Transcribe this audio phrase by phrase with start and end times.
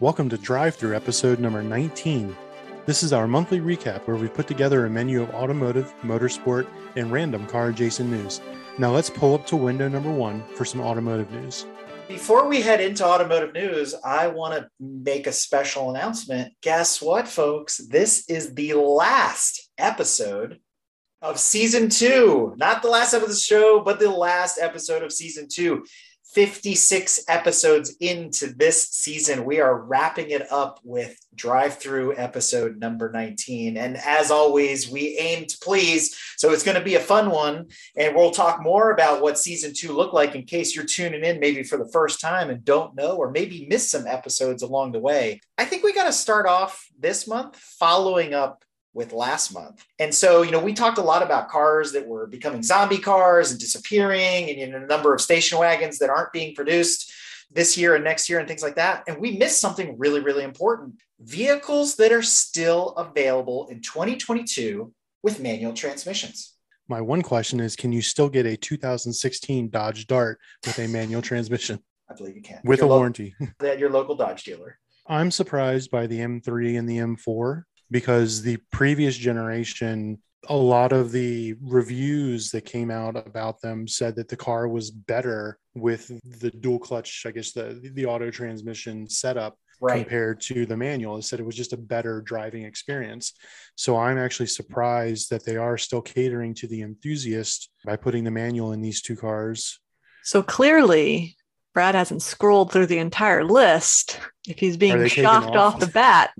[0.00, 2.36] Welcome to Drive Through episode number 19.
[2.84, 7.10] This is our monthly recap where we put together a menu of automotive, motorsport, and
[7.10, 8.42] random car adjacent news.
[8.76, 11.64] Now let's pull up to window number one for some automotive news.
[12.08, 16.52] Before we head into automotive news, I want to make a special announcement.
[16.60, 17.76] Guess what, folks?
[17.76, 20.60] This is the last episode
[21.22, 22.54] of season two.
[22.56, 25.84] Not the last episode of the show, but the last episode of season two.
[26.34, 29.44] 56 episodes into this season.
[29.44, 33.76] We are wrapping it up with drive through episode number 19.
[33.76, 36.16] And as always, we aim to please.
[36.36, 37.66] So it's going to be a fun one.
[37.96, 41.40] And we'll talk more about what season two looked like in case you're tuning in
[41.40, 45.00] maybe for the first time and don't know, or maybe miss some episodes along the
[45.00, 45.40] way.
[45.58, 49.84] I think we got to start off this month following up with last month.
[49.98, 53.50] And so, you know, we talked a lot about cars that were becoming zombie cars
[53.50, 57.12] and disappearing, and you know, a number of station wagons that aren't being produced
[57.52, 59.04] this year and next year and things like that.
[59.06, 65.40] And we missed something really, really important vehicles that are still available in 2022 with
[65.40, 66.54] manual transmissions.
[66.88, 71.22] My one question is Can you still get a 2016 Dodge Dart with a manual
[71.22, 71.80] transmission?
[72.10, 72.60] I believe you can.
[72.64, 73.34] With a lo- warranty.
[73.60, 74.78] At your local Dodge dealer.
[75.06, 80.18] I'm surprised by the M3 and the M4 because the previous generation
[80.48, 84.90] a lot of the reviews that came out about them said that the car was
[84.90, 90.00] better with the dual clutch i guess the the auto transmission setup right.
[90.00, 93.34] compared to the manual it said it was just a better driving experience
[93.74, 98.30] so i'm actually surprised that they are still catering to the enthusiast by putting the
[98.30, 99.78] manual in these two cars
[100.24, 101.36] so clearly
[101.74, 104.18] brad hasn't scrolled through the entire list
[104.48, 105.74] if he's being shocked off?
[105.74, 106.32] off the bat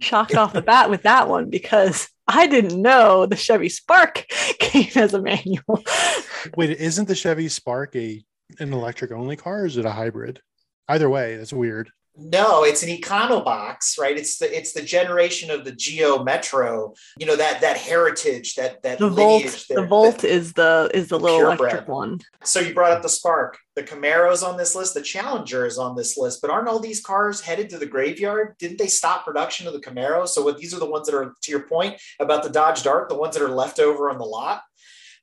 [0.00, 4.26] shocked off the bat with that one because I didn't know the Chevy Spark
[4.58, 5.84] came as a manual.
[6.56, 8.24] Wait, isn't the Chevy Spark a
[8.60, 10.40] an electric only car or is it a hybrid?
[10.88, 11.90] Either way, that's weird.
[12.18, 14.16] No, it's an Econobox, right?
[14.16, 16.94] It's the it's the generation of the Geo Metro.
[17.18, 19.66] You know that that heritage, that that the Volt.
[19.68, 22.20] There, the Volt that, is the is the little electric one.
[22.42, 23.58] So you brought up the Spark.
[23.74, 24.94] The Camaro's on this list.
[24.94, 26.40] The Challenger is on this list.
[26.40, 28.56] But aren't all these cars headed to the graveyard?
[28.58, 30.26] Didn't they stop production of the Camaro?
[30.26, 33.10] So what these are the ones that are to your point about the Dodge Dart,
[33.10, 34.62] the ones that are left over on the lot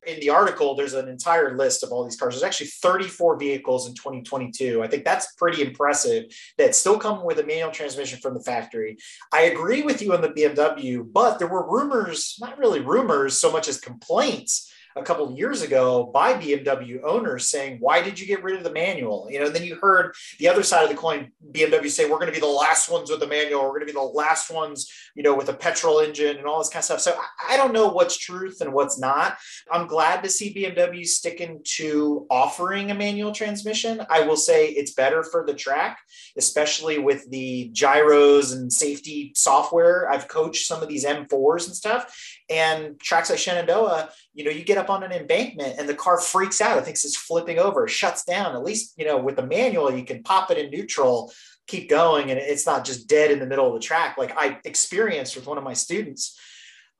[0.05, 2.33] in the article, there's an entire list of all these cars.
[2.33, 4.83] There's actually 34 vehicles in 2022.
[4.83, 6.25] I think that's pretty impressive
[6.57, 8.97] that still come with a manual transmission from the factory.
[9.31, 13.51] I agree with you on the BMW, but there were rumors, not really rumors so
[13.51, 18.25] much as complaints a couple of years ago by BMW owners saying, "Why did you
[18.25, 20.89] get rid of the manual?" You know, and then you heard the other side of
[20.89, 23.63] the coin, BMW say, "We're going to be the last ones with the manual.
[23.63, 26.59] We're going to be the last ones, you know, with a petrol engine and all
[26.59, 27.17] this kind of stuff." So
[27.47, 29.37] I don't know what's truth and what's not.
[29.71, 34.05] I'm glad to see BMW sticking to offering a manual transmission.
[34.09, 35.99] I will say it's better for the track,
[36.37, 40.09] especially with the gyros and safety software.
[40.09, 42.15] I've coached some of these M4s and stuff,
[42.53, 46.19] and tracks like Shenandoah, you know, you get up on an embankment and the car
[46.19, 46.77] freaks out.
[46.77, 48.55] It thinks it's flipping over, shuts down.
[48.55, 51.33] At least, you know, with the manual, you can pop it in neutral,
[51.67, 54.17] keep going, and it's not just dead in the middle of the track.
[54.17, 56.39] Like I experienced with one of my students.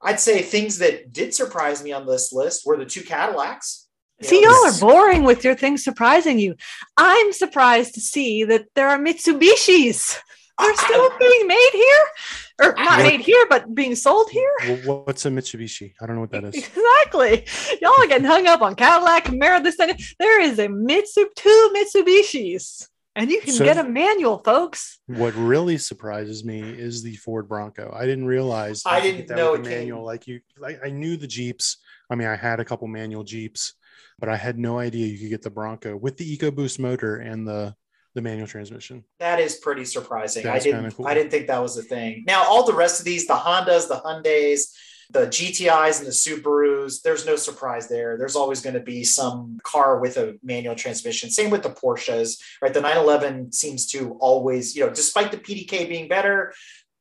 [0.01, 3.87] I'd say things that did surprise me on this list were the two Cadillacs.
[4.21, 6.55] See, y'all are boring with your things surprising you.
[6.97, 10.17] I'm surprised to see that there are Mitsubishis.
[10.59, 12.05] They're still being made here,
[12.61, 14.51] or not made here, but being sold here.
[14.85, 15.93] What's a Mitsubishi?
[16.01, 16.69] I don't know what that is.
[17.03, 17.45] Exactly.
[17.81, 19.95] Y'all are getting hung up on Cadillac, Camaro, this thing.
[20.19, 25.00] There is a Mitsu two Mitsubishis, and you can so, get a manual, folks.
[25.07, 27.94] What really surprises me is the Ford Bronco.
[27.95, 28.83] I didn't realize.
[28.85, 29.99] I didn't know it manual.
[29.99, 30.06] Came.
[30.06, 31.77] Like you, like I knew the Jeeps.
[32.09, 33.73] I mean, I had a couple manual Jeeps,
[34.19, 37.47] but I had no idea you could get the Bronco with the EcoBoost motor and
[37.47, 37.75] the
[38.13, 39.04] the manual transmission.
[39.19, 40.44] That is pretty surprising.
[40.44, 41.07] That's I didn't cool.
[41.07, 42.24] I didn't think that was a thing.
[42.27, 44.74] Now all the rest of these, the Hondas, the Hyundais,
[45.10, 48.18] the GTIs and the Subarus, there's no surprise there.
[48.18, 51.30] There's always going to be some car with a manual transmission.
[51.30, 52.74] Same with the Porsches, right?
[52.74, 56.54] The 911 seems to always, you know, despite the PDK being better,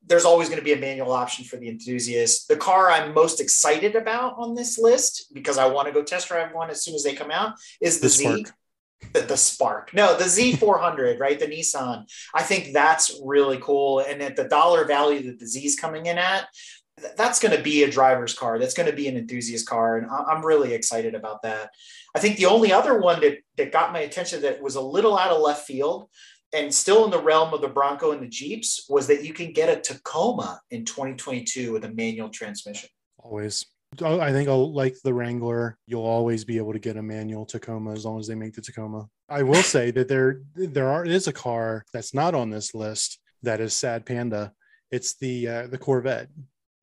[0.05, 2.49] there's always going to be a manual option for the enthusiast.
[2.49, 6.29] The car I'm most excited about on this list because I want to go test
[6.29, 8.47] drive one as soon as they come out is the, the Z.
[9.13, 9.93] The, the Spark.
[9.95, 11.39] No, the Z400, right?
[11.39, 12.05] The Nissan.
[12.35, 14.01] I think that's really cool.
[14.01, 16.49] And at the dollar value that the Z is coming in at,
[17.17, 18.59] that's going to be a driver's car.
[18.59, 19.99] That's going to be an enthusiast car.
[19.99, 21.71] And I'm really excited about that.
[22.15, 25.19] I think the only other one that, that got my attention that was a little
[25.19, 26.09] out of left field
[26.53, 29.53] and still in the realm of the Bronco and the Jeeps was that you can
[29.53, 32.91] get a Tacoma in 2022 with a manual transmission.
[33.19, 33.67] Always.
[34.01, 35.77] Oh, I think I'll like the Wrangler.
[35.87, 38.63] You'll always be able to get a manual Tacoma as long as they make the
[38.63, 39.07] Tacoma.
[39.29, 43.19] I will say that there there are is a car that's not on this list
[43.43, 44.53] that is sad panda.
[44.91, 46.29] It's the uh, the Corvette.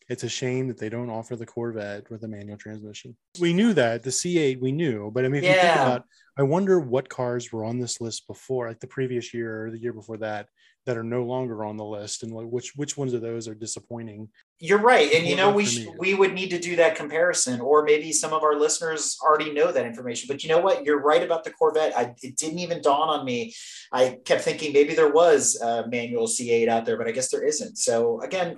[0.08, 3.16] It's a shame that they don't offer the Corvette with a manual transmission.
[3.40, 5.56] We knew that the C8 we knew, but I mean, if yeah.
[5.56, 9.36] you think about, I wonder what cars were on this list before, like the previous
[9.36, 10.48] year or the year before that,
[10.86, 13.56] that are no longer on the list, and like which which ones of those are
[13.56, 14.30] disappointing.
[14.60, 17.84] You're right, and you know we sh- we would need to do that comparison, or
[17.84, 20.28] maybe some of our listeners already know that information.
[20.28, 20.86] But you know what?
[20.86, 21.98] You're right about the Corvette.
[21.98, 23.54] I, it didn't even dawn on me.
[23.92, 27.44] I kept thinking maybe there was a manual C8 out there, but I guess there
[27.44, 27.78] isn't.
[27.78, 28.58] So again,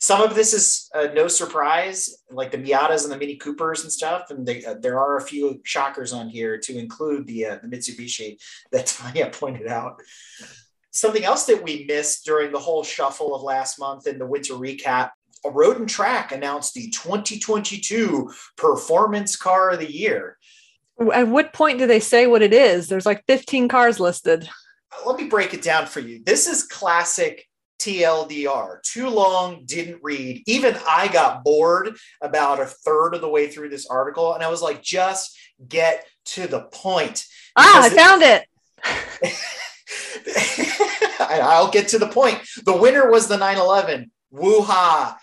[0.00, 3.92] some of this is uh, no surprise, like the Miatas and the Mini Coopers and
[3.92, 4.30] stuff.
[4.30, 7.68] And they, uh, there are a few shockers on here to include the, uh, the
[7.68, 10.00] Mitsubishi that Tanya pointed out.
[10.90, 14.54] Something else that we missed during the whole shuffle of last month in the winter
[14.54, 15.10] recap
[15.44, 20.36] a road and track announced the 2022 performance car of the year.
[21.12, 22.88] At what point do they say what it is?
[22.88, 24.48] There's like 15 cars listed.
[25.06, 26.22] Let me break it down for you.
[26.24, 27.46] This is classic
[27.78, 28.82] TLDR.
[28.82, 30.42] Too long, didn't read.
[30.46, 34.34] Even I got bored about a third of the way through this article.
[34.34, 35.38] And I was like, just
[35.68, 37.24] get to the point.
[37.56, 38.44] Ah, I found it.
[41.20, 42.38] I'll get to the point.
[42.64, 44.10] The winner was the 911.
[44.30, 45.18] Woo ha.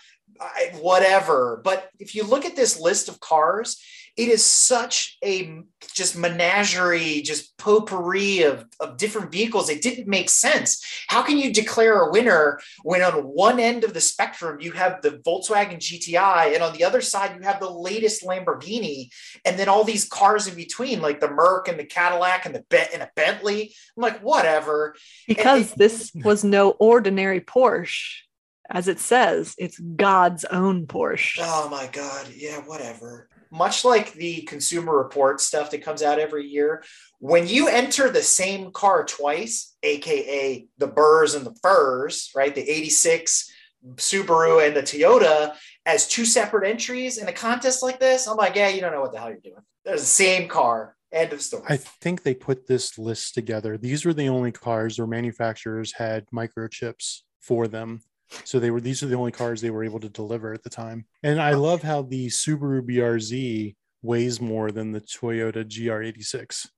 [0.80, 1.60] Whatever.
[1.64, 3.80] But if you look at this list of cars,
[4.16, 5.60] it is such a
[5.94, 9.68] just menagerie, just potpourri of, of different vehicles.
[9.68, 10.82] It didn't make sense.
[11.08, 15.02] How can you declare a winner when on one end of the spectrum you have
[15.02, 19.10] the Volkswagen GTI and on the other side you have the latest Lamborghini
[19.44, 22.94] and then all these cars in between, like the Merc and the Cadillac and the
[22.94, 23.74] and a Bentley?
[23.96, 24.94] I'm like, whatever.
[25.28, 28.22] Because it, this was no ordinary Porsche
[28.68, 31.38] as it says, it's God's own Porsche.
[31.40, 32.26] Oh my God.
[32.34, 36.84] Yeah, whatever much like the consumer report stuff that comes out every year,
[37.18, 42.54] when you enter the same car twice, aka the burrs and the furs, right?
[42.54, 43.50] The 86
[43.94, 45.54] Subaru and the Toyota
[45.84, 49.00] as two separate entries in a contest like this, I'm like, yeah, you don't know
[49.00, 49.62] what the hell you're doing.
[49.84, 50.96] They're the same car.
[51.12, 51.64] End of story.
[51.68, 53.78] I think they put this list together.
[53.78, 58.02] These were the only cars where manufacturers had microchips for them
[58.44, 60.70] so they were these are the only cars they were able to deliver at the
[60.70, 61.06] time.
[61.22, 66.68] And I love how the Subaru BRZ weighs more than the Toyota GR86.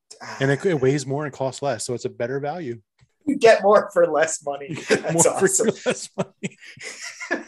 [0.41, 2.81] And it, it weighs more and costs less, so it's a better value.
[3.27, 4.75] You get more for less money.
[4.89, 5.71] That's awesome.
[5.85, 6.59] less money.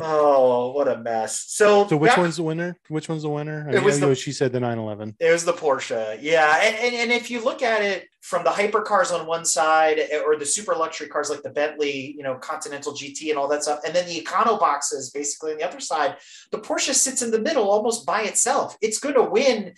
[0.00, 1.44] oh, what a mess.
[1.48, 2.76] So, so which one's the winner?
[2.88, 3.68] Which one's the winner?
[3.68, 5.16] I it was the, she said the 911.
[5.20, 6.18] It was the Porsche.
[6.20, 6.60] Yeah.
[6.62, 10.36] And, and, and if you look at it from the hypercars on one side or
[10.36, 13.80] the super luxury cars like the Bentley, you know, Continental GT and all that stuff,
[13.84, 16.16] and then the econo boxes basically on the other side,
[16.50, 18.76] the Porsche sits in the middle almost by itself.
[18.80, 19.74] It's going to win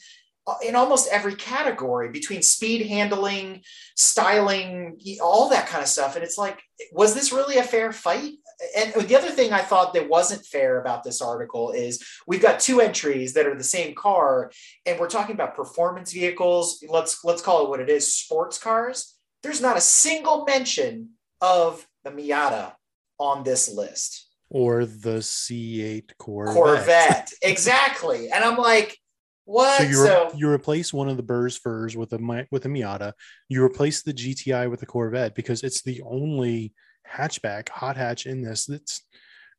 [0.47, 3.63] uh, in almost every category between speed handling,
[3.97, 6.17] styling, all that kind of stuff.
[6.17, 8.35] And it's like, was this really a fair fight?
[8.77, 12.61] And the other thing I thought that wasn't fair about this article is we've got
[12.61, 14.51] two entries that are the same car,
[14.87, 16.85] and we're talking about performance vehicles.
[16.89, 19.17] Let's let's call it what it is: sports cars.
[19.43, 22.73] There's not a single mention of the Miata
[23.19, 26.55] on this list or the C8 Corvette.
[26.55, 28.31] Corvette, exactly.
[28.31, 28.97] And I'm like,
[29.45, 29.79] what?
[29.79, 33.13] So you, so you replace one of the Burrs furs with a with a Miata.
[33.49, 36.73] You replace the GTI with a Corvette because it's the only
[37.11, 38.69] hatchback hot hatch in this.
[38.69, 39.03] It's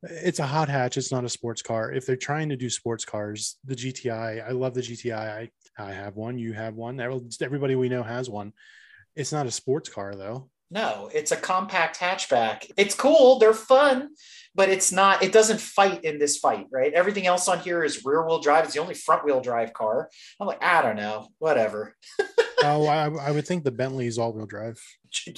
[0.03, 0.97] it's a hot hatch.
[0.97, 1.91] It's not a sports car.
[1.91, 4.47] If they're trying to do sports cars, the GTI.
[4.47, 5.13] I love the GTI.
[5.13, 6.37] I I have one.
[6.37, 6.99] You have one.
[6.99, 8.53] Everybody we know has one.
[9.15, 10.49] It's not a sports car though.
[10.71, 12.71] No, it's a compact hatchback.
[12.77, 13.39] It's cool.
[13.39, 14.09] They're fun
[14.55, 16.93] but it's not it doesn't fight in this fight right?
[16.93, 20.09] Everything else on here is rear wheel drive it's the only front wheel drive car.
[20.39, 21.95] I'm like i don't know whatever.
[22.63, 24.81] Oh I, I, would think the bentley is all wheel drive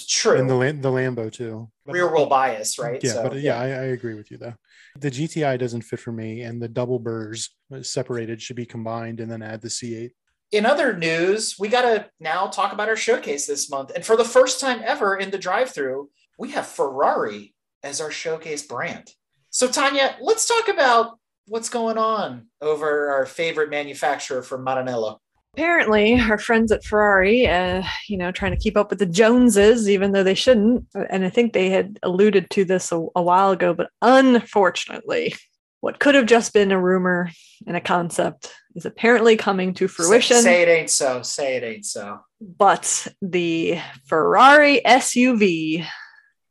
[0.07, 0.37] true.
[0.39, 1.69] And the the lambo too.
[1.85, 3.03] Rear wheel bias right?
[3.03, 3.59] Yeah so, but yeah, yeah.
[3.59, 4.53] I, I, agree with you though.
[4.97, 7.49] The gti doesn't fit for me and the double burrs
[7.81, 10.11] separated should be combined and then add the c8
[10.51, 14.15] in other news we got to now talk about our showcase this month and for
[14.15, 19.11] the first time ever in the drive through we have ferrari as our showcase brand.
[19.49, 25.17] So, Tanya, let's talk about what's going on over our favorite manufacturer from Maranello.
[25.53, 29.89] apparently our friends at ferrari uh, you know trying to keep up with the joneses
[29.89, 33.51] even though they shouldn't and i think they had alluded to this a, a while
[33.51, 35.33] ago but unfortunately
[35.81, 37.29] what could have just been a rumor
[37.65, 41.21] and a concept is apparently coming to fruition Say, say it ain't so.
[41.21, 42.19] Say it ain't so.
[42.41, 45.85] but the ferrari suv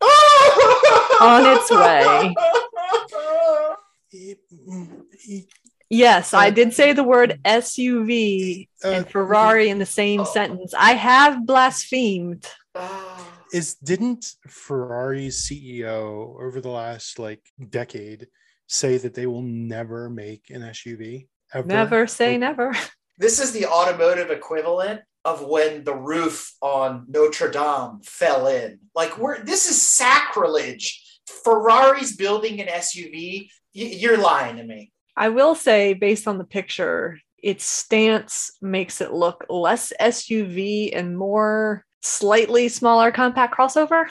[1.20, 2.34] On its way.
[5.90, 10.92] yes i did say the word suv Uh, and ferrari in the same sentence i
[10.92, 12.46] have blasphemed
[13.52, 17.40] is didn't Ferrari's CEO over the last like
[17.70, 18.26] decade
[18.66, 21.28] say that they will never make an SUV?
[21.54, 21.66] Ever?
[21.66, 22.72] never say Or- never
[23.18, 28.78] This is the automotive equivalent of when the roof on Notre Dame fell in.
[28.94, 31.02] Like we're this is sacrilege.
[31.26, 33.48] Ferrari's building an SUV.
[33.74, 34.92] Y- you're lying to me.
[35.16, 41.16] I will say, based on the picture, its stance makes it look less SUV and
[41.16, 44.06] more slightly smaller compact crossover.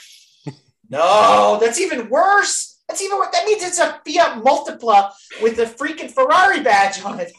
[0.88, 2.75] No, that's even worse.
[2.88, 3.30] That's even worse.
[3.32, 5.12] That means it's a Fiat Multipla
[5.42, 7.34] with a freaking Ferrari badge on it.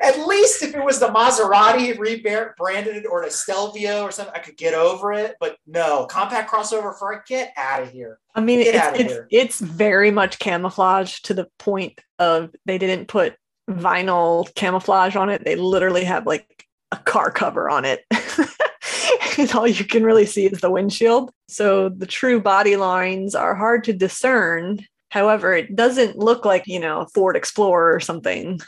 [0.00, 4.56] At least if it was the Maserati rebranded or the Stelvio or something, I could
[4.56, 5.36] get over it.
[5.40, 8.18] But no, compact crossover for Ferrari, get out of here.
[8.34, 9.28] I mean, Get it's, it's, here.
[9.30, 13.36] it's very much camouflage to the point of they didn't put
[13.70, 15.44] vinyl camouflage on it.
[15.44, 18.04] They literally have like a car cover on it.
[19.38, 21.30] and all you can really see is the windshield.
[21.48, 24.80] So the true body lines are hard to discern.
[25.10, 28.60] However, it doesn't look like, you know, a Ford Explorer or something.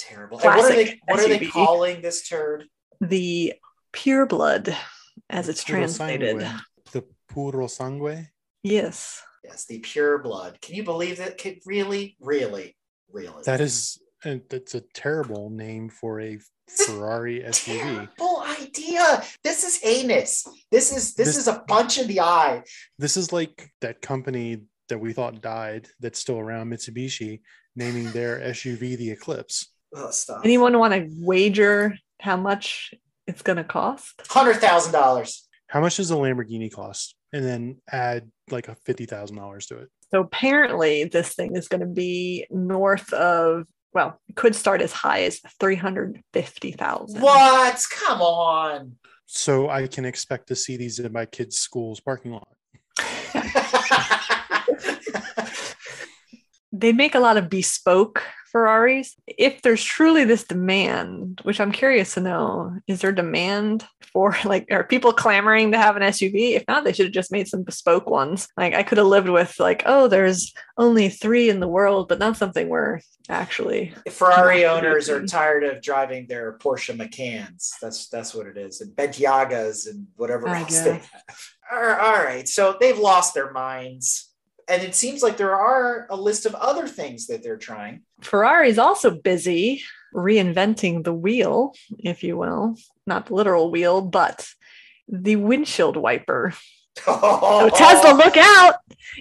[0.00, 0.38] Terrible.
[0.38, 1.00] And what are they?
[1.06, 2.64] What are they calling this turd?
[3.00, 3.54] The
[3.92, 4.76] pure blood,
[5.28, 6.40] as it's translated.
[6.40, 6.60] sangue.
[6.92, 8.28] The puro sangue.
[8.62, 9.22] Yes.
[9.44, 10.60] Yes, the pure blood.
[10.60, 11.38] Can you believe that?
[11.38, 12.76] Can, really, really,
[13.10, 13.42] really.
[13.44, 16.38] That is, and that's a terrible name for a
[16.68, 18.08] Ferrari SUV.
[18.16, 19.22] terrible idea.
[19.44, 20.46] This is heinous.
[20.70, 22.62] This is this, This- is a punch in the eye.
[22.98, 27.40] This is like that company that we thought died that's still around, Mitsubishi,
[27.76, 29.72] naming their SUV the Eclipse.
[29.94, 30.42] Oh, stop.
[30.44, 32.92] Anyone want to wager how much
[33.26, 34.20] it's going to cost?
[34.28, 35.46] Hundred thousand dollars.
[35.68, 37.14] How much does a Lamborghini cost?
[37.32, 39.88] And then add like a fifty thousand dollars to it.
[40.10, 44.92] So apparently, this thing is going to be north of, well, it could start as
[44.92, 47.20] high as 350,000.
[47.20, 47.86] What?
[47.90, 48.96] Come on.
[49.26, 52.48] So I can expect to see these in my kids' school's parking lot.
[56.72, 59.16] They make a lot of bespoke Ferraris.
[59.26, 64.66] If there's truly this demand, which I'm curious to know, is there demand for like,
[64.70, 66.54] are people clamoring to have an SUV?
[66.56, 68.48] If not, they should have just made some bespoke ones.
[68.56, 72.18] Like, I could have lived with, like, oh, there's only three in the world, but
[72.18, 77.74] not something we're actually Ferrari owners are tired of driving their Porsche Macans.
[77.80, 81.38] That's that's what it is, and Bentaygas and whatever I else they have.
[81.70, 84.27] All right, so they've lost their minds,
[84.68, 88.02] and it seems like there are a list of other things that they're trying.
[88.20, 89.82] Ferrari's also busy
[90.14, 94.46] reinventing the wheel, if you will, not the literal wheel, but
[95.08, 96.52] the windshield wiper.
[97.04, 98.74] So Tesla, look out!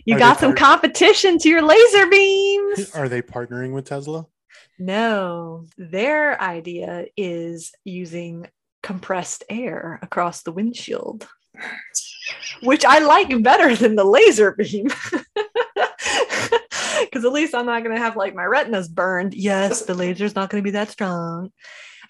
[0.05, 2.91] You Are got some part- competition to your laser beams.
[2.95, 4.25] Are they partnering with Tesla?
[4.79, 8.47] No, their idea is using
[8.83, 11.27] compressed air across the windshield,
[12.63, 14.87] which I like better than the laser beam.
[16.99, 19.33] Because at least I'm not going to have like my retinas burned.
[19.35, 21.51] Yes, the laser's not going to be that strong.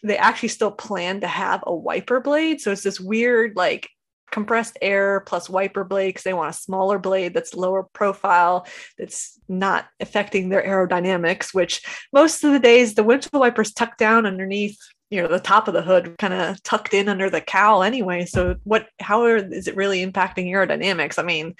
[0.01, 2.61] They actually still plan to have a wiper blade.
[2.61, 3.89] So it's this weird, like,
[4.31, 9.39] compressed air plus wiper blade because they want a smaller blade that's lower profile that's
[9.47, 14.77] not affecting their aerodynamics which most of the days the windshield wipers tuck down underneath
[15.09, 18.25] you know the top of the hood kind of tucked in under the cowl anyway
[18.25, 21.17] so what how are, is it really impacting aerodynamics?
[21.19, 21.55] I mean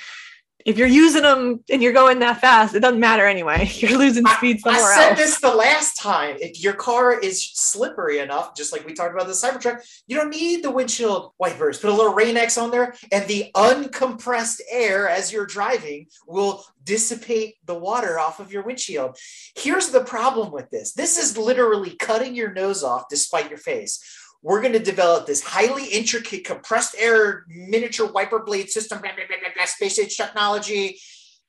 [0.65, 4.25] if you're using them and you're going that fast it doesn't matter anyway you're losing
[4.25, 4.97] speed somewhere else.
[4.97, 6.37] I said else this the last time.
[6.39, 10.29] If your car is slippery enough, just like we talked about the Cybertruck, you don't
[10.29, 11.79] need the windshield wipers.
[11.79, 17.55] Put a little Rain-X on there, and the uncompressed air as you're driving will dissipate
[17.65, 19.17] the water off of your windshield.
[19.55, 24.01] Here's the problem with this this is literally cutting your nose off despite your face.
[24.47, 29.25] We're going to develop this highly intricate compressed air miniature wiper blade system, blah, blah,
[29.27, 30.97] blah, blah, blah, space age technology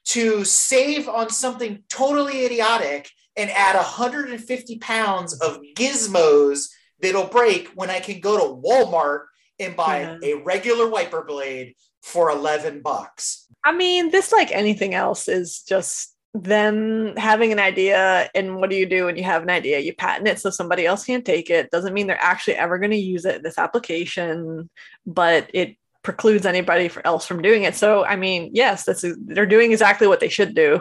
[0.07, 6.67] to save on something totally idiotic and add 150 pounds of gizmos
[7.01, 9.27] that'll break when I can go to Walmart
[9.61, 10.19] and buy Yeah.
[10.31, 13.47] a regular wiper blade for 11 bucks.
[13.65, 18.77] i mean this like anything else is just them having an idea and what do
[18.77, 19.79] you do when you have an idea?
[19.79, 21.71] You patent it so somebody else can't take it.
[21.71, 24.69] Doesn't mean they're actually ever going to use it this application
[25.07, 27.75] but it precludes anybody else from doing it.
[27.75, 30.81] So i mean yes this is they're doing exactly what they should do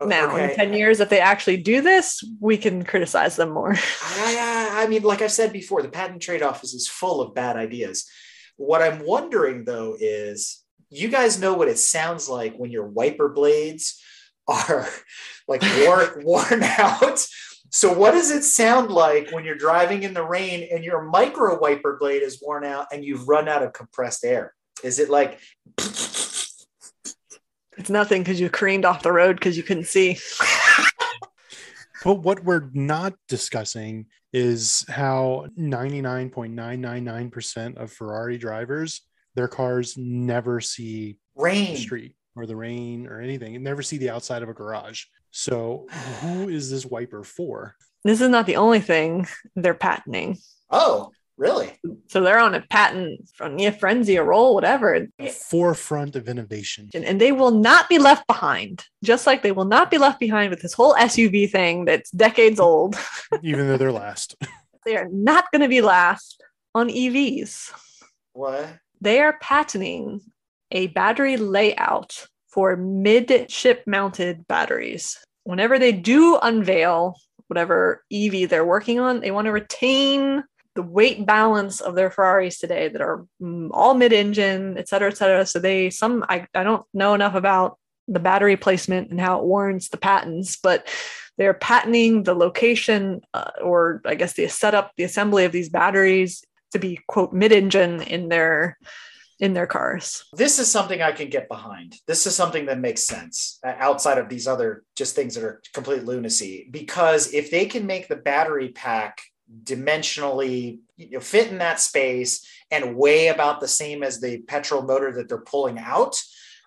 [0.00, 0.32] now.
[0.32, 0.50] Okay.
[0.50, 3.74] in 10 years if they actually do this we can criticize them more.
[4.02, 7.34] I, I I mean, like I've said before, the patent trade office is full of
[7.34, 8.06] bad ideas.
[8.56, 13.28] What I'm wondering though is you guys know what it sounds like when your wiper
[13.28, 14.00] blades
[14.48, 14.88] are
[15.48, 17.26] like worn, worn out.
[17.70, 21.58] So, what does it sound like when you're driving in the rain and your micro
[21.58, 24.54] wiper blade is worn out and you've run out of compressed air?
[24.84, 25.40] Is it like,
[25.78, 26.66] it's
[27.88, 30.18] nothing because you careened off the road because you couldn't see
[32.04, 39.00] But what we're not discussing is how 99.999% of Ferrari drivers,
[39.34, 41.76] their cars never see the rain?
[41.76, 45.04] street or the rain or anything, and never see the outside of a garage.
[45.30, 45.86] So,
[46.20, 47.74] who is this wiper for?
[48.04, 49.26] this is not the only thing
[49.56, 50.38] they're patenting
[50.70, 51.72] Oh, really?
[52.06, 56.88] so they're on a patent from yeah, frenzy a roll whatever The forefront of innovation.
[56.94, 60.20] and, and they will not be left behind just like they will not be left
[60.20, 62.94] behind with this whole suv thing that's decades old
[63.42, 64.36] even though they're last.
[64.84, 66.40] they are not going to be last
[66.76, 67.72] on evs
[68.34, 68.68] What?
[69.00, 70.20] they are patenting
[70.70, 75.18] a battery layout for mid-ship mounted batteries.
[75.44, 77.16] Whenever they do unveil
[77.48, 80.42] whatever ev they're working on they want to retain
[80.74, 85.16] the weight balance of their ferraris today that are mm, all mid-engine et cetera et
[85.16, 85.46] cetera.
[85.46, 89.44] So they some I, I don't know enough about the battery placement and how it
[89.44, 90.88] warrants the patents but
[91.38, 96.44] they're patenting the location uh, or i guess the setup the assembly of these batteries
[96.72, 98.78] to be quote mid-engine in their
[99.38, 101.96] in their cars this is something I can get behind.
[102.06, 105.62] This is something that makes sense uh, outside of these other just things that are
[105.72, 106.68] complete lunacy.
[106.70, 109.20] Because if they can make the battery pack
[109.64, 114.82] dimensionally you know, fit in that space and weigh about the same as the petrol
[114.82, 116.20] motor that they're pulling out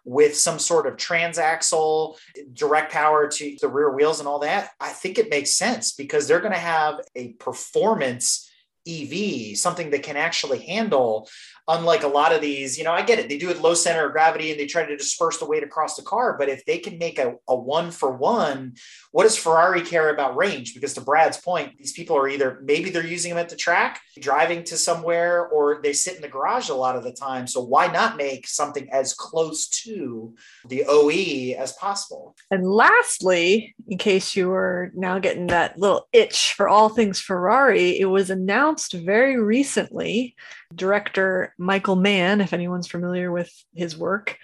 [0.05, 2.17] with some sort of transaxle
[2.53, 6.27] direct power to the rear wheels and all that, I think it makes sense because
[6.27, 8.49] they're going to have a performance
[8.87, 11.29] EV, something that can actually handle
[11.69, 13.29] unlike a lot of these, you know, I get it.
[13.29, 15.95] They do it low center of gravity and they try to disperse the weight across
[15.95, 16.35] the car.
[16.37, 18.73] But if they can make a, a one for one,
[19.11, 20.73] what does Ferrari care about range?
[20.73, 24.01] Because to Brad's point, these people are either maybe they're using them at the track,
[24.19, 27.47] driving to somewhere, or they sit in the garage a lot of the time.
[27.47, 30.35] So why not make something as close to
[30.67, 32.35] the OE as possible?
[32.51, 37.99] and lastly in case you were now getting that little itch for all things ferrari
[37.99, 40.35] it was announced very recently
[40.75, 44.37] director michael mann if anyone's familiar with his work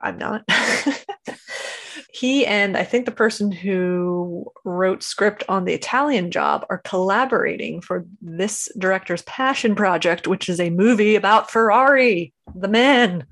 [0.00, 0.42] i'm not
[2.12, 7.80] he and i think the person who wrote script on the italian job are collaborating
[7.80, 13.24] for this director's passion project which is a movie about ferrari the man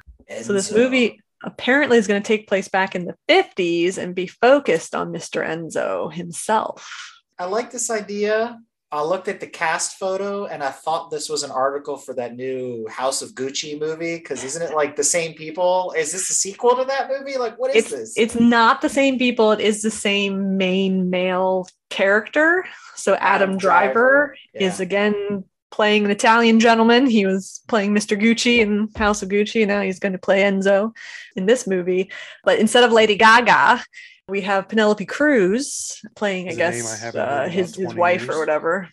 [0.42, 4.26] so this movie apparently is going to take place back in the 50s and be
[4.26, 5.46] focused on Mr.
[5.46, 7.20] Enzo himself.
[7.38, 8.58] I like this idea.
[8.90, 12.36] I looked at the cast photo and I thought this was an article for that
[12.36, 15.92] new House of Gucci movie because isn't it like the same people?
[15.96, 17.36] Is this a sequel to that movie?
[17.36, 18.14] Like, what is It's this?
[18.16, 22.64] it's not the same people, it is the same main male character.
[22.96, 27.06] So Adam, Adam Driver, Driver, is again playing an Italian gentleman.
[27.06, 28.18] He was playing Mr.
[28.18, 29.66] Gucci in House of Gucci.
[29.66, 30.92] Now he's going to play Enzo
[31.36, 32.10] in this movie.
[32.42, 33.84] But instead of Lady Gaga,
[34.28, 38.36] we have Penelope Cruz playing, I Is I guess, haven't uh, his, his wife years.
[38.36, 38.88] or whatever.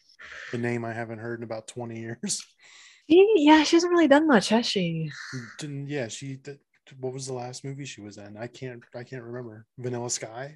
[0.51, 2.45] The name I haven't heard in about 20 years.
[3.07, 5.11] She- yeah, she hasn't really done much, has she?
[5.59, 6.57] Didn't- yeah, she did.
[6.99, 8.35] What was the last movie she was in?
[8.35, 8.81] I can't.
[8.95, 9.67] I can't remember.
[9.77, 10.55] Vanilla Sky.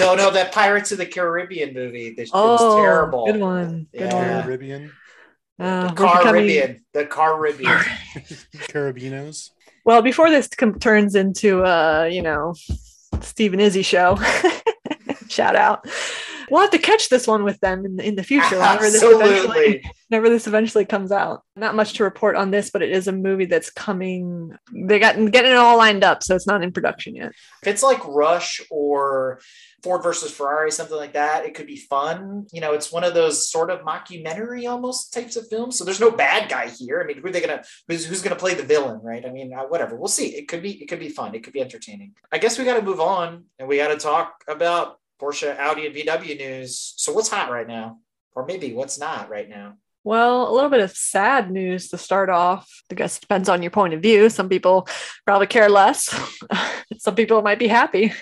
[0.00, 2.14] no, no, that Pirates of the Caribbean movie.
[2.14, 3.26] That, Oh, was terrible.
[3.26, 4.34] good one, good Yeah.
[4.36, 4.42] one.
[4.44, 4.92] Caribbean.
[5.58, 6.84] Uh, the we're becoming- Caribbean.
[6.94, 7.76] The Caribbean.
[8.70, 9.50] Carabinos.
[9.84, 12.54] Well, before this com- turns into a, you know,
[13.24, 14.18] Steve and Izzy show,
[15.28, 15.86] shout out.
[16.50, 18.56] We'll have to catch this one with them in the, in the future.
[18.56, 19.90] Whenever this, eventually, Absolutely.
[20.08, 21.42] whenever this eventually comes out.
[21.56, 24.56] Not much to report on this, but it is a movie that's coming.
[24.72, 27.32] They got getting it all lined up, so it's not in production yet.
[27.62, 29.40] If it's like Rush or
[29.82, 32.46] Ford versus Ferrari, something like that, it could be fun.
[32.52, 35.78] You know, it's one of those sort of mockumentary almost types of films.
[35.78, 37.02] So there's no bad guy here.
[37.02, 39.24] I mean, who are they gonna who's who's gonna play the villain, right?
[39.24, 39.96] I mean, uh, whatever.
[39.96, 40.34] We'll see.
[40.34, 41.34] It could be it could be fun.
[41.34, 42.14] It could be entertaining.
[42.32, 45.86] I guess we got to move on and we got to talk about Porsche, Audi,
[45.86, 46.94] and VW news.
[46.96, 47.98] So what's hot right now,
[48.32, 49.74] or maybe what's not right now?
[50.06, 52.68] Well, a little bit of sad news to start off.
[52.90, 54.28] I guess it depends on your point of view.
[54.28, 54.86] Some people
[55.24, 56.14] probably care less.
[56.98, 58.12] some people might be happy.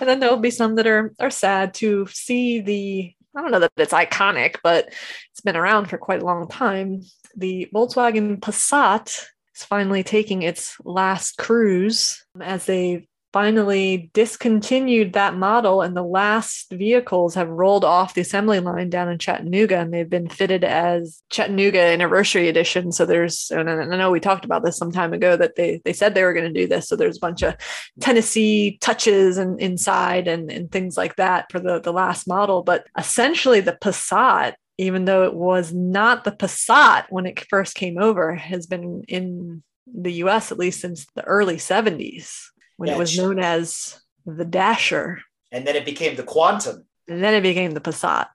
[0.00, 3.60] And then there'll be some that are are sad to see the I don't know
[3.60, 4.92] that it's iconic, but
[5.30, 7.02] it's been around for quite a long time.
[7.36, 15.82] The Volkswagen Passat is finally taking its last cruise as they finally discontinued that model
[15.82, 20.10] and the last vehicles have rolled off the assembly line down in Chattanooga and they've
[20.10, 22.90] been fitted as Chattanooga anniversary edition.
[22.90, 25.92] So there's and I know we talked about this some time ago that they they
[25.92, 26.88] said they were going to do this.
[26.88, 27.54] So there's a bunch of
[28.00, 32.62] Tennessee touches and inside and, and things like that for the the last model.
[32.62, 37.98] But essentially the Passat even though it was not the Passat when it first came
[37.98, 42.49] over has been in the US at least since the early 70s
[42.80, 45.20] when it was known as the Dasher.
[45.52, 46.86] And then it became the Quantum.
[47.08, 48.28] And then it became the Passat.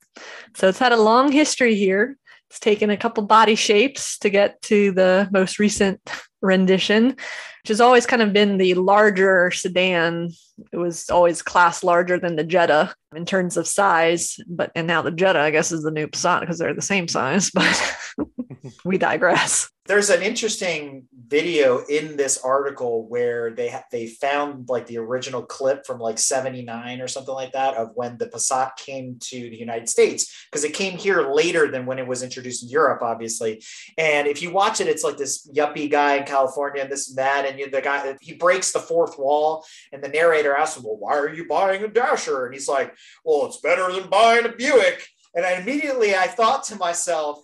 [0.56, 2.16] So it's had a long history here.
[2.52, 6.00] It's taken a couple body shapes to get to the most recent
[6.44, 10.30] rendition, which has always kind of been the larger sedan.
[10.72, 15.02] It was always class larger than the Jetta in terms of size, but and now
[15.02, 17.50] the Jetta, I guess, is the new Passat because they're the same size.
[17.56, 17.98] But
[18.86, 19.72] we digress.
[19.88, 25.86] There's an interesting video in this article where they they found like the original clip
[25.86, 29.90] from like 79 or something like that of when the Passat came to the United
[29.90, 33.64] States because it came here later than when it was introduced in Europe obviously.
[33.98, 37.18] And if you watch it it's like this yuppie guy in California and this and
[37.18, 40.84] that and you, the guy he breaks the fourth wall and the narrator asks him
[40.84, 42.46] well why are you buying a Dasher?
[42.46, 45.08] And he's like well it's better than buying a Buick.
[45.34, 47.40] And I immediately I thought to myself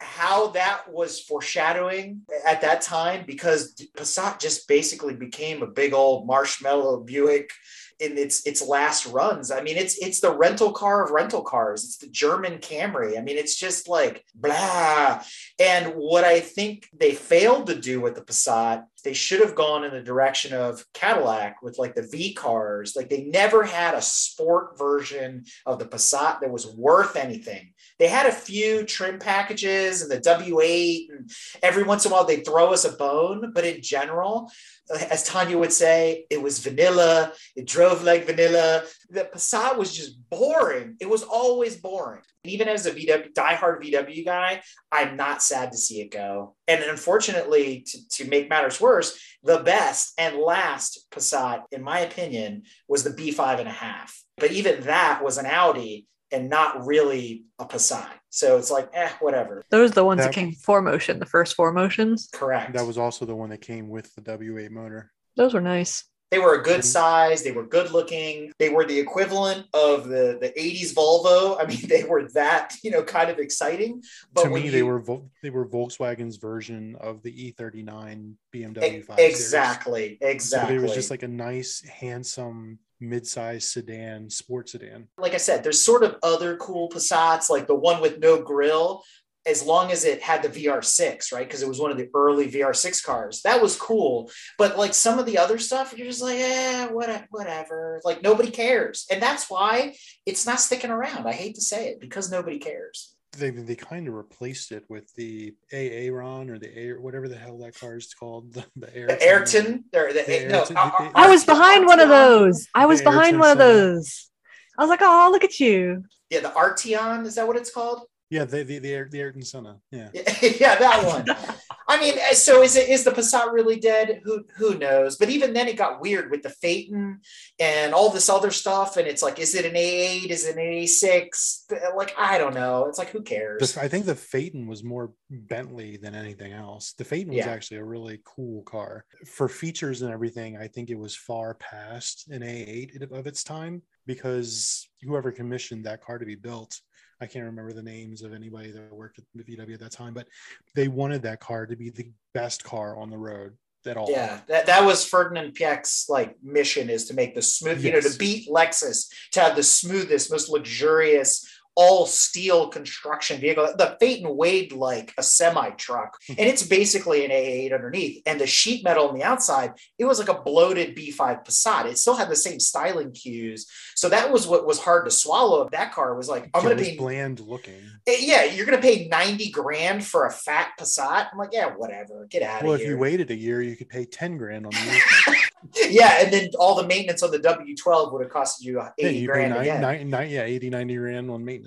[0.00, 6.26] how that was foreshadowing at that time because Passat just basically became a big old
[6.26, 7.50] marshmallow Buick
[7.98, 9.50] in its its last runs.
[9.50, 11.84] I mean, it's it's the rental car of rental cars.
[11.84, 13.18] It's the German Camry.
[13.18, 15.22] I mean, it's just like blah.
[15.58, 19.84] And what I think they failed to do with the Passat, they should have gone
[19.84, 22.94] in the direction of Cadillac with like the V cars.
[22.96, 27.72] Like they never had a sport version of the Passat that was worth anything.
[27.98, 31.30] They had a few trim packages and the W8, and
[31.62, 33.52] every once in a while they throw us a bone.
[33.54, 34.50] But in general,
[34.90, 37.32] uh, as Tanya would say, it was vanilla.
[37.54, 38.84] It drove like vanilla.
[39.08, 40.96] The Passat was just boring.
[41.00, 42.22] It was always boring.
[42.44, 46.54] Even as a VW diehard VW guy, I'm not sad to see it go.
[46.68, 52.64] And unfortunately, to, to make matters worse, the best and last Passat, in my opinion,
[52.88, 54.22] was the B5 and a half.
[54.36, 58.08] But even that was an Audi and not really a Passat.
[58.30, 59.62] So it's like, eh, whatever.
[59.70, 62.30] Those are the ones that, that came 4Motion, the first 4Motions.
[62.32, 62.72] Correct.
[62.74, 65.12] That was also the one that came with the W8 motor.
[65.36, 66.04] Those were nice.
[66.32, 67.44] They were a good size.
[67.44, 68.52] They were good looking.
[68.58, 71.56] They were the equivalent of the, the 80s Volvo.
[71.60, 74.02] I mean, they were that, you know, kind of exciting.
[74.32, 75.02] But to me, you, they were
[75.42, 80.18] they were Volkswagen's version of the E39 BMW 5 Exactly.
[80.20, 80.34] Series.
[80.34, 80.76] Exactly.
[80.76, 85.08] So it was just like a nice, handsome mid-size sedan, sports sedan.
[85.18, 89.02] Like I said, there's sort of other cool Passats, like the one with no grill,
[89.46, 91.46] as long as it had the VR6, right?
[91.46, 93.42] Because it was one of the early VR6 cars.
[93.42, 94.30] That was cool.
[94.58, 98.00] But like some of the other stuff, you're just like, eh, whatever.
[98.04, 99.06] Like nobody cares.
[99.10, 99.94] And that's why
[100.26, 101.28] it's not sticking around.
[101.28, 105.12] I hate to say it because nobody cares they they kind of replaced it with
[105.14, 109.18] the Aaron or the Air whatever the hell that car is called the, the Ayrton.
[109.18, 112.08] The Ayrton or the, the no, Ayrton, uh, I, uh, I was behind one of
[112.08, 112.66] those.
[112.74, 114.30] I was behind one of those.
[114.78, 116.04] I was like, oh, look at you.
[116.30, 118.02] Yeah, the Arteon is that what it's called?
[118.30, 119.78] Yeah, the the the, the Ayrton Senna.
[119.90, 121.26] Yeah, yeah, that one.
[121.88, 124.20] I mean, uh, so is it is the Passat really dead?
[124.24, 125.16] Who who knows?
[125.16, 127.20] But even then, it got weird with the Phaeton
[127.60, 128.96] and all this other stuff.
[128.96, 130.26] And it's like, is it an A8?
[130.26, 131.96] Is it an A6?
[131.96, 132.86] Like, I don't know.
[132.86, 133.76] It's like, who cares?
[133.76, 136.92] I think the Phaeton was more Bentley than anything else.
[136.94, 137.50] The Phaeton was yeah.
[137.50, 140.56] actually a really cool car for features and everything.
[140.56, 146.02] I think it was far past an A8 of its time because whoever commissioned that
[146.02, 146.80] car to be built
[147.20, 150.28] I can't remember the names of anybody that worked at VW at that time, but
[150.74, 153.54] they wanted that car to be the best car on the road
[153.86, 154.10] at all.
[154.10, 157.84] Yeah, that, that was Ferdinand Piëch's like mission is to make the smooth, yes.
[157.84, 163.68] you know, to beat Lexus, to have the smoothest, most luxurious, all steel construction vehicle.
[163.76, 166.34] The Phaeton weighed like a semi truck, hmm.
[166.38, 168.22] and it's basically an A8 underneath.
[168.26, 171.86] And the sheet metal on the outside, it was like a bloated B5 Passat.
[171.86, 173.70] It still had the same styling cues.
[173.94, 175.68] So that was what was hard to swallow.
[175.70, 177.80] That car was like, I'm going to be bland looking.
[178.06, 181.28] Eh, yeah, you're going to pay 90 grand for a fat Passat.
[181.32, 182.26] I'm like, yeah, whatever.
[182.30, 182.96] Get out well, of here.
[182.96, 185.36] Well, if you waited a year, you could pay 10 grand on the
[185.90, 189.08] yeah, and then all the maintenance on the W12 would have cost you 80 yeah,
[189.08, 189.54] you grand.
[189.54, 191.65] Nine, nine, nine, yeah, 80, 90 grand on maintenance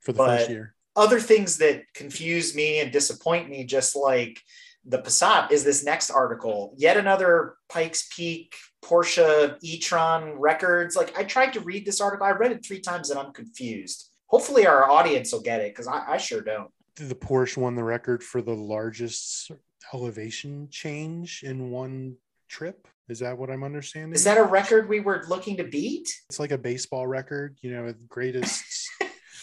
[0.00, 0.74] for the but first year.
[0.96, 4.40] Other things that confuse me and disappoint me, just like
[4.84, 6.74] the Passat is this next article.
[6.76, 10.96] Yet another Pikes Peak Porsche e-tron records.
[10.96, 12.26] Like I tried to read this article.
[12.26, 14.10] I read it three times and I'm confused.
[14.26, 16.70] Hopefully our audience will get it because I, I sure don't.
[16.96, 19.50] The Porsche won the record for the largest
[19.92, 22.16] elevation change in one
[22.48, 22.88] trip.
[23.08, 24.12] Is that what I'm understanding?
[24.12, 26.08] Is that a record we were looking to beat?
[26.28, 28.77] It's like a baseball record, you know, greatest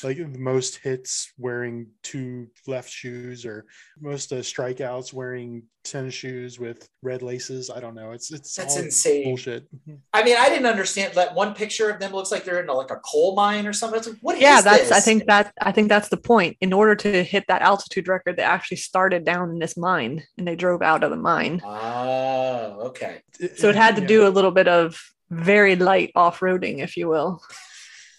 [0.05, 3.65] like the most hits wearing two left shoes or
[3.99, 7.69] most uh, strikeouts wearing tennis shoes with red laces.
[7.69, 8.11] I don't know.
[8.11, 9.67] It's it's that's insane bullshit.
[10.13, 12.73] I mean, I didn't understand that one picture of them looks like they're in a,
[12.73, 13.97] like a coal mine or something.
[13.97, 14.91] It's like, what yeah, that's this?
[14.91, 16.57] I think that I think that's the point.
[16.61, 20.47] In order to hit that altitude record, they actually started down in this mine and
[20.47, 21.61] they drove out of the mine.
[21.65, 23.21] Oh, okay.
[23.55, 27.41] So it had to do a little bit of very light off-roading, if you will.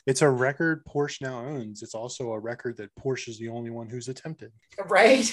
[0.07, 1.83] It's a record Porsche now owns.
[1.83, 4.53] It's also a record that Porsche is the only one who's attempted.
[4.88, 5.31] Right.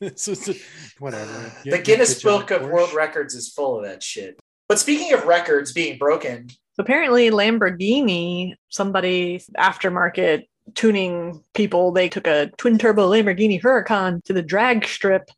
[0.00, 0.50] it's just,
[0.98, 1.52] whatever.
[1.64, 2.70] the Guinness Book of Porsche.
[2.70, 4.38] World Records is full of that shit.
[4.68, 12.50] But speaking of records being broken, apparently Lamborghini, somebody aftermarket tuning people, they took a
[12.58, 15.30] twin turbo Lamborghini Huracan to the drag strip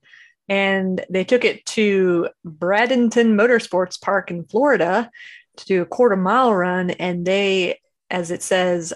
[0.48, 5.08] and they took it to Bradenton Motorsports Park in Florida
[5.58, 7.78] to do a quarter mile run and they
[8.10, 8.92] as it says,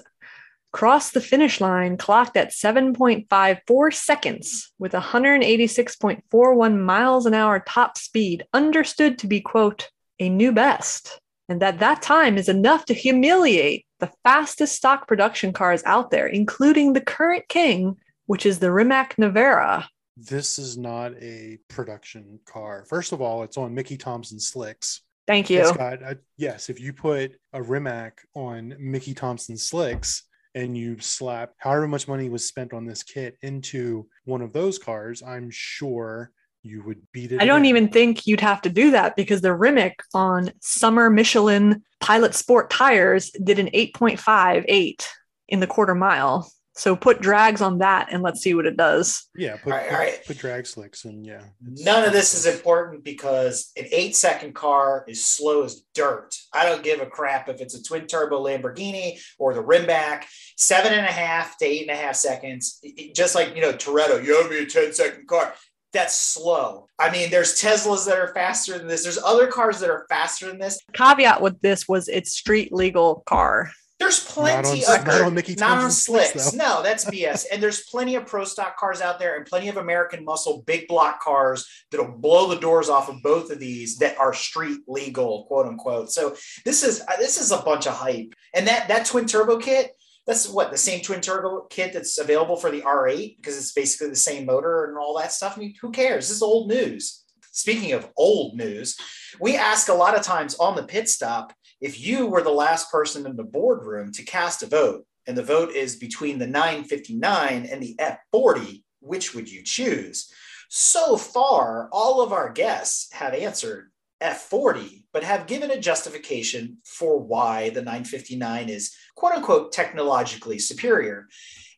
[0.72, 8.44] crossed the finish line clocked at 7.54 seconds with 186.41 miles an hour top speed,
[8.52, 11.20] understood to be, quote, a new best.
[11.48, 16.26] And that that time is enough to humiliate the fastest stock production cars out there,
[16.26, 17.96] including the current king,
[18.26, 19.86] which is the Rimac Nevera.
[20.16, 22.84] This is not a production car.
[22.88, 25.02] First of all, it's on Mickey Thompson slicks.
[25.26, 25.62] Thank you.
[25.74, 31.52] Got, uh, yes, if you put a Rimac on Mickey Thompson slicks and you slap
[31.58, 36.30] however much money was spent on this kit into one of those cars, I'm sure
[36.62, 37.40] you would beat it.
[37.40, 41.82] I don't even think you'd have to do that because the Rimac on summer Michelin
[42.00, 45.06] Pilot Sport tires did an 8.58
[45.48, 46.50] in the quarter mile.
[46.76, 49.28] So put drags on that and let's see what it does.
[49.36, 50.26] Yeah, put, all right, put, all right.
[50.26, 51.44] put drag slicks and yeah.
[51.62, 56.34] None of this is important because an eight second car is slow as dirt.
[56.52, 60.26] I don't give a crap if it's a twin turbo Lamborghini or the Rimac.
[60.56, 62.80] Seven and a half to eight and a half seconds.
[62.82, 65.54] It, just like you know, Toretto, you owe me a 10 second car.
[65.92, 66.88] That's slow.
[66.98, 69.04] I mean, there's Teslas that are faster than this.
[69.04, 70.80] There's other cars that are faster than this.
[70.92, 73.70] Caveat with this was it's street legal car.
[74.00, 76.52] There's plenty not on, of not on, Mickey not on slicks.
[76.52, 77.46] no, that's BS.
[77.52, 80.88] and there's plenty of pro stock cars out there and plenty of American muscle big
[80.88, 85.44] block cars that'll blow the doors off of both of these that are street legal,
[85.44, 86.10] quote unquote.
[86.10, 88.34] So this is uh, this is a bunch of hype.
[88.52, 89.92] And that that twin turbo kit,
[90.26, 94.08] that's what the same twin turbo kit that's available for the R8 because it's basically
[94.08, 95.54] the same motor and all that stuff.
[95.56, 96.28] I mean, who cares?
[96.28, 97.24] This is old news.
[97.52, 98.98] Speaking of old news,
[99.40, 102.90] we ask a lot of times on the pit stop if you were the last
[102.90, 107.66] person in the boardroom to cast a vote, and the vote is between the 959
[107.66, 110.30] and the F40, which would you choose?
[110.68, 113.90] So far, all of our guests have answered
[114.22, 121.28] F40, but have given a justification for why the 959 is quote unquote technologically superior.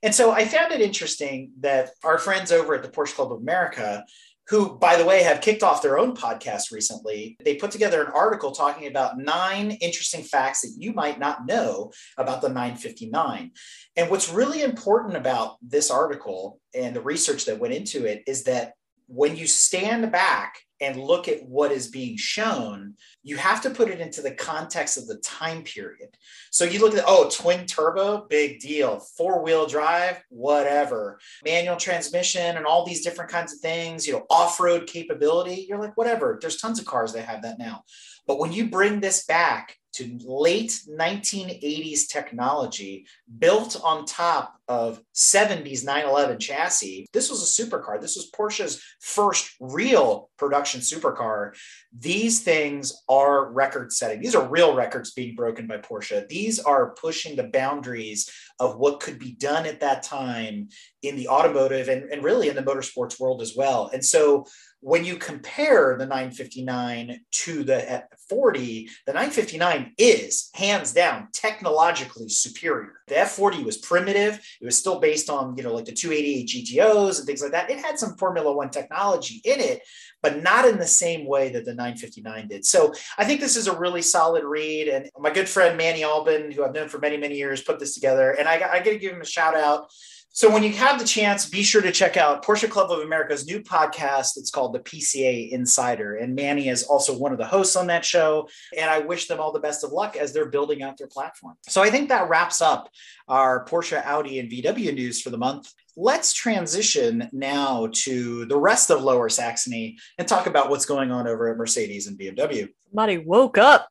[0.03, 3.41] And so I found it interesting that our friends over at the Porsche Club of
[3.41, 4.05] America
[4.49, 7.37] who, by the way, have kicked off their own podcast recently.
[7.45, 11.93] They put together an article talking about nine interesting facts that you might not know
[12.17, 13.51] about the 959.
[13.97, 18.45] And what's really important about this article and the research that went into it is
[18.45, 18.75] that
[19.09, 23.89] when you stand back and look at what is being shown, you have to put
[23.89, 26.11] it into the context of the time period.
[26.51, 28.99] So you look at, oh, twin turbo, big deal.
[28.99, 31.19] Four wheel drive, whatever.
[31.45, 35.67] Manual transmission and all these different kinds of things, you know, off road capability.
[35.69, 36.39] You're like, whatever.
[36.41, 37.85] There's tons of cars that have that now.
[38.27, 43.07] But when you bring this back to late 1980s technology
[43.39, 47.07] built on top of 70s 911 chassis.
[47.15, 47.99] This was a supercar.
[47.99, 51.53] This was Porsche's first real production supercar.
[51.99, 54.21] These things are record setting.
[54.21, 56.29] These are real records being broken by Porsche.
[56.29, 60.69] These are pushing the boundaries of what could be done at that time
[61.03, 63.89] in the automotive and, and really in the motorsports world as well.
[63.95, 64.45] And so
[64.81, 72.93] when you compare the 959 to the 40, the 959 is hands down technologically superior.
[73.09, 74.35] The F40 was primitive.
[74.61, 77.71] It was still based on, you know, like the 288 GTOs and things like that.
[77.71, 79.83] It had some Formula One technology in it,
[80.23, 82.65] but not in the same way that the 959 did.
[82.65, 84.89] So I think this is a really solid read.
[84.89, 87.95] And my good friend Manny Alban, who I've known for many, many years, put this
[87.95, 88.33] together.
[88.33, 89.91] And I, I got to give him a shout out
[90.31, 93.47] So when you have the chance, be sure to check out Porsche Club of America's
[93.47, 94.37] new podcast.
[94.37, 96.17] It's called the PCA Insider.
[96.17, 98.47] And Manny is also one of the hosts on that show.
[98.77, 101.55] And I wish them all the best of luck as they're building out their platform.
[101.69, 102.91] So I think that wraps up
[103.29, 105.73] our Porsche, Audi, and VW news for the month.
[105.97, 111.27] Let's transition now to the rest of Lower Saxony and talk about what's going on
[111.27, 112.69] over at Mercedes and BMW.
[112.91, 113.89] Somebody woke up.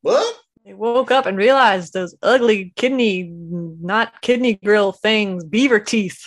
[0.00, 0.41] What?
[0.64, 6.26] They woke up and realized those ugly kidney, not kidney grill things, beaver teeth.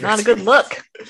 [0.00, 0.82] Not a good look.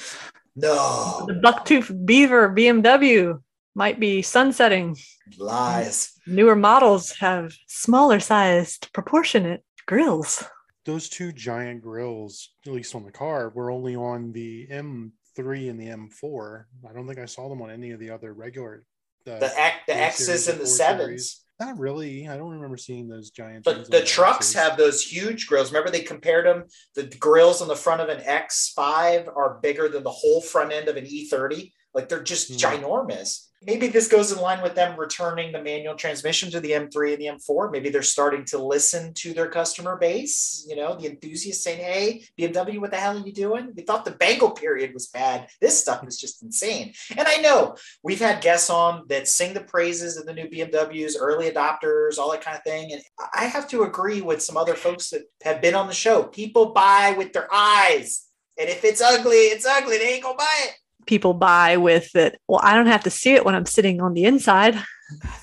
[0.58, 1.24] No.
[1.28, 3.38] The bucktooth beaver BMW
[3.74, 4.96] might be sunsetting.
[5.36, 6.12] Lies.
[6.26, 10.42] Newer models have smaller sized, proportionate grills.
[10.86, 15.78] Those two giant grills, at least on the car, were only on the M3 and
[15.78, 16.64] the M4.
[16.88, 18.86] I don't think I saw them on any of the other regular.
[19.26, 21.42] uh, The, X, the X's and the four sevens.
[21.58, 22.28] Not really.
[22.28, 23.64] I don't remember seeing those giant.
[23.64, 24.54] But the trucks X's.
[24.54, 25.72] have those huge grills.
[25.72, 26.64] Remember, they compared them.
[26.94, 30.88] The grills on the front of an X5 are bigger than the whole front end
[30.88, 31.72] of an E30.
[31.96, 32.56] Like they're just Hmm.
[32.56, 33.46] ginormous.
[33.62, 37.22] Maybe this goes in line with them returning the manual transmission to the M3 and
[37.22, 37.70] the M4.
[37.70, 40.64] Maybe they're starting to listen to their customer base.
[40.68, 43.72] You know, the enthusiasts saying, "Hey, BMW, what the hell are you doing?
[43.74, 45.48] We thought the Bangle period was bad.
[45.62, 49.64] This stuff is just insane." And I know we've had guests on that sing the
[49.64, 52.92] praises of the new BMWs, early adopters, all that kind of thing.
[52.92, 56.24] And I have to agree with some other folks that have been on the show.
[56.24, 58.26] People buy with their eyes.
[58.58, 59.96] And if it's ugly, it's ugly.
[59.98, 60.74] They ain't gonna buy it.
[61.06, 62.40] People buy with it.
[62.48, 64.76] Well, I don't have to see it when I'm sitting on the inside.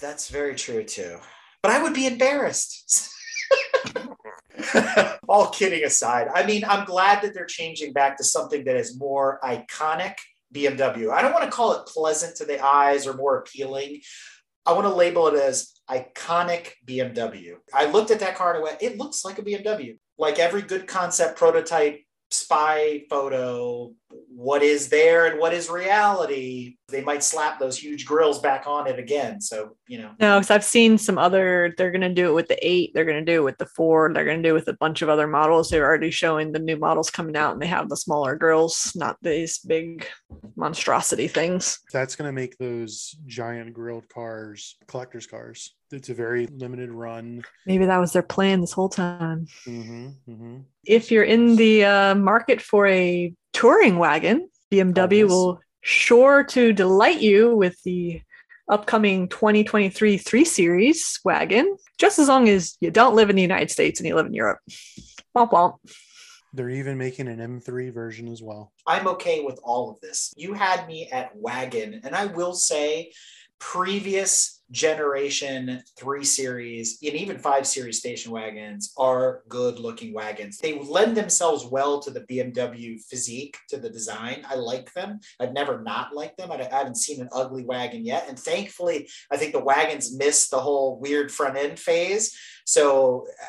[0.01, 1.19] That's very true too.
[1.61, 3.09] But I would be embarrassed.
[5.27, 8.99] All kidding aside, I mean, I'm glad that they're changing back to something that is
[8.99, 10.15] more iconic
[10.53, 11.11] BMW.
[11.11, 14.01] I don't want to call it pleasant to the eyes or more appealing.
[14.65, 17.55] I want to label it as iconic BMW.
[17.73, 19.97] I looked at that car and went, it looks like a BMW.
[20.17, 23.93] Like every good concept prototype spy photo,
[24.35, 28.87] what is there and what is reality, they might slap those huge grills back on
[28.87, 29.39] it again.
[29.39, 32.47] So, you know, No, because I've seen some other, they're going to do it with
[32.47, 34.59] the eight, they're going to do it with the four, they're going to do it
[34.59, 35.69] with a bunch of other models.
[35.69, 39.17] They're already showing the new models coming out and they have the smaller grills, not
[39.21, 40.07] these big
[40.55, 41.79] monstrosity things.
[41.91, 45.73] That's going to make those giant grilled cars collectors' cars.
[45.91, 47.43] It's a very limited run.
[47.65, 49.47] Maybe that was their plan this whole time.
[49.63, 55.23] hmm hmm If you're in the uh, market for a touring wagon, BMW Always.
[55.23, 58.21] Oh, will sure to delight you with the
[58.69, 63.71] upcoming 2023 3 Series wagon, just as long as you don't live in the United
[63.71, 64.59] States and you live in Europe.
[65.35, 65.75] Womp womp.
[66.55, 68.71] They're even making an M3 version as well.
[68.85, 70.33] I'm okay with all of this.
[70.37, 73.11] You had me at wagon, and I will say,
[73.59, 80.57] previous generation three series and even five series station wagons are good looking wagons.
[80.57, 84.43] They lend themselves well to the BMW physique, to the design.
[84.49, 85.19] I like them.
[85.39, 86.51] I've never not liked them.
[86.51, 88.25] I haven't seen an ugly wagon yet.
[88.27, 92.35] And thankfully, I think the wagons missed the whole weird front end phase.
[92.65, 93.45] So uh,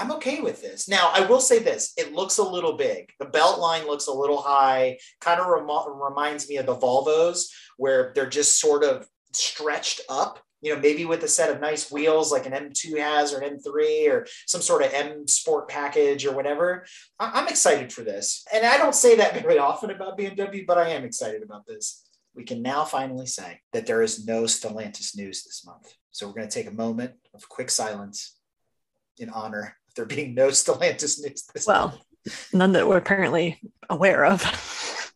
[0.00, 0.88] I'm okay with this.
[0.88, 3.10] Now, I will say this it looks a little big.
[3.20, 7.44] The belt line looks a little high, kind of rem- reminds me of the Volvos,
[7.76, 10.42] where they're just sort of stretched up.
[10.62, 13.58] You know, maybe with a set of nice wheels like an M2 has or an
[13.58, 16.86] M3 or some sort of M Sport package or whatever.
[17.18, 18.44] I- I'm excited for this.
[18.54, 22.06] And I don't say that very often about BMW, but I am excited about this.
[22.34, 25.92] We can now finally say that there is no Stellantis news this month.
[26.12, 28.38] So we're going to take a moment of quick silence
[29.18, 31.88] in honor of there being no Stellantis news this Well,
[32.24, 32.48] month.
[32.54, 34.42] none that we're apparently aware of.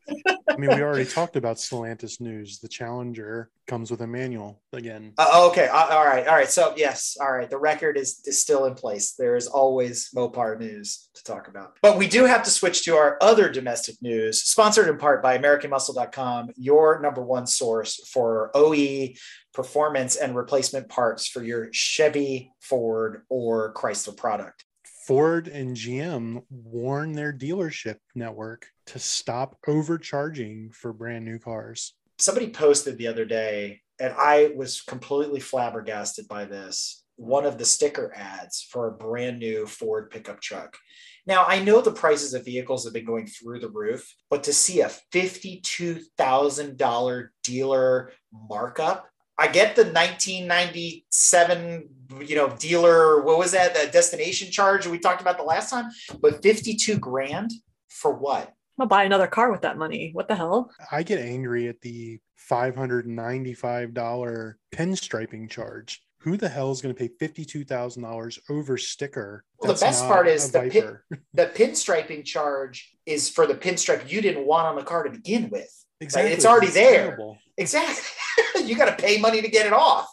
[0.57, 2.61] I mean, we already talked about Stellantis news.
[2.61, 5.13] The Challenger comes with a manual again.
[5.19, 5.69] Uh, okay.
[5.69, 6.27] Uh, all right.
[6.27, 6.49] All right.
[6.49, 7.17] So yes.
[7.21, 7.51] All right.
[7.51, 9.13] The record is, is still in place.
[9.13, 11.77] There is always Mopar news to talk about.
[11.83, 15.37] But we do have to switch to our other domestic news, sponsored in part by
[15.37, 19.09] AmericanMuscle.com, your number one source for OE
[19.53, 24.66] performance and replacement parts for your Chevy, Ford, or Chrysler product.
[25.07, 31.95] Ford and GM warn their dealership network to stop overcharging for brand new cars.
[32.19, 37.05] somebody posted the other day, and I was completely flabbergasted by this.
[37.15, 40.77] One of the sticker ads for a brand new Ford pickup truck.
[41.25, 44.53] Now, I know the prices of vehicles have been going through the roof, but to
[44.53, 49.09] see a $52,000 dealer markup,
[49.39, 51.89] I get the 1997,
[52.25, 55.91] you know, dealer, what was that, the destination charge we talked about the last time,
[56.21, 57.53] but 52 grand
[57.89, 58.55] for what?
[58.79, 60.11] I'll buy another car with that money.
[60.13, 60.71] What the hell?
[60.91, 62.19] I get angry at the
[62.51, 66.03] $595 pinstriping charge.
[66.27, 69.45] who the hell is going to pay $52,000 over sticker?
[69.61, 70.99] Well, the best part is the pin,
[71.33, 75.51] the pinstriping charge is for the pinstripe you didn't want on the car to begin
[75.51, 75.86] with.
[76.01, 76.31] Exactly.
[76.31, 77.07] Like, it's already it's there.
[77.07, 77.39] Terrible.
[77.57, 78.05] Exactly.
[78.65, 80.09] you got to pay money to get it off.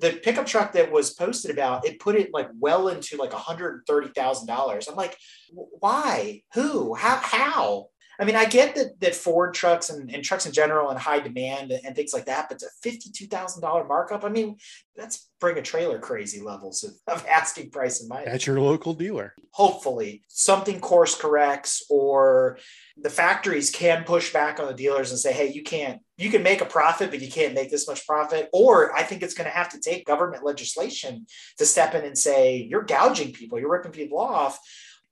[0.00, 4.88] The pickup truck that was posted about, it put it like well into like $130,000.
[4.88, 5.16] I'm like,
[5.52, 6.42] why?
[6.54, 6.94] Who?
[6.94, 7.16] How?
[7.16, 7.88] How?
[8.18, 11.20] I mean, I get that that Ford trucks and, and trucks in general and high
[11.20, 14.24] demand and, and things like that, but it's a fifty-two thousand dollar markup.
[14.24, 14.56] I mean,
[14.96, 18.94] that's bring a trailer crazy levels of, of asking price in my at your local
[18.94, 19.34] dealer.
[19.50, 22.58] Hopefully, something course corrects, or
[22.96, 26.00] the factories can push back on the dealers and say, "Hey, you can't.
[26.16, 29.22] You can make a profit, but you can't make this much profit." Or I think
[29.22, 31.26] it's going to have to take government legislation
[31.58, 33.58] to step in and say, "You're gouging people.
[33.58, 34.58] You're ripping people off."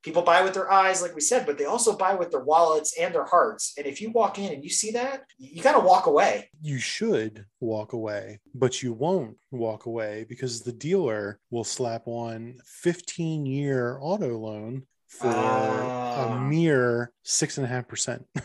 [0.02, 2.98] People buy with their eyes like we said but they also buy with their wallets
[2.98, 3.74] and their hearts.
[3.76, 6.50] And if you walk in and you see that you got to walk away.
[6.60, 12.58] You should walk away but you won't walk away because the dealer will slap on
[12.64, 16.38] 15 year auto loan for uh, a ah.
[16.38, 18.26] mere six and a half percent.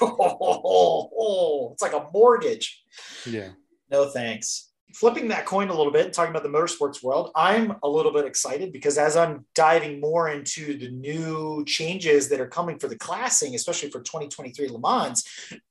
[1.72, 2.84] It's like a mortgage.
[3.24, 3.50] Yeah.
[3.90, 7.76] No thanks flipping that coin a little bit and talking about the motorsports world, I'm
[7.82, 12.48] a little bit excited because as I'm diving more into the new changes that are
[12.48, 15.24] coming for the classing, especially for 2023 Le Mans,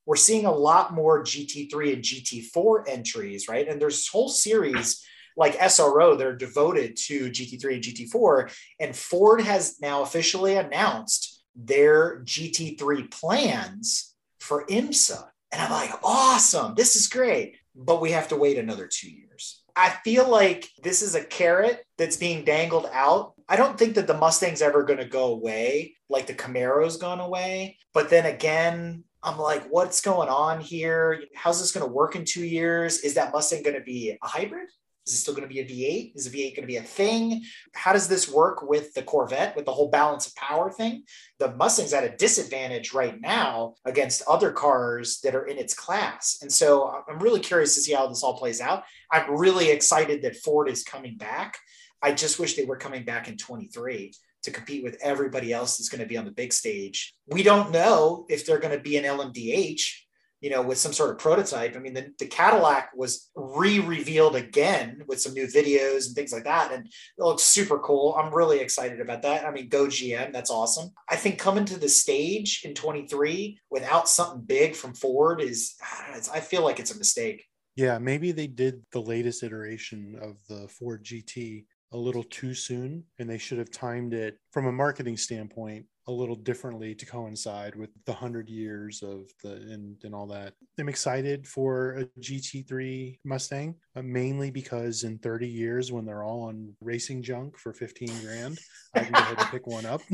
[0.05, 3.67] we're seeing a lot more GT3 and GT4 entries, right?
[3.67, 5.05] And there's whole series
[5.38, 8.53] like SRO that are devoted to GT3 and GT4.
[8.80, 15.24] And Ford has now officially announced their GT3 plans for IMSA.
[15.51, 19.63] And I'm like, awesome, this is great but we have to wait another two years.
[19.76, 23.34] I feel like this is a carrot that's being dangled out.
[23.47, 27.19] I don't think that the Mustang's ever going to go away like the Camaro's gone
[27.19, 27.78] away.
[27.93, 31.24] But then again, I'm like, what's going on here?
[31.36, 32.99] How's this going to work in two years?
[32.99, 34.69] Is that Mustang going to be a hybrid?
[35.08, 36.16] Is it still going to be a V8?
[36.16, 37.43] Is a V8 going to be a thing?
[37.74, 41.04] How does this work with the Corvette, with the whole balance of power thing?
[41.39, 46.38] The Mustang's at a disadvantage right now against other cars that are in its class.
[46.41, 48.84] And so uh, I'm really curious to see how this all plays out.
[49.12, 51.58] I'm really excited that Ford is coming back.
[52.02, 55.89] I just wish they were coming back in 23 to compete with everybody else that's
[55.89, 57.14] going to be on the big stage.
[57.28, 59.93] We don't know if they're going to be an LMDH
[60.41, 61.75] you know, with some sort of prototype.
[61.75, 66.45] I mean, the, the Cadillac was re-revealed again with some new videos and things like
[66.45, 66.71] that.
[66.73, 68.15] And it looks super cool.
[68.17, 69.45] I'm really excited about that.
[69.45, 70.89] I mean, go GM, that's awesome.
[71.07, 76.05] I think coming to the stage in 23 without something big from Ford is, ah,
[76.07, 77.45] I, know, I feel like it's a mistake.
[77.75, 83.03] Yeah, maybe they did the latest iteration of the Ford GT a little too soon
[83.19, 87.76] and they should have timed it from a marketing standpoint a little differently to coincide
[87.76, 90.54] with the 100 years of the and, and all that.
[90.80, 96.43] I'm excited for a gt3 mustang uh, mainly because in 30 years when they're all
[96.43, 98.58] on racing junk for 15 grand
[98.95, 100.02] i can go ahead and pick one up.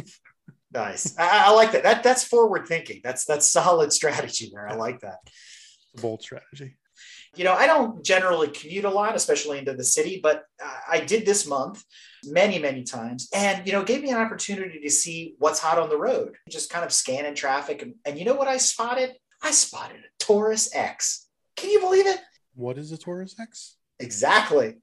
[0.74, 1.18] Nice.
[1.18, 1.84] I, I, like that.
[1.84, 3.00] that that's forward thinking.
[3.02, 4.68] That's that's solid strategy there.
[4.68, 5.20] I like that.
[6.02, 6.76] Bold strategy
[7.38, 11.00] you know, I don't generally commute a lot, especially into the city, but uh, I
[11.00, 11.84] did this month
[12.26, 13.30] many, many times.
[13.34, 16.70] And, you know, gave me an opportunity to see what's hot on the road, just
[16.70, 17.82] kind of scanning traffic.
[17.82, 19.14] And, and you know what I spotted?
[19.42, 21.28] I spotted a Taurus X.
[21.56, 22.20] Can you believe it?
[22.56, 23.76] What is a Taurus X?
[24.00, 24.78] Exactly.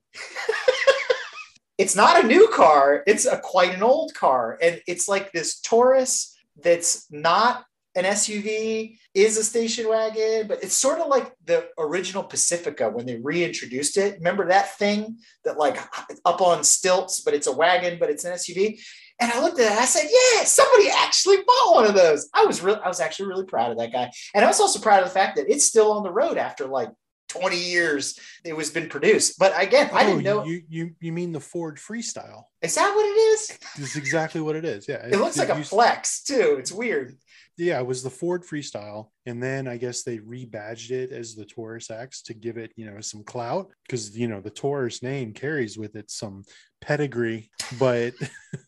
[1.79, 4.59] it's not a new car, it's a quite an old car.
[4.63, 7.65] And it's like this Taurus that's not
[7.97, 13.07] an SUV, is a station wagon, but it's sort of like the original Pacifica when
[13.07, 14.17] they reintroduced it.
[14.19, 15.79] Remember that thing that like
[16.25, 18.81] up on stilts, but it's a wagon, but it's an SUV.
[19.21, 22.45] And I looked at it, I said, "Yeah, somebody actually bought one of those." I
[22.45, 25.03] was really, I was actually really proud of that guy, and I was also proud
[25.03, 26.91] of the fact that it's still on the road after like
[27.39, 29.39] 20 years it was been produced.
[29.39, 30.45] But again, oh, I didn't oh, know.
[30.45, 32.45] You, you you mean the Ford Freestyle?
[32.63, 33.59] Is that what it is?
[33.77, 34.89] This is exactly what it is.
[34.89, 36.57] Yeah, it, it looks like a flex too.
[36.59, 37.17] It's weird
[37.57, 41.45] yeah, it was the Ford Freestyle, and then I guess they rebadged it as the
[41.45, 45.33] Taurus X to give it, you know, some clout because you know the Taurus name
[45.33, 46.43] carries with it some
[46.81, 48.15] pedigree, but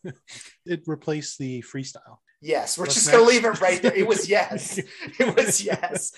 [0.67, 2.19] it replaced the Freestyle.
[2.47, 3.93] Yes, we're What's just gonna leave it right there.
[3.93, 6.13] It was yes, it was yes.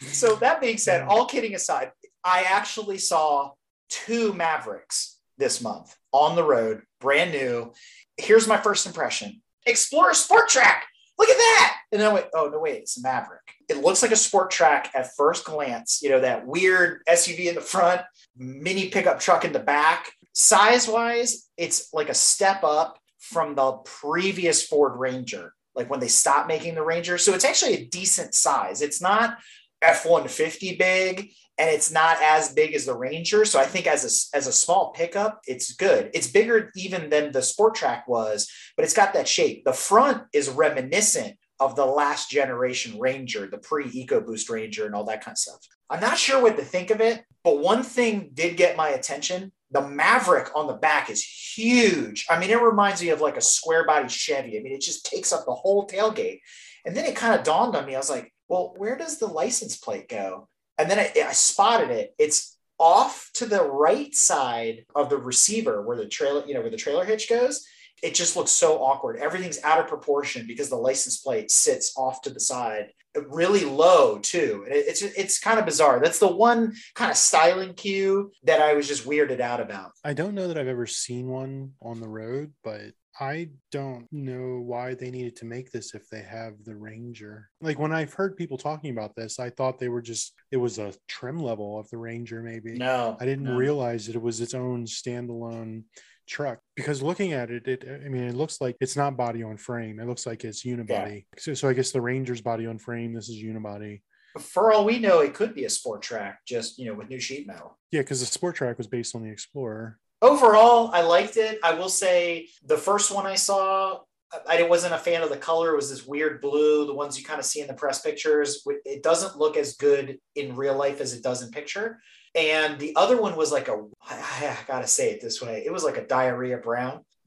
[0.00, 1.92] So that being said, all kidding aside,
[2.24, 3.52] I actually saw
[3.88, 7.72] two Mavericks this month on the road, brand new.
[8.16, 10.86] Here's my first impression: Explorer Sport Track
[11.18, 11.76] look at that.
[11.92, 13.40] And then I went, oh, no, wait, it's a Maverick.
[13.68, 17.54] It looks like a sport track at first glance, you know, that weird SUV in
[17.54, 18.00] the front,
[18.36, 20.10] mini pickup truck in the back.
[20.32, 22.98] Size wise, it's like a step up
[23.30, 27.16] from the previous Ford Ranger, like when they stopped making the Ranger.
[27.18, 28.82] So it's actually a decent size.
[28.82, 29.38] It's not
[29.82, 31.32] F 150 big.
[31.56, 33.44] and it's not as big as the Ranger.
[33.44, 36.10] So I think as a, as a small pickup, it's good.
[36.12, 39.64] It's bigger even than the Sport Track was, but it's got that shape.
[39.64, 45.04] The front is reminiscent of the last generation Ranger, the pre EcoBoost Ranger, and all
[45.04, 45.60] that kind of stuff.
[45.88, 49.52] I'm not sure what to think of it, but one thing did get my attention.
[49.74, 52.26] The Maverick on the back is huge.
[52.30, 54.58] I mean, it reminds me of like a square body Chevy.
[54.58, 56.40] I mean, it just takes up the whole tailgate.
[56.86, 57.94] And then it kind of dawned on me.
[57.94, 60.48] I was like, well, where does the license plate go?
[60.78, 62.14] And then I, I spotted it.
[62.18, 66.70] It's off to the right side of the receiver where the trailer, you know, where
[66.70, 67.66] the trailer hitch goes.
[68.02, 69.16] It just looks so awkward.
[69.16, 72.90] Everything's out of proportion because the license plate sits off to the side,
[73.28, 74.64] really low too.
[74.68, 76.00] It's it's kind of bizarre.
[76.00, 79.92] That's the one kind of styling cue that I was just weirded out about.
[80.04, 84.60] I don't know that I've ever seen one on the road, but I don't know
[84.60, 87.48] why they needed to make this if they have the Ranger.
[87.60, 90.78] Like when I've heard people talking about this, I thought they were just it was
[90.78, 92.72] a trim level of the Ranger maybe.
[92.72, 93.16] No.
[93.20, 93.56] I didn't no.
[93.56, 95.84] realize that it was its own standalone
[96.26, 99.56] truck because looking at it it i mean it looks like it's not body on
[99.56, 101.38] frame it looks like it's unibody yeah.
[101.38, 104.00] so, so i guess the ranger's body on frame this is unibody
[104.38, 107.20] for all we know it could be a sport track just you know with new
[107.20, 111.36] sheet metal yeah because the sport track was based on the explorer overall, I liked
[111.36, 111.58] it.
[111.62, 114.00] I will say the first one I saw,
[114.48, 115.72] I wasn't a fan of the color.
[115.72, 118.64] It was this weird blue, the ones you kind of see in the press pictures.
[118.84, 122.00] It doesn't look as good in real life as it does in picture.
[122.34, 125.84] And the other one was like a, I gotta say it this way, it was
[125.84, 127.04] like a diarrhea brown.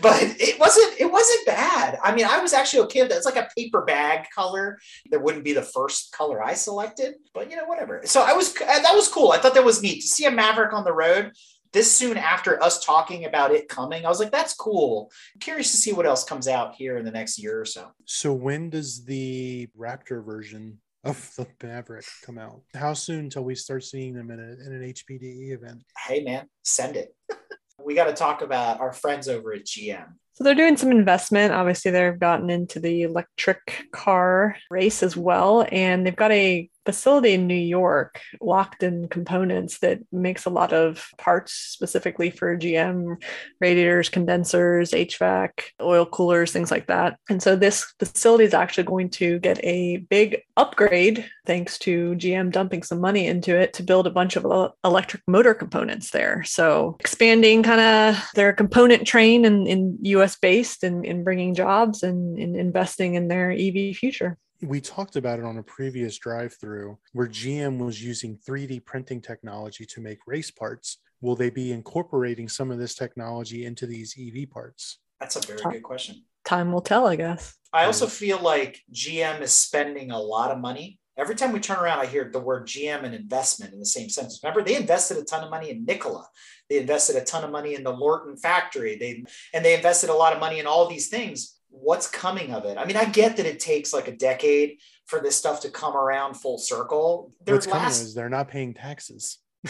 [0.00, 1.98] but it wasn't it wasn't bad.
[2.02, 3.18] I mean, I was actually okay with that.
[3.18, 4.78] It's like a paper bag color.
[5.10, 8.00] That wouldn't be the first color I selected, but you know, whatever.
[8.06, 9.32] So I was uh, that was cool.
[9.32, 11.32] I thought that was neat to see a Maverick on the road
[11.72, 15.10] this soon after us talking about it coming, I was like, that's cool.
[15.34, 17.88] I'm curious to see what else comes out here in the next year or so.
[18.06, 22.62] So when does the Raptor version of the Maverick come out?
[22.74, 25.82] How soon till we start seeing them in, a, in an HPDE event?
[26.06, 27.14] Hey man, send it.
[27.84, 30.06] we got to talk about our friends over at GM.
[30.40, 31.52] So they're doing some investment.
[31.52, 35.66] Obviously, they've gotten into the electric car race as well.
[35.70, 41.08] And they've got a facility in New York, Lockport Components, that makes a lot of
[41.18, 43.22] parts specifically for GM
[43.60, 47.18] radiators, condensers, HVAC, oil coolers, things like that.
[47.28, 52.50] And so this facility is actually going to get a big upgrade thanks to GM
[52.50, 56.42] dumping some money into it to build a bunch of electric motor components there.
[56.44, 62.02] So expanding kind of their component train in, in US based and, in bringing jobs
[62.02, 66.54] and, and investing in their EV future we talked about it on a previous drive
[66.60, 70.98] through where GM was using 3D printing technology to make race parts.
[71.20, 74.98] Will they be incorporating some of this technology into these EV parts?
[75.18, 76.24] That's a very good question.
[76.44, 77.56] Time will tell, I guess.
[77.72, 80.98] I also feel like GM is spending a lot of money.
[81.20, 84.08] Every time we turn around, I hear the word GM and investment in the same
[84.08, 84.40] sentence.
[84.42, 86.26] Remember, they invested a ton of money in Nikola.
[86.68, 88.96] They invested a ton of money in the Lordstown factory.
[88.96, 92.64] They and they invested a lot of money in all these things what's coming of
[92.64, 92.76] it?
[92.76, 95.96] I mean, I get that it takes like a decade for this stuff to come
[95.96, 97.32] around full circle.
[97.44, 97.78] Their what's last...
[97.78, 99.38] coming is they're not paying taxes.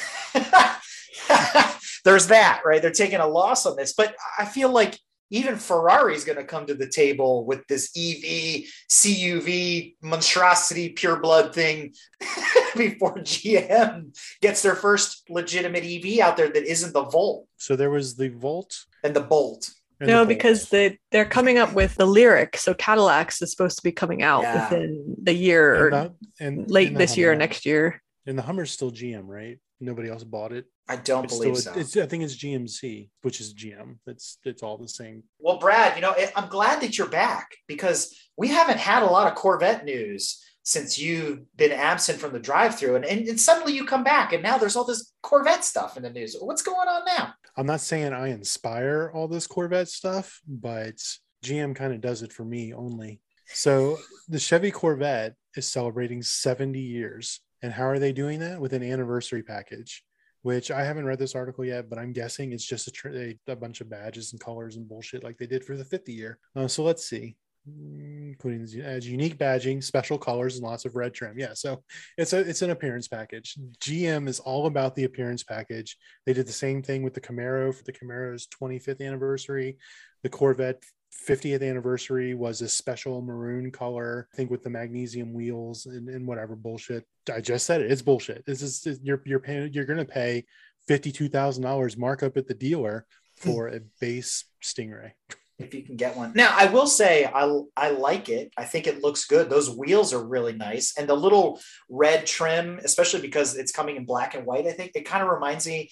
[2.04, 2.80] There's that, right?
[2.80, 4.98] They're taking a loss on this, but I feel like
[5.30, 11.20] even Ferrari is going to come to the table with this EV, CUV monstrosity, pure
[11.20, 11.94] blood thing
[12.76, 17.46] before GM gets their first legitimate EV out there that isn't the Volt.
[17.56, 19.70] So there was the Volt and the Bolt
[20.00, 22.56] no, because they they're coming up with the Lyriq.
[22.56, 24.64] So Cadillacs is supposed to be coming out yeah.
[24.64, 28.02] within the year and or and, late this Hummer, year or next year.
[28.26, 29.58] And the Hummer's still GM, right?
[29.80, 30.66] Nobody else bought it.
[30.90, 32.02] I don't it's believe still, so.
[32.02, 33.98] I think it's GMC, which is GM.
[34.06, 35.22] It's it's all the same.
[35.38, 39.30] Well, Brad, you know, I'm glad that you're back because we haven't had a lot
[39.30, 43.86] of Corvette news since you've been absent from the drive-through, and, and, and suddenly you
[43.86, 46.36] come back, and now there's all this Corvette stuff in the news.
[46.40, 47.34] What's going on now?
[47.56, 50.96] I'm not saying I inspire all this Corvette stuff, but
[51.44, 53.20] GM kind of does it for me only.
[53.46, 53.96] So
[54.28, 57.40] the Chevy Corvette is celebrating 70 years.
[57.62, 58.60] And how are they doing that?
[58.60, 60.02] With an anniversary package,
[60.42, 63.80] which I haven't read this article yet, but I'm guessing it's just a, a bunch
[63.80, 66.38] of badges and colors and bullshit like they did for the 50 year.
[66.56, 67.36] Uh, so let's see
[67.66, 71.38] including as unique badging, special colors, and lots of red trim.
[71.38, 71.82] Yeah, so
[72.16, 73.56] it's a it's an appearance package.
[73.80, 75.96] GM is all about the appearance package.
[76.26, 79.76] They did the same thing with the Camaro for the Camaro's 25th anniversary.
[80.22, 80.82] The Corvette
[81.12, 86.26] 50th anniversary was a special maroon color, I think with the magnesium wheels and, and
[86.26, 87.04] whatever bullshit.
[87.32, 87.90] I just said it.
[87.90, 88.44] It's bullshit.
[88.46, 90.44] This is you're you're paying you're gonna pay
[90.86, 93.06] fifty two thousand dollars markup at the dealer
[93.42, 93.50] hmm.
[93.50, 95.12] for a base Stingray.
[95.58, 96.32] if you can get one.
[96.34, 98.52] Now, I will say I I like it.
[98.56, 99.50] I think it looks good.
[99.50, 104.04] Those wheels are really nice, and the little red trim, especially because it's coming in
[104.04, 104.66] black and white.
[104.66, 105.90] I think it kind of reminds me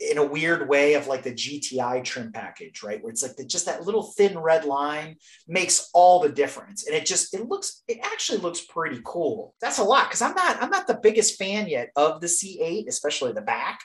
[0.00, 3.02] in a weird way of like the GTI trim package, right?
[3.02, 5.16] Where it's like the, just that little thin red line
[5.46, 6.86] makes all the difference.
[6.86, 9.54] And it just, it looks, it actually looks pretty cool.
[9.60, 10.10] That's a lot.
[10.10, 13.80] Cause I'm not, I'm not the biggest fan yet of the C8, especially the back.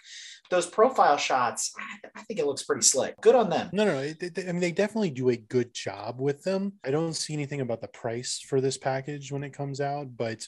[0.50, 1.72] Those profile shots,
[2.14, 3.16] I think it looks pretty slick.
[3.22, 3.70] Good on them.
[3.72, 4.00] No, no, no.
[4.02, 6.74] I mean, they definitely do a good job with them.
[6.84, 10.46] I don't see anything about the price for this package when it comes out, but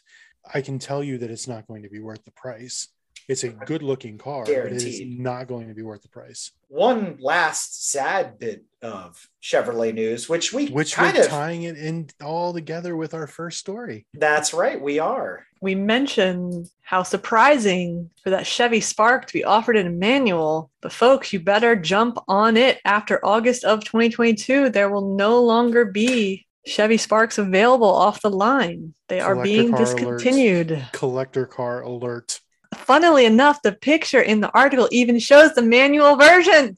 [0.54, 2.90] I can tell you that it's not going to be worth the price.
[3.28, 4.80] It's a good looking car, Guaranteed.
[4.80, 6.52] but it is not going to be worth the price.
[6.68, 11.78] One last sad bit of Chevrolet news, which we which kind we're of tying it
[11.78, 14.06] in all together with our first story.
[14.14, 15.46] That's right, we are.
[15.62, 20.92] We mentioned how surprising for that Chevy Spark to be offered in a manual, but
[20.92, 22.80] folks, you better jump on it.
[22.84, 28.94] After August of 2022, there will no longer be Chevy Sparks available off the line.
[29.08, 30.72] They Collector are being discontinued.
[30.72, 30.94] Alert.
[30.94, 32.42] Collector car alert
[32.78, 36.76] funnily enough, the picture in the article even shows the manual version.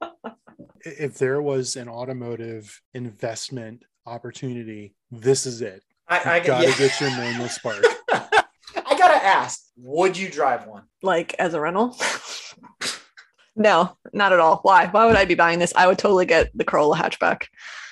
[0.84, 5.82] if there was an automotive investment opportunity, this is it.
[6.08, 6.78] I, I gotta yeah.
[6.78, 7.84] get your manual spark.
[8.12, 10.84] I gotta ask, would you drive one?
[11.02, 11.96] Like as a rental?
[13.56, 14.60] no, not at all.
[14.62, 14.86] Why?
[14.86, 15.72] Why would I be buying this?
[15.76, 17.46] I would totally get the Corolla hatchback.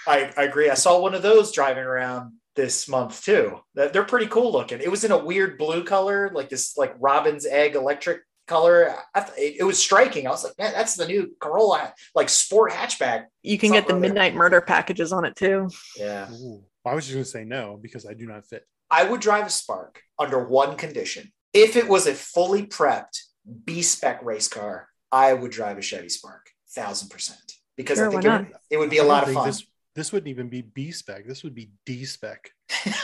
[0.06, 0.70] I, I agree.
[0.70, 3.60] I saw one of those driving around this month too.
[3.74, 4.80] They're pretty cool looking.
[4.80, 8.94] It was in a weird blue color, like this like robin's egg electric color.
[9.36, 10.26] it, was striking.
[10.26, 13.26] I was like, man, that's the new Corolla like sport hatchback.
[13.42, 15.68] You can get the midnight murder packages on it too.
[15.96, 16.30] Yeah.
[16.32, 16.64] Ooh.
[16.84, 18.64] I was just going to say no because I do not fit.
[18.90, 21.32] I would drive a Spark under one condition.
[21.52, 23.18] If it was a fully prepped
[23.64, 28.10] B spec race car, I would drive a Chevy Spark, thousand percent, because sure, I
[28.10, 29.46] think it would, it would, be a lot of fun.
[29.46, 31.26] This, this wouldn't even be B spec.
[31.26, 32.50] This would be D spec.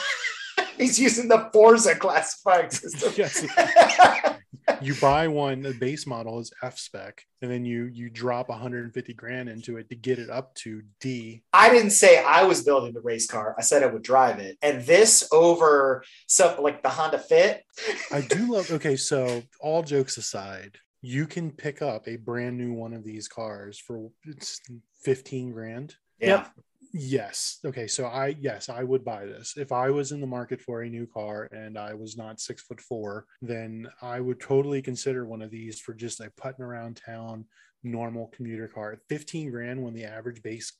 [0.78, 3.12] He's using the Forza classifying system.
[3.16, 3.46] yes.
[4.82, 9.14] you buy one, the base model is F spec, and then you you drop 150
[9.14, 11.42] grand into it to get it up to D.
[11.52, 13.54] I didn't say I was building the race car.
[13.58, 14.58] I said I would drive it.
[14.62, 17.64] And this over something like the Honda Fit.
[18.10, 22.72] I do love okay, so all jokes aside, you can pick up a brand new
[22.72, 24.60] one of these cars for it's
[25.04, 25.96] 15 grand.
[26.18, 26.46] Yeah.
[26.92, 27.58] Yes.
[27.64, 27.86] Okay.
[27.86, 29.54] So I yes, I would buy this.
[29.56, 32.62] If I was in the market for a new car and I was not six
[32.62, 37.00] foot four, then I would totally consider one of these for just a putting around
[37.04, 37.46] town
[37.82, 38.98] normal commuter car.
[39.08, 40.72] 15 grand when the average base,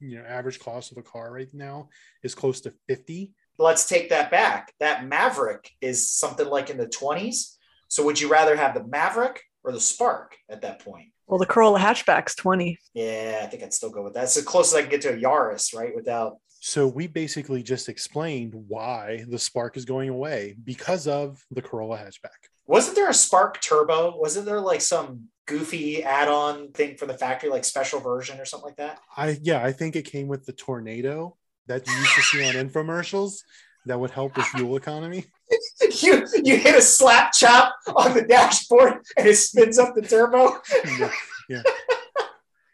[0.00, 1.88] you know, average cost of a car right now
[2.22, 3.32] is close to 50.
[3.56, 4.74] Let's take that back.
[4.80, 7.56] That Maverick is something like in the 20s.
[7.88, 11.13] So would you rather have the Maverick or the Spark at that point?
[11.26, 12.78] Well, the Corolla hatchback's 20.
[12.92, 14.24] Yeah, I think I'd still go with that.
[14.24, 15.94] It's the closest I can get to a Yaris, right?
[15.94, 16.38] Without.
[16.60, 21.98] So we basically just explained why the Spark is going away because of the Corolla
[21.98, 22.48] hatchback.
[22.66, 24.16] Wasn't there a Spark Turbo?
[24.16, 28.66] Wasn't there like some goofy add-on thing for the factory, like special version or something
[28.66, 29.00] like that?
[29.16, 32.54] I yeah, I think it came with the Tornado that you used to see on
[32.54, 33.40] infomercials
[33.86, 35.26] that would help with fuel economy.
[36.02, 40.58] you you hit a slap chop on the dashboard and it spins up the turbo.
[40.98, 41.10] yeah,
[41.48, 41.62] yeah.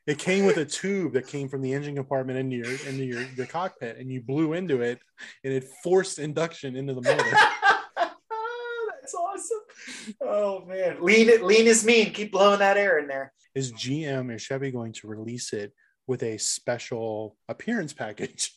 [0.06, 3.24] It came with a tube that came from the engine compartment into your into your
[3.36, 4.98] the cockpit, and you blew into it,
[5.44, 7.30] and it forced induction into the motor.
[9.00, 10.14] That's awesome.
[10.20, 12.12] Oh man, lean it, lean is mean.
[12.12, 13.32] Keep blowing that air in there.
[13.54, 15.72] Is GM is Chevy going to release it
[16.06, 18.52] with a special appearance package?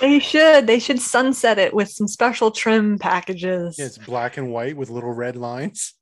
[0.00, 0.66] They should.
[0.66, 3.78] They should sunset it with some special trim packages.
[3.78, 5.94] Yeah, it's black and white with little red lines.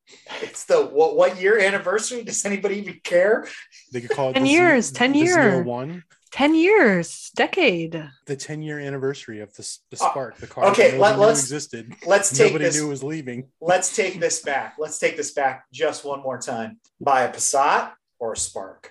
[0.43, 2.23] It's the what, what year anniversary?
[2.23, 3.47] Does anybody even care?
[3.93, 5.67] They could call it 10 years, Z, 10 years.
[5.67, 6.05] One.
[6.33, 8.11] 10 years, decade.
[8.27, 11.95] The 10 year anniversary of the, the uh, Spark, the car okay, let, us existed.
[12.05, 13.51] Let's take nobody this, knew was leaving.
[13.61, 14.75] Let's take this back.
[14.77, 16.81] Let's take this back just one more time.
[17.01, 18.91] Buy a Passat or a Spark.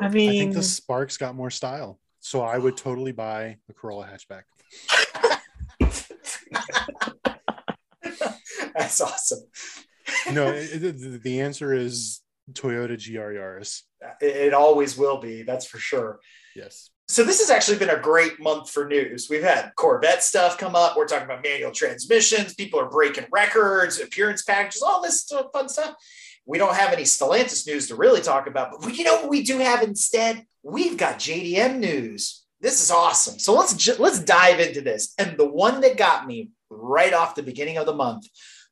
[0.00, 1.98] I mean, I think the Spark's got more style.
[2.24, 4.44] So I would totally buy a Corolla hatchback.
[8.74, 9.40] That's awesome.
[10.32, 12.20] no, it, the answer is
[12.52, 13.82] Toyota GR Yaris.
[14.20, 15.42] It always will be.
[15.42, 16.20] That's for sure.
[16.54, 16.90] Yes.
[17.08, 19.26] So this has actually been a great month for news.
[19.28, 20.96] We've had Corvette stuff come up.
[20.96, 22.54] We're talking about manual transmissions.
[22.54, 25.96] People are breaking records, appearance packages, all this fun stuff.
[26.46, 29.28] We don't have any Stellantis news to really talk about, but we, you know what
[29.28, 30.44] we do have instead?
[30.62, 32.44] We've got JDM news.
[32.60, 33.38] This is awesome.
[33.38, 35.14] So let's ju- let's dive into this.
[35.18, 38.26] And the one that got me right off the beginning of the month,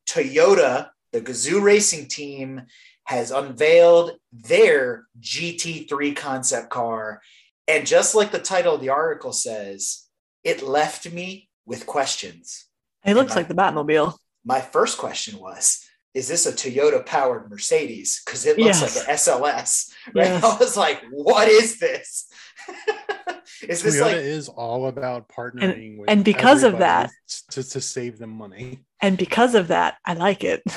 [0.08, 2.62] Toyota, the Gazoo Racing team,
[3.04, 7.20] has unveiled their GT3 concept car,
[7.68, 10.06] And just like the title of the article says,
[10.42, 12.66] it left me with questions.
[13.04, 14.16] It looks my- like the Batmobile.
[14.44, 18.22] My first question was, is this a Toyota powered Mercedes?
[18.24, 18.96] Because it looks Yes.
[18.96, 19.90] like an SLS.
[20.14, 20.26] Right?
[20.26, 20.44] Yes.
[20.44, 22.26] I was like, what is this?
[23.68, 27.10] is this Toyota like is all about partnering with and because of that-
[27.50, 28.84] to, to save them money.
[29.00, 30.62] And because of that, I like it.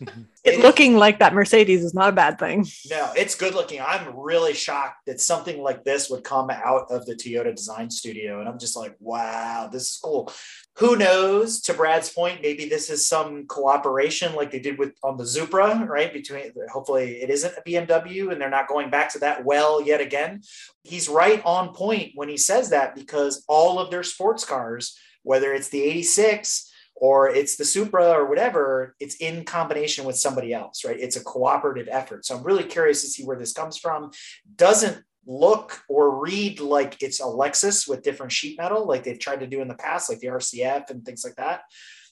[0.42, 2.66] It looking like that Mercedes is not a bad thing.
[2.90, 3.82] No, it's good looking.
[3.82, 8.40] I'm really shocked that something like this would come out of the Toyota design studio.
[8.40, 10.32] And I'm just like, wow, this is cool.
[10.78, 11.60] Who knows?
[11.62, 15.84] To Brad's point, maybe this is some cooperation like they did with on the Supra,
[15.86, 16.10] right?
[16.10, 20.00] Between hopefully it isn't a BMW and they're not going back to that well yet
[20.00, 20.40] again.
[20.84, 25.52] He's right on point when he says that because all of their sports cars, whether
[25.52, 26.69] it's the 86
[27.00, 31.00] or it's the Supra or whatever, it's in combination with somebody else, right?
[31.00, 32.26] It's a cooperative effort.
[32.26, 34.10] So I'm really curious to see where this comes from.
[34.56, 39.40] Doesn't look or read like it's a Lexus with different sheet metal, like they've tried
[39.40, 41.62] to do in the past, like the RCF and things like that,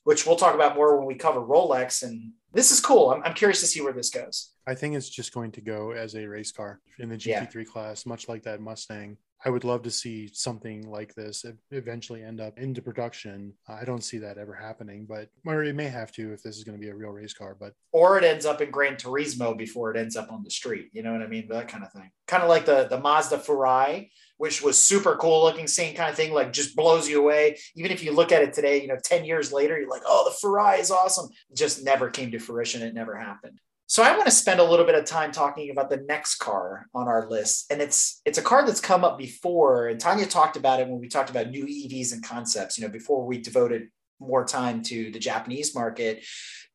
[0.04, 2.02] which we'll talk about more when we cover Rolex.
[2.02, 3.10] And this is cool.
[3.10, 4.52] I'm, I'm curious to see where this goes.
[4.66, 8.06] I think it's just going to go as a race car in the GT3 class,
[8.06, 9.18] much like that Mustang.
[9.44, 13.52] I would love to see something like this eventually end up into production.
[13.68, 16.64] I don't see that ever happening, but or it may have to if this is
[16.64, 17.56] going to be a real race car.
[17.58, 20.88] But Or it ends up in Gran Turismo before it ends up on the street.
[20.92, 21.46] You know what I mean?
[21.48, 22.10] That kind of thing.
[22.26, 26.16] Kind of like the, the Mazda Furai, which was super cool looking, same kind of
[26.16, 27.58] thing, like just blows you away.
[27.76, 30.28] Even if you look at it today, you know, 10 years later, you're like, oh,
[30.28, 31.28] the Furai is awesome.
[31.54, 32.82] Just never came to fruition.
[32.82, 33.60] It never happened.
[33.88, 36.86] So I want to spend a little bit of time talking about the next car
[36.94, 37.72] on our list.
[37.72, 39.88] And it's it's a car that's come up before.
[39.88, 42.92] And Tanya talked about it when we talked about new EVs and concepts, you know,
[42.92, 43.88] before we devoted
[44.20, 46.22] more time to the Japanese market.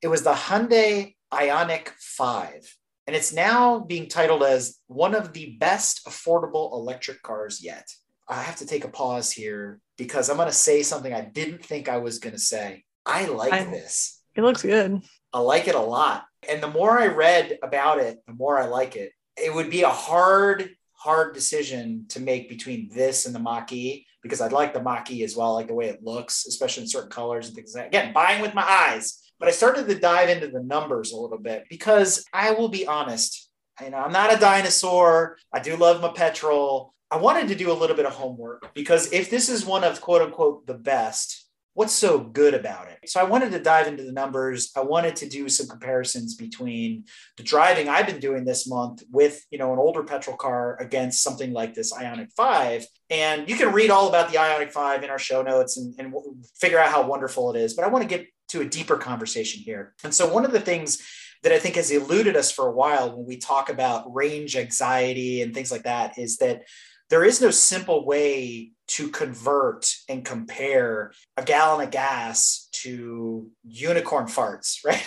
[0.02, 2.78] It was the Hyundai Ioniq 5.
[3.06, 7.88] And it's now being titled as one of the best affordable electric cars yet.
[8.28, 11.64] I have to take a pause here because I'm going to say something I didn't
[11.64, 12.86] think I was going to say.
[13.06, 14.20] I like I- this.
[14.36, 15.04] It looks good.
[15.32, 16.26] I like it a lot.
[16.50, 19.12] And the more I read about it, the more I like it.
[19.38, 24.06] It would be a hard, hard decision to make between this and the Mach E
[24.22, 26.84] because I'd like the Mach E as well, I like the way it looks, especially
[26.84, 28.00] in certain colors and things like that.
[28.00, 29.20] Again, buying with my eyes.
[29.40, 32.88] But I started to dive into the numbers a little bit because I will be
[32.88, 33.50] honest.
[33.84, 35.38] You know, I'm not a dinosaur.
[35.52, 36.94] I do love my petrol.
[37.12, 40.00] I wanted to do a little bit of homework because if this is one of
[40.00, 41.43] quote unquote the best,
[41.74, 43.10] what's so good about it?
[43.10, 44.72] So I wanted to dive into the numbers.
[44.76, 47.06] I wanted to do some comparisons between
[47.38, 51.24] the driving I've been doing this month with, you know, an older petrol car against
[51.24, 52.86] something like this Ioniq 5.
[53.10, 56.14] And you can read all about the Ioniq 5 in our show notes and, and
[56.56, 57.74] figure out how wonderful it is.
[57.74, 59.94] But I want to get to a deeper conversation here.
[60.04, 61.02] And so one of the things
[61.42, 65.42] that I think has eluded us for a while when we talk about range anxiety
[65.42, 66.62] and things like that is that
[67.10, 74.26] there is no simple way to convert and compare a gallon of gas to unicorn
[74.26, 75.06] farts, right?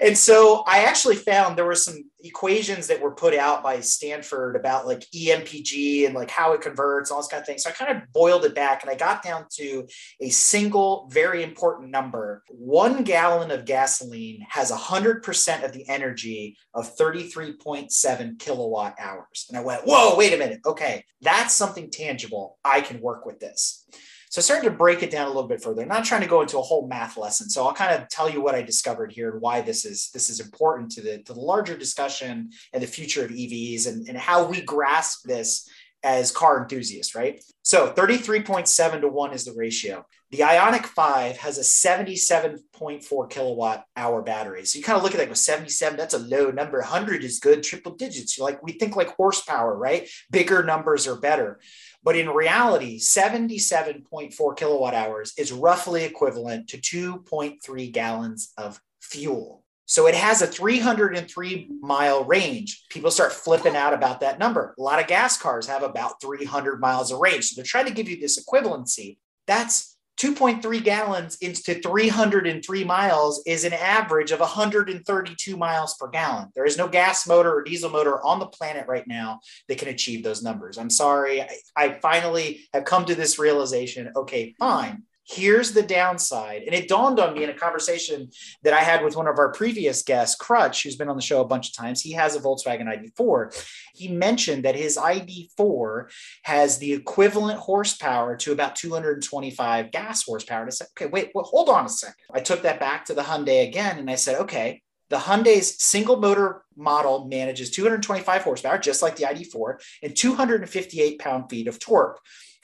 [0.00, 4.56] and so I actually found there were some equations that were put out by Stanford
[4.56, 7.58] about like EMPG and like how it converts, all this kind of thing.
[7.58, 9.86] So I kind of boiled it back and I got down to
[10.20, 12.42] a single very important number.
[12.48, 19.46] One gallon of gasoline has 100% of the energy of 33.7 kilowatt hours.
[19.48, 20.60] And I went, whoa, wait a minute.
[20.64, 22.58] Okay, that's something tangible.
[22.64, 23.86] I can work with this.
[24.32, 25.82] So I started to break it down a little bit further.
[25.82, 27.50] I'm not trying to go into a whole math lesson.
[27.50, 30.30] So I'll kind of tell you what I discovered here and why this is this
[30.30, 34.16] is important to the to the larger discussion and the future of EVs and, and
[34.16, 35.68] how we grasp this
[36.02, 37.44] as car enthusiasts, right?
[37.62, 40.04] So 33.7 to 1 is the ratio.
[40.30, 44.64] The Ioniq 5 has a 77.4 kilowatt hour battery.
[44.64, 46.78] So you kind of look at that with 77, that's a low number.
[46.78, 48.38] 100 is good, triple digits.
[48.38, 50.08] You're like we think like horsepower, right?
[50.30, 51.60] Bigger numbers are better.
[52.04, 59.62] But in reality, 77.4 kilowatt hours is roughly equivalent to 2.3 gallons of fuel.
[59.86, 62.86] So it has a 303 mile range.
[62.88, 64.74] People start flipping out about that number.
[64.78, 67.48] A lot of gas cars have about 300 miles of range.
[67.48, 69.18] So they're trying to give you this equivalency.
[69.46, 69.91] That's
[70.22, 76.48] 2.3 gallons into 303 miles is an average of 132 miles per gallon.
[76.54, 79.88] There is no gas motor or diesel motor on the planet right now that can
[79.88, 80.78] achieve those numbers.
[80.78, 81.42] I'm sorry.
[81.42, 84.12] I, I finally have come to this realization.
[84.14, 85.02] Okay, fine.
[85.34, 86.62] Here's the downside.
[86.62, 88.30] And it dawned on me in a conversation
[88.64, 91.40] that I had with one of our previous guests, Crutch, who's been on the show
[91.40, 92.02] a bunch of times.
[92.02, 93.66] He has a Volkswagen ID4.
[93.94, 96.10] He mentioned that his ID4
[96.42, 100.60] has the equivalent horsepower to about 225 gas horsepower.
[100.60, 102.16] And I said, okay, wait, well, hold on a second.
[102.32, 106.16] I took that back to the Hyundai again and I said, okay, The Hyundai's single
[106.16, 112.18] motor model manages 225 horsepower, just like the ID4, and 258 pound feet of torque,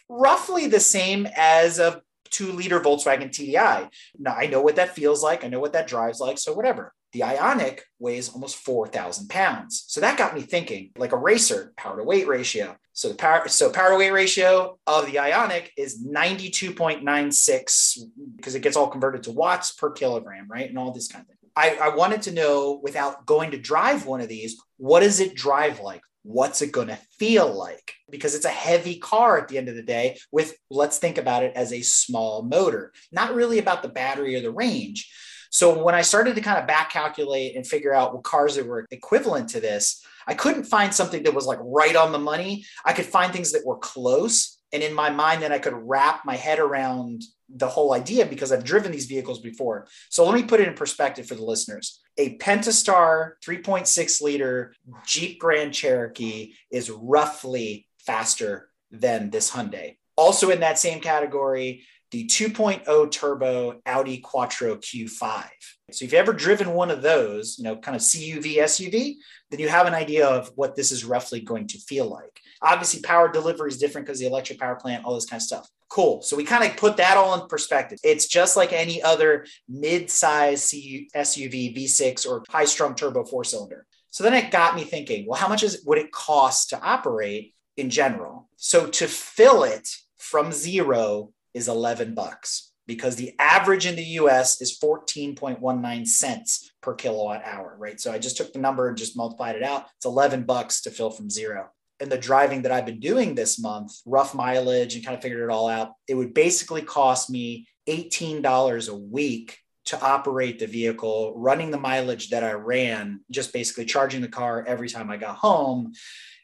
[0.09, 2.01] roughly the same as a
[2.31, 3.89] two liter Volkswagen TDI.
[4.19, 5.45] Now, I know what that feels like.
[5.45, 6.39] I know what that drives like.
[6.39, 6.95] So, whatever.
[7.13, 9.85] The Ioniq weighs almost 4,000 pounds.
[9.87, 12.77] So that got me thinking like a racer power to weight ratio.
[12.93, 17.99] So the power, so power to weight ratio of the Ioniq is 92.96
[18.37, 20.69] because it gets all converted to watts per kilogram, right?
[20.69, 21.37] And all this kind of thing.
[21.57, 25.35] I, I wanted to know without going to drive one of these, what does it
[25.35, 26.03] drive like?
[26.29, 27.95] What's it going to feel like?
[28.11, 31.43] Because it's a heavy car at the end of the day, with let's think about
[31.43, 35.11] it as a small motor, not really about the battery or the range.
[35.51, 38.67] So when I started to kind of back calculate and figure out what cars that
[38.67, 42.67] were equivalent to this, I couldn't find something that was like right on the money.
[42.85, 44.59] I could find things that were close.
[44.71, 48.53] And in my mind, then I could wrap my head around the whole idea because
[48.53, 49.87] I've driven these vehicles before.
[50.11, 52.01] So let me put it in perspective for the listeners.
[52.19, 54.75] A Pentastar 3.6 liter
[55.07, 59.97] Jeep Grand Cherokee is roughly faster than this Hyundai.
[60.17, 65.45] Also in that same category, the 2.0 turbo Audi Quattro Q5.
[65.91, 69.15] So if you've ever driven one of those, you know, kind of CUV SUV,
[69.51, 72.41] then you have an idea of what this is roughly going to feel like.
[72.63, 75.69] Obviously, power delivery is different because the electric power plant, all this kind of stuff.
[75.89, 76.21] Cool.
[76.23, 77.99] So we kind of put that all in perspective.
[78.05, 83.87] It's just like any other mid-size SUV V6 or high-strung turbo four-cylinder.
[84.11, 87.55] So then it got me thinking, well, how much is would it cost to operate
[87.77, 88.49] in general?
[88.57, 94.61] So to fill it from zero is 11 bucks because the average in the US
[94.61, 98.01] is 14.19 cents per kilowatt hour, right?
[98.01, 99.87] So I just took the number and just multiplied it out.
[99.97, 101.71] It's 11 bucks to fill from zero.
[102.01, 105.43] And the driving that I've been doing this month, rough mileage and kind of figured
[105.43, 111.33] it all out, it would basically cost me $18 a week to operate the vehicle,
[111.37, 115.37] running the mileage that I ran, just basically charging the car every time I got
[115.37, 115.93] home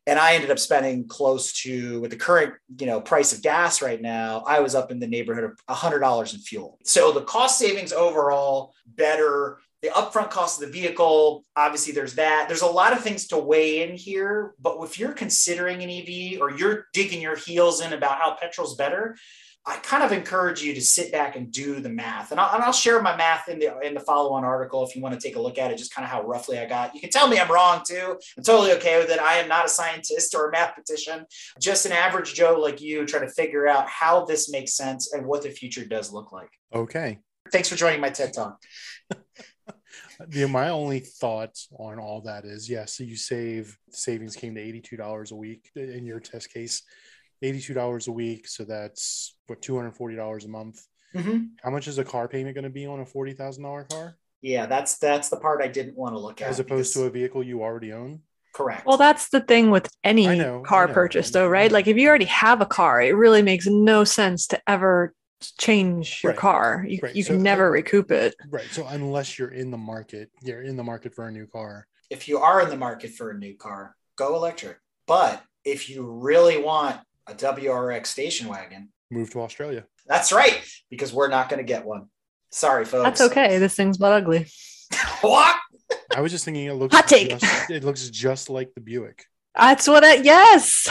[0.06, 3.80] and I ended up spending close to with the current you know price of gas
[3.80, 4.44] right now.
[4.46, 6.78] I was up in the neighborhood of a hundred dollars in fuel.
[6.84, 9.58] So the cost savings overall better.
[9.84, 12.46] The upfront cost of the vehicle, obviously, there's that.
[12.48, 16.40] There's a lot of things to weigh in here, but if you're considering an EV
[16.40, 19.14] or you're digging your heels in about how petrol's better,
[19.66, 22.30] I kind of encourage you to sit back and do the math.
[22.30, 25.02] And I'll, and I'll, share my math in the in the follow-on article if you
[25.02, 26.94] want to take a look at it, just kind of how roughly I got.
[26.94, 28.16] You can tell me I'm wrong too.
[28.38, 29.20] I'm totally okay with it.
[29.20, 31.26] I am not a scientist or a mathematician,
[31.60, 35.26] just an average Joe like you trying to figure out how this makes sense and
[35.26, 36.48] what the future does look like.
[36.74, 37.18] Okay.
[37.52, 38.58] Thanks for joining my TED Talk.
[40.30, 44.60] Yeah, my only thoughts on all that is yes, so you save savings came to
[44.60, 46.82] $82 a week in your test case
[47.42, 48.48] $82 a week.
[48.48, 50.80] So that's what, $240 a month.
[51.14, 51.44] Mm-hmm.
[51.62, 54.16] How much is a car payment going to be on a $40,000 car?
[54.42, 56.48] Yeah, that's that's the part I didn't want to look at.
[56.48, 57.02] As opposed because...
[57.02, 58.20] to a vehicle you already own?
[58.52, 58.84] Correct.
[58.84, 61.72] Well, that's the thing with any know, car purchase, though, right?
[61.72, 65.14] Like if you already have a car, it really makes no sense to ever
[65.58, 66.38] change your right.
[66.38, 66.84] car.
[66.86, 67.14] You, right.
[67.14, 68.34] you can so, never recoup it.
[68.50, 68.66] Right.
[68.70, 71.86] So unless you're in the market, you're in the market for a new car.
[72.10, 74.78] If you are in the market for a new car, go electric.
[75.06, 78.90] But if you really want a WRX station wagon.
[79.10, 79.84] Move to Australia.
[80.06, 82.08] That's right, because we're not going to get one.
[82.50, 83.04] Sorry, folks.
[83.04, 83.58] That's okay.
[83.58, 84.46] This thing's but ugly.
[85.22, 85.56] what?
[86.14, 87.38] I was just thinking it looks hot take.
[87.38, 89.24] Just, it looks just like the Buick.
[89.54, 90.88] That's what I yes.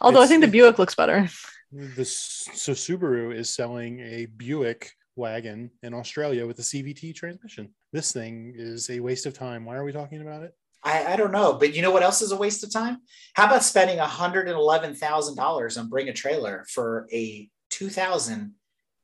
[0.00, 1.28] Although it's, I think the Buick looks better.
[1.72, 7.70] This so Subaru is selling a Buick wagon in Australia with a CVT transmission.
[7.92, 9.64] This thing is a waste of time.
[9.64, 10.52] Why are we talking about it?
[10.84, 12.98] I, I don't know, but you know what else is a waste of time?
[13.34, 18.52] How about spending $111,000 on Bring a Trailer for a 2000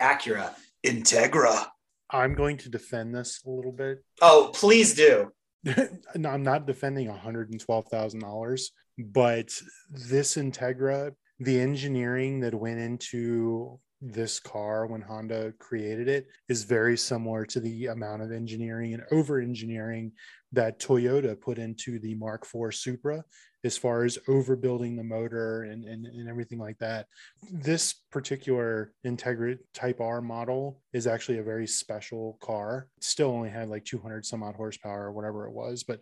[0.01, 0.55] Acura
[0.85, 1.67] Integra?
[2.11, 4.03] I'm going to defend this a little bit.
[4.21, 5.31] Oh, please do.
[6.17, 8.63] no, I'm not defending $112,000,
[8.99, 9.51] but
[9.91, 16.97] this Integra, the engineering that went into this car when Honda created it is very
[16.97, 20.13] similar to the amount of engineering and over engineering
[20.53, 23.25] that Toyota put into the Mark IV Supra
[23.65, 27.07] as far as overbuilding the motor and, and, and everything like that.
[27.51, 32.87] This particular Integra Type R model is actually a very special car.
[32.97, 36.01] It still only had like 200 some odd horsepower or whatever it was, but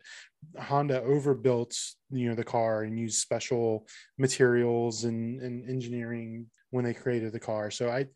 [0.58, 1.74] Honda overbuilt
[2.10, 3.86] you know the car and used special
[4.18, 7.70] materials and, and engineering when they created the car.
[7.70, 8.06] So I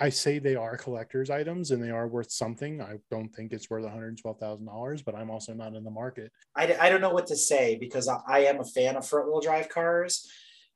[0.00, 2.80] I say they are collector's items and they are worth something.
[2.80, 6.32] I don't think it's worth $112,000, but I'm also not in the market.
[6.56, 9.28] I, I don't know what to say because I, I am a fan of front
[9.28, 10.26] wheel drive cars,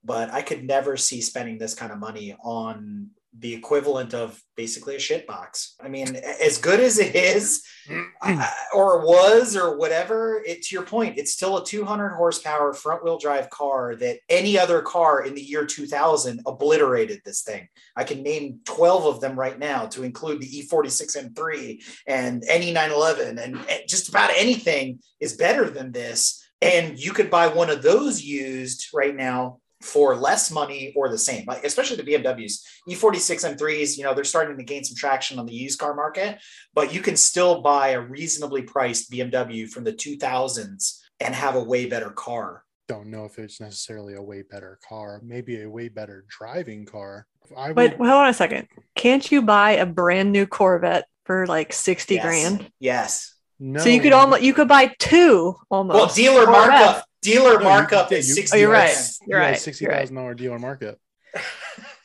[0.05, 3.09] but I could never see spending this kind of money on
[3.39, 5.77] the equivalent of basically a shit box.
[5.81, 7.63] I mean, as good as it is,
[8.23, 13.05] uh, or was, or whatever, it, to your point, it's still a 200 horsepower front
[13.05, 17.69] wheel drive car that any other car in the year 2000 obliterated this thing.
[17.97, 22.73] I can name 12 of them right now to include the E46 M3 and any
[22.73, 26.45] 911, and, and just about anything is better than this.
[26.61, 31.19] And you could buy one of those used right now for less money or the
[31.19, 32.63] same, like especially the BMWs.
[32.89, 36.39] E46 M3s, you know, they're starting to gain some traction on the used car market,
[36.75, 41.63] but you can still buy a reasonably priced BMW from the 2000s and have a
[41.63, 42.65] way better car.
[42.89, 47.27] Don't know if it's necessarily a way better car, maybe a way better driving car.
[47.57, 48.69] I but hold on a second.
[48.97, 52.25] Can't you buy a brand new Corvette for like 60 yes.
[52.25, 52.71] grand?
[52.81, 53.35] Yes.
[53.59, 53.81] No.
[53.81, 55.97] So you could almost you could buy two almost.
[55.97, 58.97] Well, dealer markup dealer no, markup is 60 oh, you're right.
[59.27, 59.59] you're right.
[59.59, 60.99] Sixty thousand dollar dealer markup.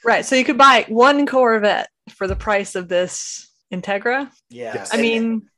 [0.06, 0.24] Right.
[0.24, 4.30] So you could buy one corvette for the price of this integra?
[4.50, 4.86] Yeah.
[4.92, 5.50] I mean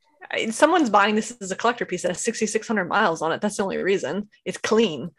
[0.52, 3.42] someone's buying this as a collector piece that has 6600 miles on it.
[3.42, 4.30] That's the only reason.
[4.46, 5.12] It's clean.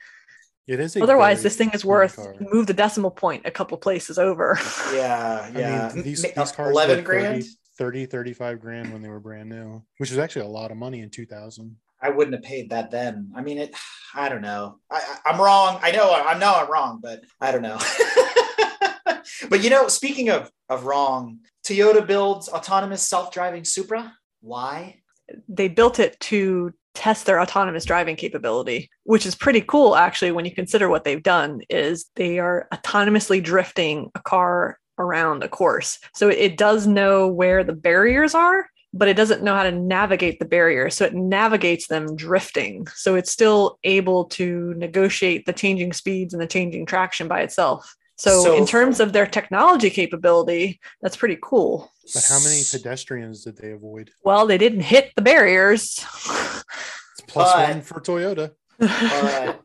[0.67, 2.37] It is otherwise this thing is worth car.
[2.41, 4.59] move the decimal point a couple places over.
[4.95, 5.91] Yeah yeah.
[5.91, 7.45] I mean, these, these uh, cars 11 grand?
[7.77, 11.01] 30 35 grand when they were brand new which was actually a lot of money
[11.01, 13.33] in 2000 I wouldn't have paid that then.
[13.35, 13.75] I mean, it.
[14.15, 14.79] I don't know.
[14.91, 15.79] I, I'm wrong.
[15.83, 16.13] I know.
[16.13, 17.79] I know I'm wrong, but I don't know.
[19.51, 24.15] but you know, speaking of of wrong, Toyota builds autonomous self-driving Supra.
[24.41, 25.01] Why?
[25.49, 30.45] They built it to test their autonomous driving capability, which is pretty cool actually when
[30.45, 35.99] you consider what they've done is they are autonomously drifting a car around a course.
[36.15, 40.39] So it does know where the barriers are but it doesn't know how to navigate
[40.39, 40.91] the barrier.
[40.91, 42.87] So it navigates them drifting.
[42.95, 47.95] So it's still able to negotiate the changing speeds and the changing traction by itself.
[48.17, 51.93] So, so in terms of their technology capability, that's pretty cool.
[52.13, 54.11] But how many pedestrians did they avoid?
[54.25, 56.05] Well, they didn't hit the barriers.
[56.05, 58.53] It's plus but, one for Toyota.
[58.79, 59.61] But,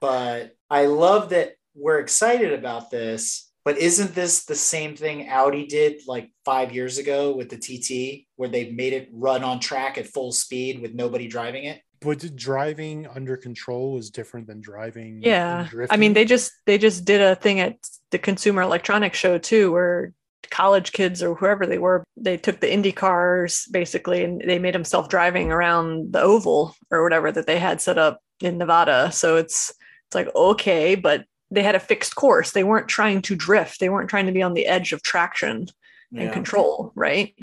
[0.00, 5.66] but I love that we're excited about this but isn't this the same thing Audi
[5.66, 9.98] did like five years ago with the TT, where they made it run on track
[9.98, 11.82] at full speed with nobody driving it?
[12.00, 15.20] But driving under control was different than driving.
[15.20, 17.76] Yeah, I mean they just they just did a thing at
[18.12, 20.12] the Consumer Electronics Show too, where
[20.48, 24.76] college kids or whoever they were, they took the Indy cars basically and they made
[24.76, 29.10] them self driving around the oval or whatever that they had set up in Nevada.
[29.10, 29.74] So it's
[30.06, 32.50] it's like okay, but they had a fixed course.
[32.50, 33.80] They weren't trying to drift.
[33.80, 35.66] They weren't trying to be on the edge of traction
[36.10, 36.22] yeah.
[36.22, 37.34] and control, right?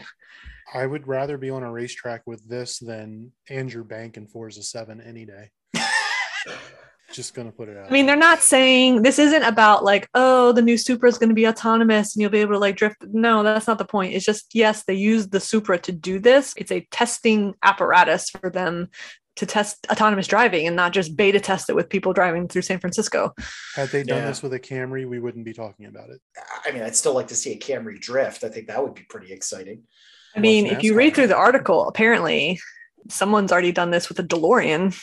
[0.74, 5.02] I would rather be on a racetrack with this than Andrew Bank and Forza 7
[5.02, 5.52] any day.
[7.12, 7.86] Just gonna put it out.
[7.86, 11.36] I mean, they're not saying this isn't about like, oh, the new Supra is gonna
[11.36, 13.06] be autonomous and you'll be able to like drift.
[13.12, 14.16] No, that's not the point.
[14.16, 16.56] It's just yes, they use the Supra to do this.
[16.58, 18.90] It's a testing apparatus for them
[19.36, 22.80] to test autonomous driving and not just beta test it with people driving through San
[22.80, 23.34] Francisco.
[23.76, 24.28] Had they done yeah.
[24.28, 26.22] this with a Camry, we wouldn't be talking about it.
[26.66, 28.44] I mean, I'd still like to see a Camry drift.
[28.44, 29.84] I think that would be pretty exciting.
[30.36, 32.60] I mean, if you read through the article, apparently
[33.10, 35.00] someone's already done this with a DeLorean.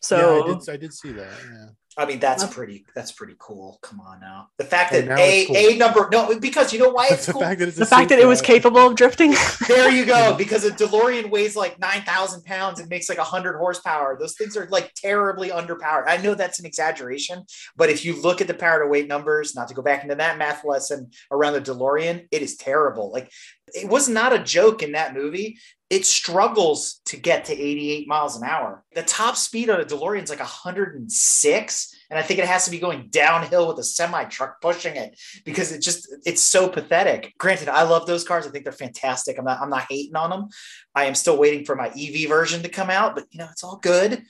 [0.00, 1.32] So yeah, I did, I did see that.
[1.52, 1.66] Yeah.
[1.96, 2.86] I mean, that's pretty.
[2.94, 3.78] That's pretty cool.
[3.82, 4.48] Come on now.
[4.58, 5.56] The fact that a cool.
[5.56, 7.42] a number no because you know why it's the cool?
[7.42, 9.34] fact that, the fact that it was capable of drifting.
[9.68, 10.34] there you go.
[10.36, 14.16] Because a DeLorean weighs like nine thousand pounds and makes like hundred horsepower.
[14.18, 16.04] Those things are like terribly underpowered.
[16.06, 17.44] I know that's an exaggeration,
[17.76, 20.14] but if you look at the power to weight numbers, not to go back into
[20.14, 23.12] that math lesson around the DeLorean, it is terrible.
[23.12, 23.30] Like
[23.74, 25.58] it was not a joke in that movie
[25.92, 28.82] it struggles to get to 88 miles an hour.
[28.94, 31.96] The top speed on a DeLorean is like 106.
[32.08, 35.20] And I think it has to be going downhill with a semi truck pushing it
[35.44, 37.34] because it just, it's so pathetic.
[37.36, 38.46] Granted, I love those cars.
[38.46, 39.38] I think they're fantastic.
[39.38, 40.48] I'm not, I'm not hating on them.
[40.94, 43.62] I am still waiting for my EV version to come out, but you know, it's
[43.62, 44.22] all good.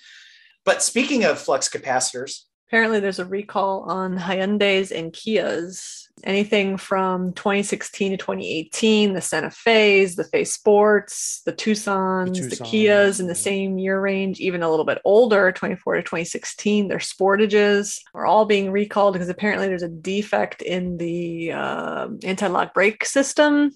[0.64, 7.32] But speaking of flux capacitors, apparently there's a recall on Hyundai's and Kias anything from
[7.32, 13.20] 2016 to 2018, the Santa Fe's, the Fe Sports, the Tucsons, the, Tucson, the Kias
[13.20, 18.00] in the same year range, even a little bit older, 24 to 2016, their Sportages
[18.14, 23.70] are all being recalled because apparently there's a defect in the uh, anti-lock brake system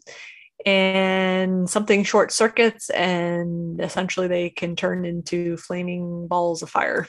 [0.64, 7.06] and something short circuits and essentially they can turn into flaming balls of fire.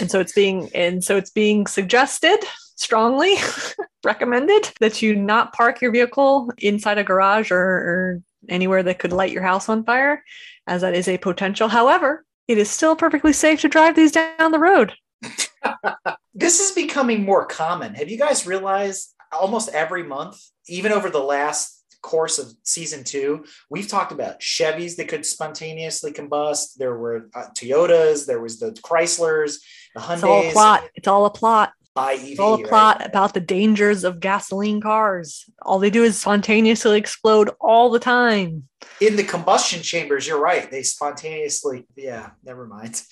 [0.00, 2.38] And so it's being and so it's being suggested
[2.76, 3.36] strongly
[4.04, 9.12] recommended that you not park your vehicle inside a garage or, or anywhere that could
[9.12, 10.22] light your house on fire,
[10.66, 11.68] as that is a potential.
[11.68, 14.92] However, it is still perfectly safe to drive these down the road.
[16.34, 17.94] this is becoming more common.
[17.94, 23.44] Have you guys realized almost every month even over the last course of season two,
[23.70, 26.74] we've talked about Chevys that could spontaneously combust.
[26.76, 29.56] There were uh, Toyotas, there was the Chryslers,
[29.94, 30.14] the Hyundais.
[30.14, 30.84] It's all a plot.
[30.94, 31.72] It's all a plot.
[31.96, 32.66] IEV, a right?
[32.68, 35.44] plot about the dangers of gasoline cars.
[35.62, 38.68] All they do is spontaneously explode all the time.
[39.00, 43.02] in the combustion chambers you're right they spontaneously yeah never mind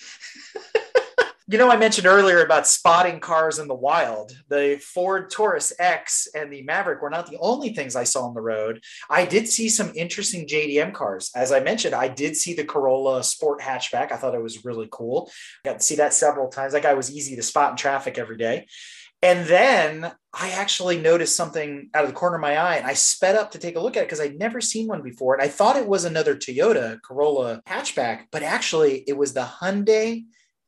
[1.53, 4.33] you know i mentioned earlier about spotting cars in the wild.
[4.49, 8.33] The ford taurus x and the maverick were not the only things i saw on
[8.33, 8.83] the road.
[9.11, 11.31] I did see some interesting jdm cars.
[11.37, 14.13] As i mentioned i did see the corolla sport hatchback.
[14.13, 15.31] I thought it was really cool.
[15.63, 16.73] I got to see that several times.
[16.73, 18.67] That guy was easy to spot in traffic every day.
[19.25, 22.95] And then I actually noticed something out of the corner of my eye and I
[22.95, 25.35] sped up to take a look at it because I'd never seen one before.
[25.35, 30.25] And I thought it was another Toyota Corolla hatchback, but actually it was the Hyundai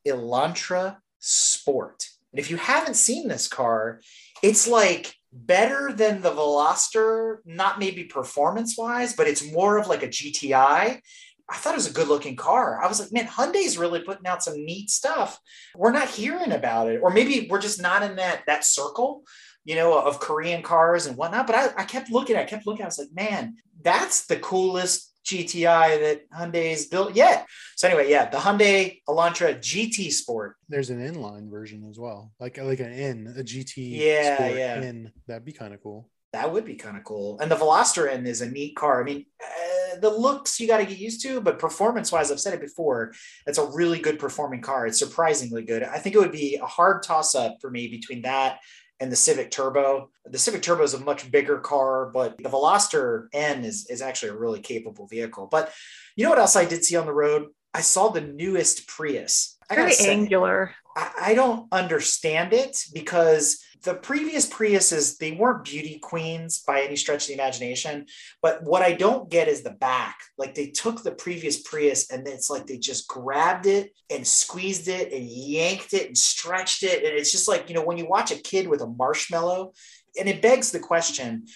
[0.07, 2.09] Elantra Sport.
[2.33, 4.01] And if you haven't seen this car,
[4.43, 10.03] it's like better than the Veloster, not maybe performance wise, but it's more of like
[10.03, 11.01] a GTI.
[11.49, 12.83] I thought it was a good looking car.
[12.83, 15.39] I was like, man, Hyundai's really putting out some neat stuff.
[15.77, 19.25] We're not hearing about it, or maybe we're just not in that that circle,
[19.65, 21.47] you know, of Korean cars and whatnot.
[21.47, 22.83] But I, I kept looking, I kept looking.
[22.83, 27.47] I was like, man, that's the coolest GTI that Hyundai's built yet.
[27.77, 30.57] So anyway, yeah, the Hyundai Elantra GT Sport.
[30.69, 33.99] There's an N Line version as well, like like an N, a GT.
[33.99, 34.81] Yeah, Sport yeah.
[34.83, 35.13] N.
[35.27, 36.11] That'd be kind of cool.
[36.33, 37.39] That would be kind of cool.
[37.39, 39.01] And the Veloster N is a neat car.
[39.01, 42.41] I mean, uh, the looks you got to get used to, but performance wise, I've
[42.41, 43.13] said it before,
[43.47, 44.87] it's a really good performing car.
[44.87, 45.85] It's surprisingly good.
[45.85, 48.59] I think it would be a hard toss up for me between that
[49.01, 50.11] and the Civic Turbo.
[50.25, 54.31] The Civic Turbo is a much bigger car, but the Veloster N is, is actually
[54.31, 55.49] a really capable vehicle.
[55.51, 55.73] But
[56.17, 57.49] you know what else I did see on the road?
[57.73, 59.54] I saw the newest Prius.
[59.69, 60.75] Very say- angular.
[60.97, 66.97] I, I don't understand it because the previous Priuses, they weren't beauty queens by any
[66.97, 68.07] stretch of the imagination.
[68.41, 70.19] But what I don't get is the back.
[70.39, 74.89] Like they took the previous Prius and it's like they just grabbed it and squeezed
[74.89, 77.05] it and yanked it and stretched it.
[77.05, 79.73] And it's just like, you know, when you watch a kid with a marshmallow,
[80.19, 81.47] and it begs the question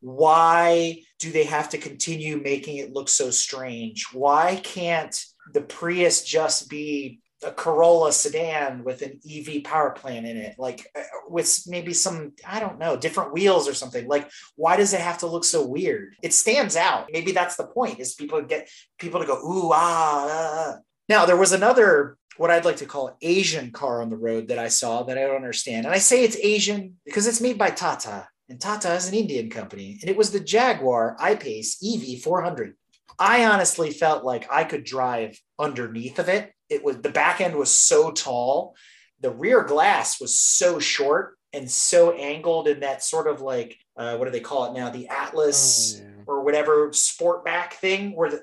[0.00, 4.04] why do they have to continue making it look so strange?
[4.12, 5.18] Why can't
[5.54, 10.86] the Prius just be a Corolla sedan with an EV power plant in it, like
[10.96, 14.06] uh, with maybe some, I don't know, different wheels or something.
[14.08, 16.16] Like, why does it have to look so weird?
[16.22, 17.08] It stands out.
[17.12, 18.68] Maybe that's the point is people get
[18.98, 20.76] people to go, ooh, ah, ah.
[21.08, 24.58] Now, there was another, what I'd like to call Asian car on the road that
[24.58, 25.86] I saw that I don't understand.
[25.86, 29.50] And I say it's Asian because it's made by Tata, and Tata is an Indian
[29.50, 32.74] company, and it was the Jaguar I-Pace EV 400.
[33.18, 36.52] I honestly felt like I could drive underneath of it.
[36.68, 38.74] It was the back end was so tall,
[39.20, 44.16] the rear glass was so short and so angled in that sort of like uh,
[44.16, 44.90] what do they call it now?
[44.90, 46.22] The Atlas Oh, yeah.
[46.26, 48.16] or whatever sport back thing.
[48.16, 48.42] Where the,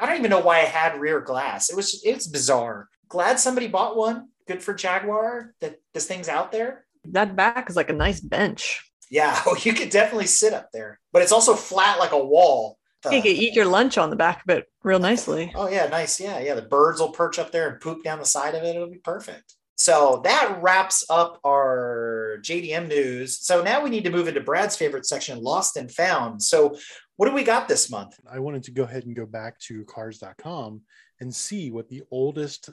[0.00, 1.68] I don't even know why I had rear glass.
[1.68, 2.88] It was it's bizarre.
[3.08, 4.28] Glad somebody bought one.
[4.46, 6.86] Good for Jaguar that this thing's out there.
[7.04, 8.82] That back is like a nice bench.
[9.10, 12.77] Yeah, you could definitely sit up there, but it's also flat like a wall.
[13.06, 15.52] Uh, You can eat your lunch on the back of it real nicely.
[15.54, 16.20] Oh yeah, nice.
[16.20, 16.54] Yeah, yeah.
[16.54, 18.74] The birds will perch up there and poop down the side of it.
[18.74, 19.54] It'll be perfect.
[19.76, 23.38] So that wraps up our JDM news.
[23.38, 26.42] So now we need to move into Brad's favorite section, Lost and Found.
[26.42, 26.76] So
[27.16, 28.18] what do we got this month?
[28.28, 30.80] I wanted to go ahead and go back to cars.com
[31.20, 32.70] and see what the oldest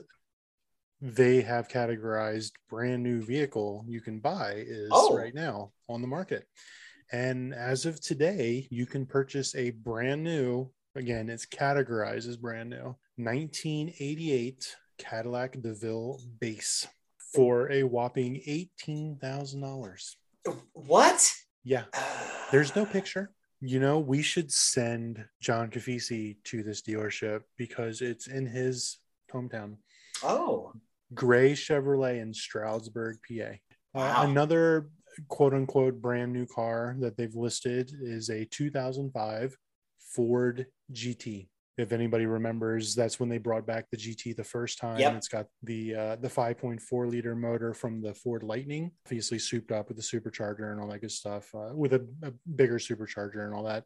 [1.00, 5.16] they have categorized brand new vehicle you can buy is Oh.
[5.16, 6.44] right now on the market.
[7.12, 12.70] And as of today, you can purchase a brand new, again, it's categorized as brand
[12.70, 16.86] new, 1988 Cadillac DeVille base
[17.34, 18.40] for a whopping
[18.86, 20.16] $18,000.
[20.72, 21.32] What?
[21.64, 21.84] Yeah.
[22.50, 23.30] There's no picture.
[23.60, 28.98] You know, we should send John Cafisi to this dealership because it's in his
[29.32, 29.76] hometown.
[30.22, 30.72] Oh,
[31.14, 33.54] Gray Chevrolet in Stroudsburg, PA.
[33.94, 34.90] Uh, another
[35.28, 39.56] quote unquote brand new car that they've listed is a 2005
[40.14, 41.48] Ford GT.
[41.78, 44.98] If anybody remembers, that's when they brought back the GT the first time.
[44.98, 45.14] Yep.
[45.16, 49.88] It's got the uh, the 5.4 liter motor from the Ford Lightning, obviously souped up
[49.88, 53.54] with the supercharger and all that good stuff, uh, with a, a bigger supercharger and
[53.54, 53.84] all that.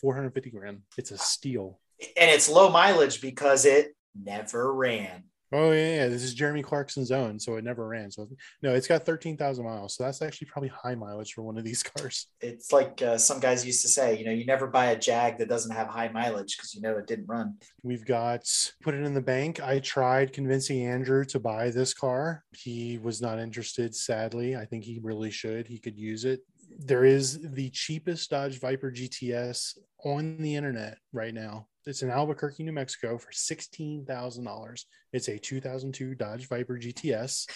[0.00, 0.82] 450 grand.
[0.96, 1.80] It's a steal.
[2.16, 5.24] and it's low mileage because it never ran.
[5.54, 8.10] Oh yeah, yeah, this is Jeremy Clarkson's own, so it never ran.
[8.10, 8.26] So
[8.62, 9.96] no, it's got thirteen thousand miles.
[9.96, 12.26] So that's actually probably high mileage for one of these cars.
[12.40, 15.38] It's like uh, some guys used to say, you know, you never buy a Jag
[15.38, 17.56] that doesn't have high mileage because you know it didn't run.
[17.82, 18.48] We've got
[18.82, 19.60] put it in the bank.
[19.62, 22.44] I tried convincing Andrew to buy this car.
[22.56, 23.94] He was not interested.
[23.94, 25.66] Sadly, I think he really should.
[25.66, 26.40] He could use it.
[26.78, 31.66] there is the cheapest Dodge Viper GTS on the internet right now.
[31.84, 34.84] It's in Albuquerque, New Mexico for $16,000.
[35.12, 37.48] It's a 2002 Dodge Viper GTS,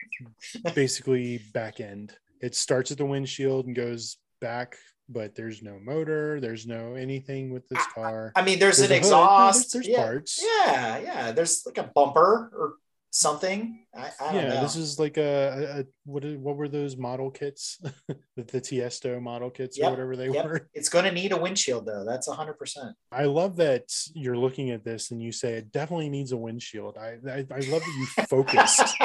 [0.74, 2.12] basically back end.
[2.40, 4.76] It starts at the windshield and goes back,
[5.08, 8.32] but there's no motor, there's no anything with this car.
[8.36, 9.10] I mean, there's, There's an a hood.
[9.10, 9.72] No, exhaust.
[9.72, 10.04] there's- there's yeah.
[10.04, 10.44] parts.
[10.44, 11.32] Yeah, yeah.
[11.32, 12.74] There's like a bumper or
[13.10, 13.84] something.
[13.94, 14.62] I, I don't yeah, know.
[14.62, 17.78] this is like a, a, what is- what were those model kits?
[18.08, 20.44] the, the Testors model kits Yep, or whatever they yep.
[20.44, 20.68] were.
[20.74, 22.04] it's going to need a windshield though.
[22.06, 22.94] That's hundred percent.
[23.10, 26.96] I love that you're looking at this and you say it definitely needs a windshield.
[26.98, 28.94] I I, I love that you focused.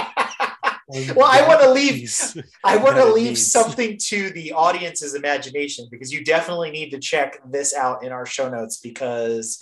[1.16, 2.12] Well, I wanna leave-
[2.64, 3.52] I want to leave needs.
[3.52, 8.26] something to the audience's imagination because you definitely need to check this out in our
[8.26, 9.60] show notes because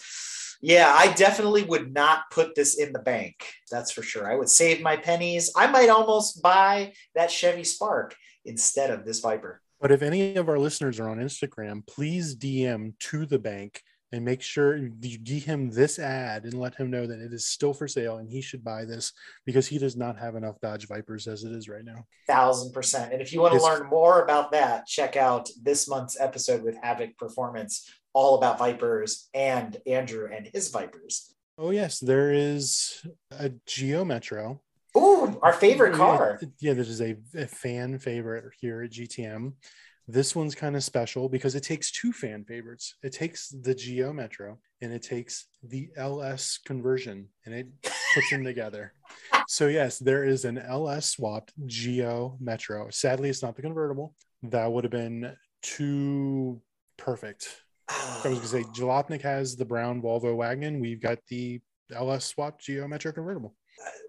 [0.61, 3.35] yeah, I definitely would not put this in the bank.
[3.69, 4.31] That's for sure.
[4.31, 5.51] I would save my pennies.
[5.55, 8.15] I might almost buy that Chevy Spark
[8.45, 9.61] instead of this Viper.
[9.79, 13.81] But if any of our listeners are on Instagram, please DM to the bank
[14.13, 17.73] and make sure you DM this ad and let him know that it is still
[17.73, 19.13] for sale and he should buy this
[19.45, 22.05] because he does not have enough Dodge Vipers as it is right now.
[22.27, 23.13] Thousand percent.
[23.13, 23.63] And if you want to Yes.
[23.63, 29.29] learn more about that, check out this month's episode with Havoc Performance, all about Vipers
[29.33, 31.33] and Andrew and his Vipers.
[31.57, 34.61] Oh yes, there is a Geo Metro.
[34.97, 36.39] Ooh, our favorite car.
[36.41, 39.53] Yeah, yeah, this is a, a fan favorite here at GTM.
[40.07, 42.95] This one's kind of special because it takes two fan favorites.
[43.03, 47.67] It takes the Geo Metro and it takes the LS conversion and it
[48.13, 48.93] puts them together.
[49.47, 52.89] So yes, there is an LS swapped Geo Metro.
[52.89, 54.15] Sadly, it's not the convertible.
[54.43, 56.61] That would have been too
[56.95, 57.61] perfect.
[58.23, 60.79] I was gonna say Jalopnik has the brown Volvo wagon.
[60.79, 61.59] We've got the
[61.93, 63.55] LS swap Geo Metro convertible.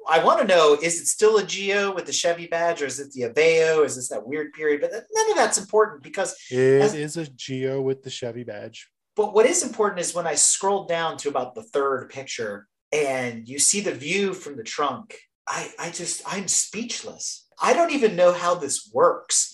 [0.09, 3.01] I want to know is it still a Geo with the Chevy badge or is
[3.01, 3.85] it the Aveo?
[3.85, 4.81] Is this that weird period?
[4.83, 8.89] But none of that's important because, It As- is a Geo with the Chevy badge.
[9.17, 13.49] but what is important is when I scroll down to about the third picture and
[13.49, 15.17] you see the view from the trunk,
[15.49, 17.47] I, I just, I'm speechless.
[17.61, 19.52] I don't even know how this works.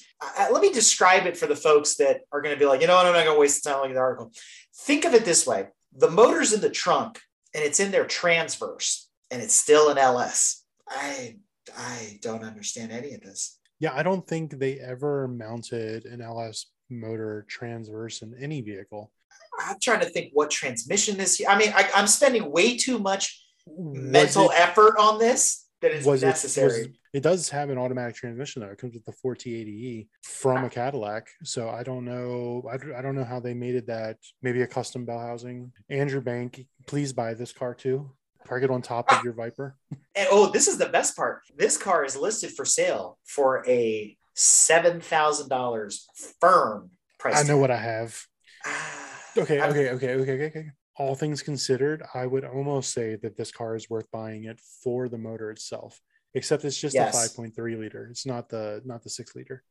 [0.51, 2.97] Let me describe it for the folks that are going to be like, you know
[2.97, 4.33] what, I'm not going to waste the time looking at the article.
[4.75, 7.21] Think of it this way the motor's in the trunk
[7.55, 10.65] and it's in their transverse and it's still an LS.
[10.89, 11.37] I,
[11.77, 13.59] I don't understand any of this.
[13.81, 19.13] Yeah, I don't think they ever mounted an LS motor transverse in any vehicle.
[19.61, 21.41] I'm trying to think what transmission this.
[21.47, 25.93] I mean, I, I'm spending way too much Was mental it- effort on this that
[25.93, 28.69] is was it- was- it does have an automatic transmission though.
[28.69, 31.29] It comes with the 4T80E from a Cadillac.
[31.43, 32.63] So I don't know.
[32.71, 34.19] I, don't- I don't know how they made it that.
[34.43, 35.73] Maybe a custom bell housing.
[35.89, 38.11] Andrew Bank, please buy this car too.
[38.47, 39.77] Park it on top of your Viper.
[40.15, 41.43] And oh, this is the best part.
[41.57, 46.07] This car is listed for sale for a seven thousand dollars
[46.41, 47.37] firm price.
[47.39, 47.61] I know tag.
[47.61, 48.21] what I have.
[48.67, 49.05] Ah,
[49.37, 50.71] Okay, okay, okay, okay, okay, okay.
[50.99, 55.09] All things considered, I would almost say that this car is worth buying it for
[55.09, 56.01] the motor itself.
[56.35, 57.15] Except it's just Yes.
[57.15, 58.09] a 5.3 liter.
[58.11, 59.63] It's not the not the six liter.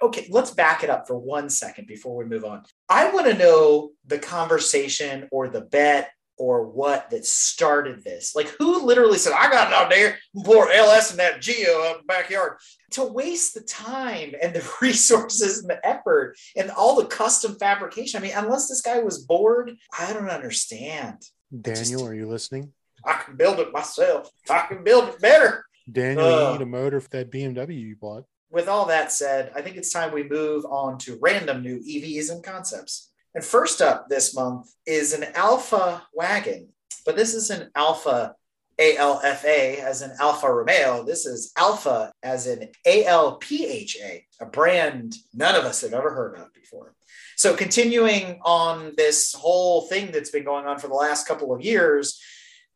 [0.00, 2.64] Okay, let's back it up for one second before we move on.
[2.88, 8.34] I want to know the conversation or the bet or what that started this.
[8.34, 11.96] Like, who literally said, I got it out there, pour LS in that Geo out
[11.96, 12.58] in the backyard
[12.92, 18.18] to waste the time and the resources and the effort and all the custom fabrication?
[18.18, 21.22] I mean, unless this guy was bored, I don't understand.
[21.52, 22.72] Daniel, Just- are you listening?
[23.04, 24.30] I can build it myself.
[24.48, 25.66] I can build it better.
[25.90, 28.24] Daniel, you uh, need a motor for that BMW you bought.
[28.50, 32.30] with all that said, I think it's time we move on to random new EVs
[32.30, 33.10] and concepts.
[33.34, 36.68] And first up this month is an Alpha wagon,
[37.04, 38.34] but this is an Alpha
[38.78, 41.04] ALFA as in Alfa Romeo.
[41.04, 45.82] This is Alpha as in A L P H A, a brand none of us
[45.82, 46.94] have ever heard of before.
[47.36, 51.62] So, continuing on this whole thing that's been going on for the last couple of
[51.62, 52.20] years,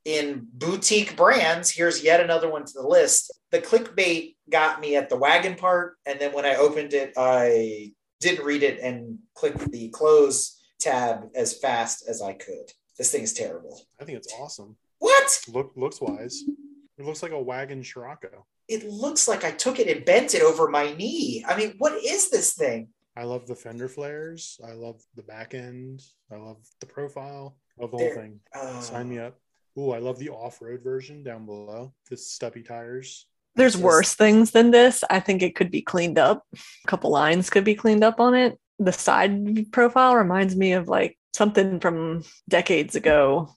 [0.04, 3.32] in boutique brands, here's yet another one to the list.
[3.50, 7.92] The clickbait got me at the wagon part, and then when I opened it, I
[8.20, 12.72] didn't read it and clicked the close tab as fast as I could.
[12.96, 13.80] This thing is terrible.
[14.00, 14.76] I think it's awesome.
[14.98, 15.40] What?
[15.48, 16.42] Look looks wise.
[16.98, 18.44] It looks like a wagon Scirocco.
[18.68, 21.44] It looks like I took it and bent it over my knee.
[21.46, 22.88] I mean, what is this thing?
[23.16, 24.60] I love the fender flares.
[24.66, 26.02] I love the back end.
[26.30, 27.56] I love the profile.
[27.78, 28.40] I love the whole thing.
[28.54, 29.38] Uh, Sign me up.
[29.78, 31.94] Ooh, I love the off-road version down below.
[32.10, 33.26] The stubby tires.
[33.58, 35.04] There's Just- worse things than this.
[35.10, 36.44] I think it could be cleaned up.
[36.54, 38.58] A couple lines could be cleaned up on it.
[38.78, 43.50] The side profile reminds me of like something from decades ago,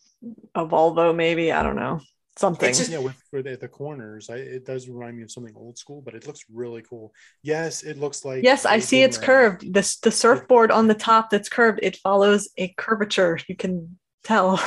[0.56, 1.52] a Volvo maybe.
[1.52, 2.02] I don't know.
[2.38, 2.69] something.
[2.69, 5.53] It's just- yeah, with for the, the corners, I, it does remind me of something
[5.56, 7.14] old school, but it looks really cool.
[7.44, 9.52] Yes, it looks like yes, I see it's boomerang.
[9.52, 9.73] curved.
[9.73, 11.80] This the surfboard on the top that's curved.
[11.84, 13.38] It follows a curvature.
[13.48, 14.60] You can tell.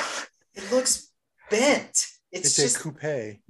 [0.54, 1.10] It looks
[1.50, 2.06] bent.
[2.30, 3.40] It's, It's, just a coupe.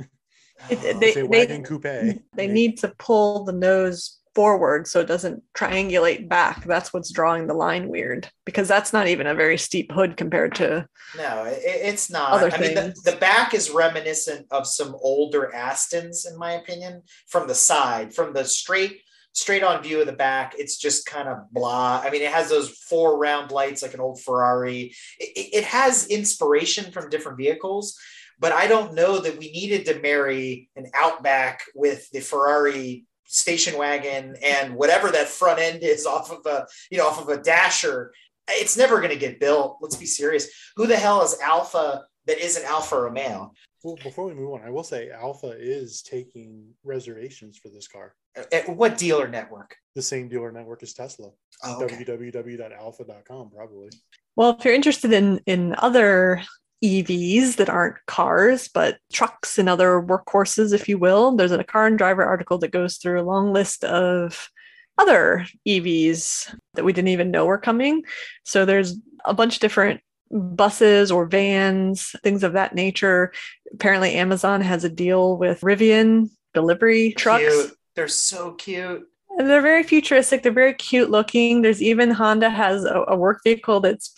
[0.71, 1.85] It- they- It's a wagon coupe.
[2.35, 6.65] They need to pull the nose forward so it doesn't triangulate back.
[6.65, 10.57] That's what's drawing the line weird because that's not even a very steep hood compared
[10.57, 12.33] to no, it, it's not.
[12.33, 17.03] Other I mean, the, the back is reminiscent of some older Astons, in my opinion,
[17.29, 19.01] from the side, from the straight
[19.33, 20.55] straight on view of the back.
[20.59, 22.03] It's just kind of blah.
[22.05, 24.93] I mean, it has those four round lights like an old Ferrari.
[25.21, 27.97] It, it- it has inspiration from different vehicles,
[28.39, 33.79] but I don't know that we needed to marry an Outback with the Ferrari station
[33.79, 37.43] wagon and whatever that front end is off of a you know off of a
[37.43, 38.13] dasher
[38.49, 42.39] it's never going to get built let's be serious who the hell is alpha that
[42.39, 43.51] isn't alfa romeo
[43.83, 48.15] Well, before we move on, I will say Alpha is taking reservations for this car.
[48.51, 51.31] At what dealer network The same dealer network as Tesla.
[51.65, 52.03] oh, okay.
[52.05, 53.91] www.alpha.com, probably.
[54.37, 56.43] well, if you're interested in in other
[56.83, 61.87] EVs that aren't cars but trucks and other workhorses, if you will, there's a car
[61.87, 64.51] and driver article that goes through a long list of
[64.99, 68.03] other EVs that we didn't even know were coming.
[68.45, 73.33] So there's a bunch of different buses or vans, things of that nature.
[73.73, 77.43] Apparently, Amazon has a deal with Rivian delivery trucks.
[77.43, 77.77] Cute.
[77.95, 80.43] they're so cute And they're very futuristic.
[80.43, 81.63] They're very cute looking.
[81.63, 84.15] There's even Honda has a, a work vehicle that's.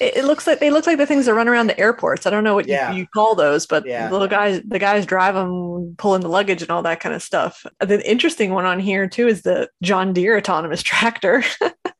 [0.00, 2.26] It, it looks like they look like the things that run around the airports.
[2.26, 4.06] I don't know what you- you, call those, but Yeah.
[4.06, 7.22] the little guys, the guys drive them, pulling the luggage and all that kind of
[7.22, 7.64] stuff.
[7.80, 11.44] The interesting one on here too is the John Deere autonomous tractor.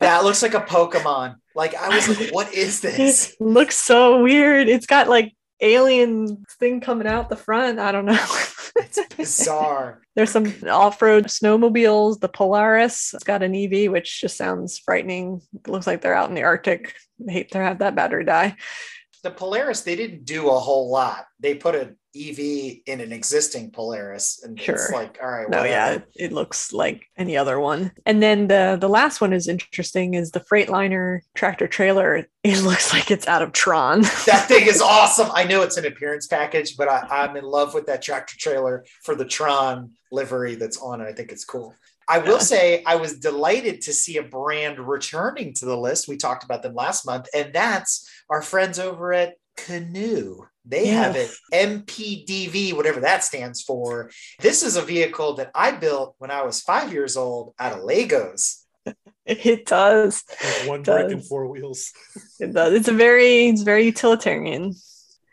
[0.01, 4.23] that looks like a pokemon like i was like what is this it looks so
[4.23, 4.69] weird.
[4.69, 7.79] It's got like alien thing coming out the front.
[7.79, 8.13] I don't know.
[8.77, 12.21] it's bizarre There's some off-road snowmobiles.
[12.21, 15.41] The Polaris it's got an EV, which just sounds frightening.
[15.55, 16.95] It looks like they're out in the Arctic.
[17.29, 18.57] I hate to have that battery die.
[19.23, 23.71] the polaris they didn't do a whole lot they put an ev in an existing
[23.71, 25.69] polaris and it's like all right No, whatever.
[25.69, 27.93] yeah, it, it looks like any other one.
[28.05, 30.15] And then the the last one is interesting.
[30.15, 32.27] Is the Freightliner tractor trailer?
[32.43, 34.01] It looks like it's out of Tron.
[34.27, 35.29] that thing is awesome.
[35.33, 38.85] I know it's an appearance package, but I, I'm in love with that tractor trailer
[39.05, 41.05] for the Tron livery that's on it.
[41.05, 41.75] I think it's cool.
[42.09, 46.09] I will say I was delighted to see a brand returning to the list.
[46.09, 50.41] We talked about them last month, and that's our friends over at Canoo.
[50.65, 54.11] They have it MPDV, whatever that stands for.
[54.41, 57.81] This is a vehicle that I built when I was five years old out of
[57.81, 58.65] Legos.
[59.27, 60.23] it does.
[60.29, 61.93] With one It brick and four wheels.
[62.39, 62.75] It does.
[62.75, 64.75] It's a very it's very utilitarian.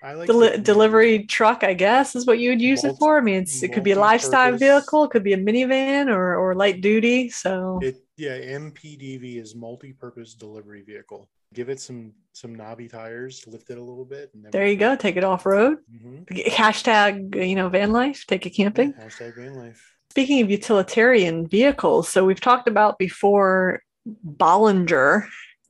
[0.03, 3.17] I like Deli- the- delivery truck, I guess, is what you would use it for.
[3.17, 6.37] I mean, it's, it could be a lifestyle vehicle, it could be a minivan or,
[6.37, 7.29] or light duty.
[7.29, 11.29] So It yeah, MPDV is multi-purpose delivery vehicle.
[11.53, 14.95] Give it some some knobby tires, lift it a little bit, and there you go.
[14.95, 15.79] Take it off road.
[15.91, 16.27] Mhm.
[16.49, 18.25] Hashtag, you know, van life.
[18.27, 18.93] Take it camping.
[18.97, 19.95] Yeah, hashtag van life.
[20.11, 23.81] Speaking of utilitarian vehicles, so we've talked about before
[24.25, 25.27] Bollinger,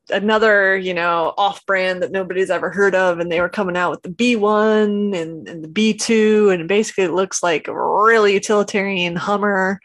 [0.10, 3.20] another, you know, off brand that nobody's ever heard of.
[3.20, 6.54] And they were coming out with the B1 and, and the B2.
[6.54, 9.80] And basically, it looks like a really utilitarian Hummer.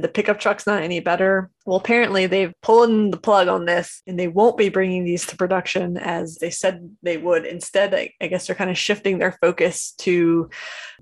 [0.00, 1.50] The pickup truck's not any better.
[1.66, 5.36] Well, apparently, they've pulled the plug on this and they won't be bringing these to
[5.36, 7.44] production as they said they would.
[7.44, 10.48] Instead, I, I guess they're kind of shifting their focus to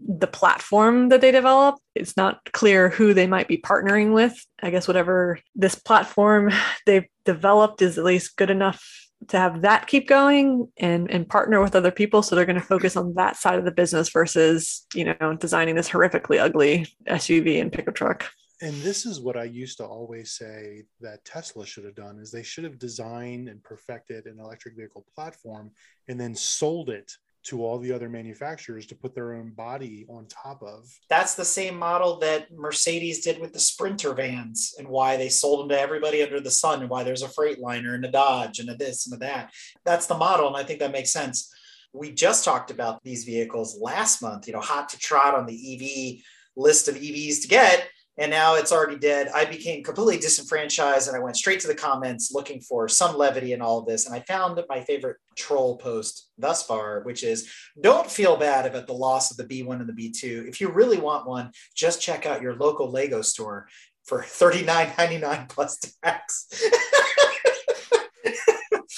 [0.01, 1.77] the platform that they develop.
[1.95, 4.35] It's not clear who they might be partnering with.
[4.63, 6.51] I guess whatever this platform
[6.87, 8.85] they've developed is at least good enough
[9.29, 12.63] to have that keep going and and partner with other people so they're going to
[12.63, 17.61] focus on that side of the business versus you know designing this horrifically ugly SUV
[17.61, 18.31] and pickup truck.
[18.63, 22.31] And this is what I used to always say that Tesla should have done is
[22.31, 25.71] they should have designed and perfected an electric vehicle platform
[26.09, 27.11] and then sold it
[27.43, 30.95] to all the other manufacturers to put their own body on top of.
[31.09, 35.61] That's the same model that Mercedes did with the Sprinter vans and why they sold
[35.61, 38.69] them to everybody under the sun and why there's a Freightliner and a Dodge and
[38.69, 39.53] a this and a that.
[39.87, 40.49] That's the model.
[40.49, 41.51] And I think that makes sense.
[41.95, 46.19] We just talked about these vehicles last month, you know, hot to trot on the
[46.19, 46.23] EV
[46.57, 47.89] list of EVs to get.
[48.21, 49.31] And now it's already dead.
[49.35, 53.55] I became completely disenfranchised and I went straight to the comments looking for some levity
[53.55, 54.05] in all of this.
[54.05, 58.87] And I found my favorite troll post thus far, which is don't feel bad about
[58.87, 60.47] the loss of the B1 and the B2.
[60.47, 63.69] If you really want one, just check out your local Lego store
[64.05, 66.47] for $39.99 plus tax.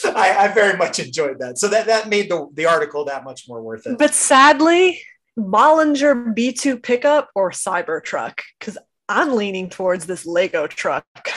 [0.05, 1.59] I, I very much enjoyed that.
[1.59, 3.99] So that, that made the, the article that much more worth it.
[3.99, 5.01] But sadly,
[5.39, 8.41] Bollinger B2 pickup or Cybertruck?
[8.59, 8.79] Because
[9.09, 11.07] I'm leaning towards this Lego truck.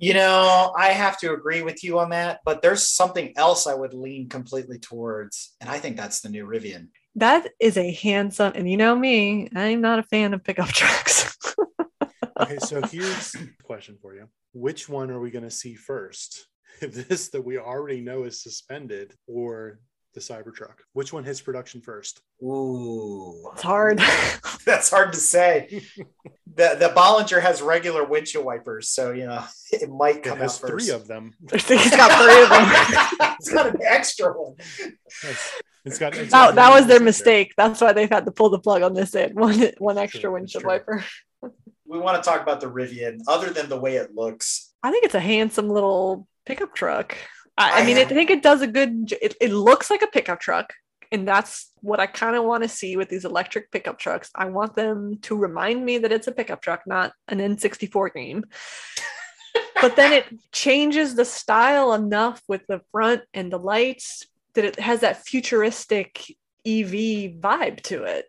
[0.00, 3.74] You know, I have to agree with you on that, but there's something else I
[3.74, 6.88] would lean completely towards, and I think that's the new Rivian.
[7.14, 11.36] that is a handsome, and you know me, I'm not a fan of pickup trucks.
[12.38, 14.28] Okay, so here's a question for you.
[14.52, 16.46] Which one are we going to see first?
[16.80, 19.78] This that we already know is suspended or
[20.16, 20.78] the Cybertruck?
[20.94, 22.22] Which one hits production first?
[22.42, 23.98] Ooh, it's hard.
[24.64, 25.82] that's hard to say.
[26.46, 30.54] the The Bollinger has regular windshield wipers, so you know it might It come has
[30.62, 30.86] out first.
[30.86, 31.34] three of them.
[31.52, 33.36] He's got three of them.
[33.38, 34.56] it's got an extra one.
[35.22, 35.60] Yes.
[35.84, 37.04] It's got, it's That, that was one their there.
[37.04, 37.52] mistake.
[37.56, 39.34] That's why they've had to pull the plug on this end.
[39.38, 41.04] One one extra True, windshield wiper.
[41.86, 44.72] We want to talk about the Rivian, other than the way it looks.
[44.82, 47.16] I think it's a handsome little pickup truck.
[47.58, 49.14] I, I mean, I think it does a good.
[49.20, 50.72] It, it looks like a pickup truck,
[51.10, 54.30] and that's what I kind of want to see with these electric pickup trucks.
[54.34, 58.44] I want them to remind me that it's a pickup truck, not an N64 game.
[59.80, 64.80] but then it changes the style enough with the front and the lights that it
[64.80, 66.24] has that futuristic
[66.66, 68.26] EV vibe to it.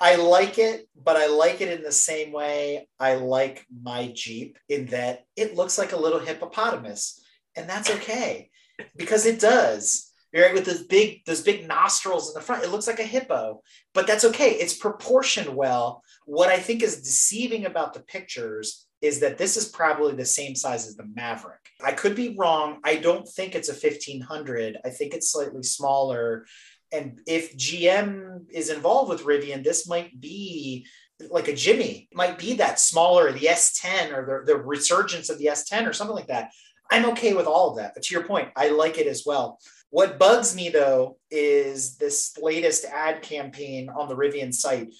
[0.00, 4.56] I like it, but I like it in the same way I like my Jeep,
[4.68, 7.20] in that it looks like a little hippopotamus,
[7.56, 8.50] and that's okay
[8.96, 10.04] because it does.
[10.34, 13.62] Right with those big those big nostrils in the front, it looks like a hippo,
[13.94, 14.50] but that's okay.
[14.50, 16.02] It's proportioned well.
[16.26, 20.54] What I think is deceiving about the pictures is that this is probably the same
[20.54, 21.70] size as the Maverick.
[21.82, 22.80] I could be wrong.
[22.84, 24.76] I don't think it's a 1500.
[24.84, 26.44] I think it's slightly smaller.
[26.92, 30.86] And if GM is involved with Rivian, this might be
[31.30, 35.38] like a Jimmy, it might be that smaller, the S10 or the, the resurgence of
[35.38, 36.52] the S10 or something like that.
[36.90, 37.94] I'm okay with all of that.
[37.94, 39.58] But to your point, I like it as well.
[39.90, 44.92] What bugs me though is this latest ad campaign on the Rivian site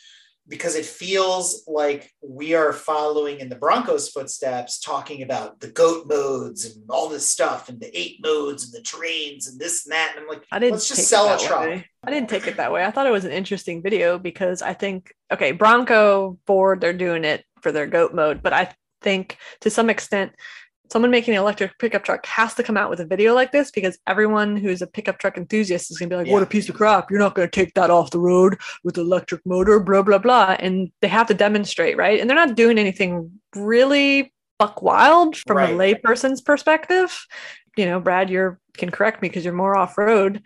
[0.49, 6.07] because it feels like we are following in the Broncos footsteps, talking about the goat
[6.09, 9.93] modes and all this stuff and the eight modes and the terrains and this and
[9.93, 10.15] that.
[10.17, 11.61] And I'm like, I didn't let's just sell a truck.
[11.61, 11.87] way.
[12.03, 12.85] I didn't take it that way.
[12.85, 17.25] I thought it was an interesting video because I think okay, Bronco Ford they're doing
[17.25, 20.33] it for their goat mode, but I think to some extent
[20.91, 23.71] someone making an electric pickup truck has to come out with a video like this
[23.71, 26.69] because everyone who's a pickup truck enthusiast is going to be like, "What a piece
[26.69, 27.11] of crap!
[27.11, 30.57] You're not going to take that off the road with electric motor, blah blah blah."
[30.59, 32.21] And they have to demonstrate, right?
[32.21, 35.71] And they're not doing anything really buck wild from Right.
[35.71, 37.27] a layperson's perspective.
[37.77, 40.43] You know, Brad, you can correct me because you're more off road.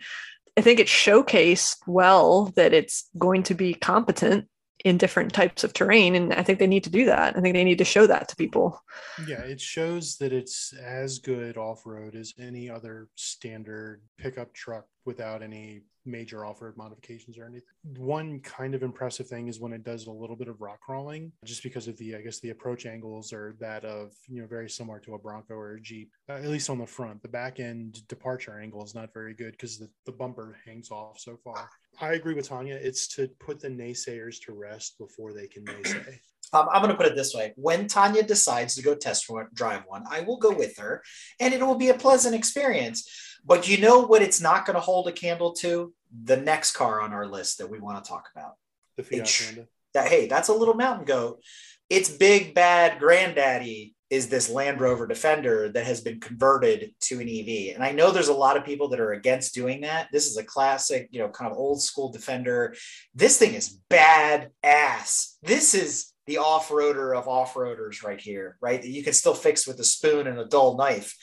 [0.55, 4.47] I think it showcased well that it's going to be competent
[4.83, 6.15] in different types of terrain.
[6.15, 7.37] And I think they need to do that.
[7.37, 8.81] I think they need to show that to people.
[9.27, 14.85] Yeah, it shows that it's as good off road as any other standard pickup truck
[15.05, 17.63] without any major off road modifications or anything.
[17.97, 21.31] One kind of impressive thing is when it does a little bit of rock crawling,
[21.45, 24.69] just because of the, I guess, the approach angles are that of, you know, very
[24.69, 27.21] similar to a Bronco or a Jeep, uh, at least on the front.
[27.21, 31.19] The back end departure angle is not very good because the, the bumper hangs off
[31.19, 31.69] so far.
[32.01, 32.75] I agree with Tanya.
[32.75, 36.19] It's to put the naysayers to rest before they can naysay.
[36.51, 39.47] Um, I'm going to put it this way: when Tanya decides to go test one,
[39.55, 41.01] drive one, I will go with her,
[41.39, 43.09] and it will be a pleasant experience.
[43.43, 44.21] But you know what?
[44.21, 47.71] It's not going to hold a candle to the next car on our list that
[47.71, 48.53] we want to talk about.
[48.97, 49.67] The Fiat Panda.
[49.95, 51.41] That hey, that's a little mountain goat.
[51.89, 57.27] Its big bad granddaddy is this Land Rover Defender that has been converted to an
[57.27, 57.73] EV.
[57.73, 60.07] And I know there's a lot of people that are against doing that.
[60.11, 62.75] This is a classic, you know, kind of old school Defender.
[63.15, 65.39] This thing is bad ass.
[65.41, 68.79] This is the off-roader of off-roaders right here, right?
[68.79, 71.17] That you can still fix with a spoon and a dull knife.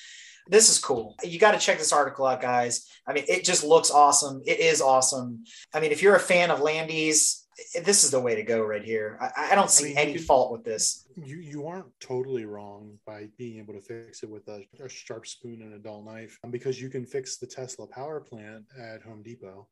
[0.49, 1.15] This is cool.
[1.23, 2.89] You got to check this article out, guys.
[3.07, 4.43] I mean, it just looks awesome.
[4.47, 5.45] It is awesome.
[5.73, 7.40] I mean, if you're a fan of Landy's,
[7.85, 9.19] this is the way to go right here.
[9.21, 11.07] I, I don't see mean, any could- fault with this.
[11.17, 15.27] You you aren't totally wrong by being able to fix it with a, a sharp
[15.27, 19.03] spoon and a dull knife um, because you can fix the Tesla power plant at
[19.03, 19.69] Home Depot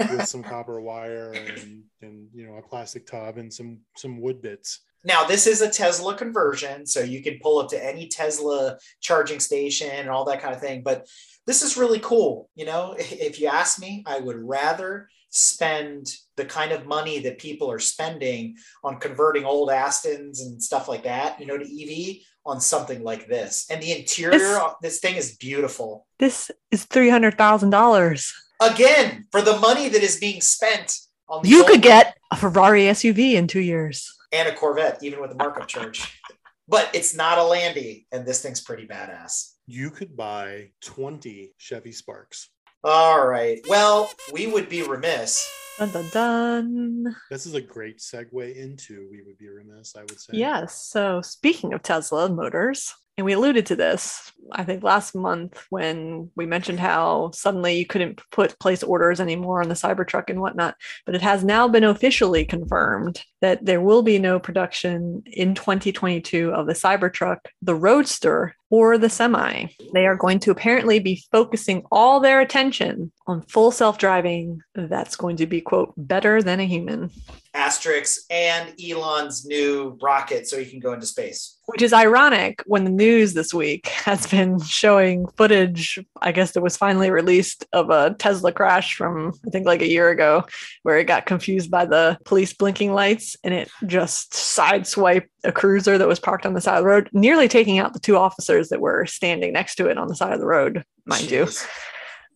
[0.00, 4.40] with some copper wire and and you know a plastic tub and some some wood
[4.42, 4.80] bits.
[5.04, 9.40] now, this is a Tesla conversion, so you can pull up to any Tesla charging
[9.40, 10.82] station and all that kind of thing.
[10.82, 11.06] But
[11.46, 12.48] this is really cool.
[12.54, 17.38] You know, if you ask me, I would rather spend the kind of money that
[17.38, 22.18] people are spending on converting old Astons and stuff like that, you know, to EV
[22.44, 23.66] on something like this.
[23.70, 26.06] And the interior, This- of this thing is beautiful.
[26.18, 28.32] This is $300,000.
[28.60, 30.98] Again, for the money that is being spent
[31.28, 34.12] on these You could get a Ferrari SUV in two years.
[34.32, 36.20] and a Corvette, even with the markup charge.
[36.68, 39.54] But it's not a Landy, and this thing's pretty badass.
[39.66, 42.48] You could buy 20 Chevy Sparks.
[42.82, 43.60] All right.
[43.68, 45.46] Well, we would be remiss
[45.80, 47.16] Dun dun dun.
[47.30, 50.34] This is a great segue into We Would Be Remiss, I would say.
[50.36, 50.78] Yes.
[50.86, 56.30] So speaking of Tesla motors, and we alluded to this, I think last month when
[56.36, 60.74] we mentioned how suddenly you couldn't put place orders anymore on the Cybertruck and whatnot.
[61.04, 66.50] But it has now been officially confirmed that there will be no production in 2022
[66.50, 69.66] of the Cybertruck, the Roadster, or the Semi.
[69.92, 75.16] They are going to apparently be focusing all their attention on full self driving that's
[75.16, 77.10] going to be, quote, better than a human.
[77.54, 81.58] Asterix and Elon's new rocket so he can go into space.
[81.70, 86.62] Which is ironic when the news this week has been showing footage, I guess it
[86.64, 90.44] was finally released, of a Tesla crash from, I think, like a year ago,
[90.82, 95.96] where it got confused by the police blinking lights and it just sideswiped a cruiser
[95.96, 98.70] that was parked on the side of the road, nearly taking out the two officers
[98.70, 101.46] that were standing next to it on the side of the road, mind you.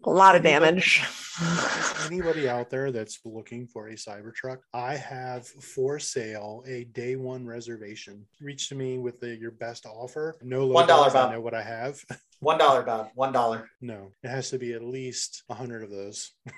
[0.04, 0.12] Jeez.
[0.12, 1.02] A lot of damage.
[2.06, 7.46] Anybody out there that's looking for a Cybertruck, I have for sale a day one
[7.46, 8.24] reservation.
[8.40, 10.36] Reach to me with the, your best offer.
[10.42, 12.00] No One dollar I know what I have.
[12.40, 13.08] One dollar, Bob.
[13.14, 13.70] One dollar.
[13.80, 16.32] No, it has to be at least a hundred of those.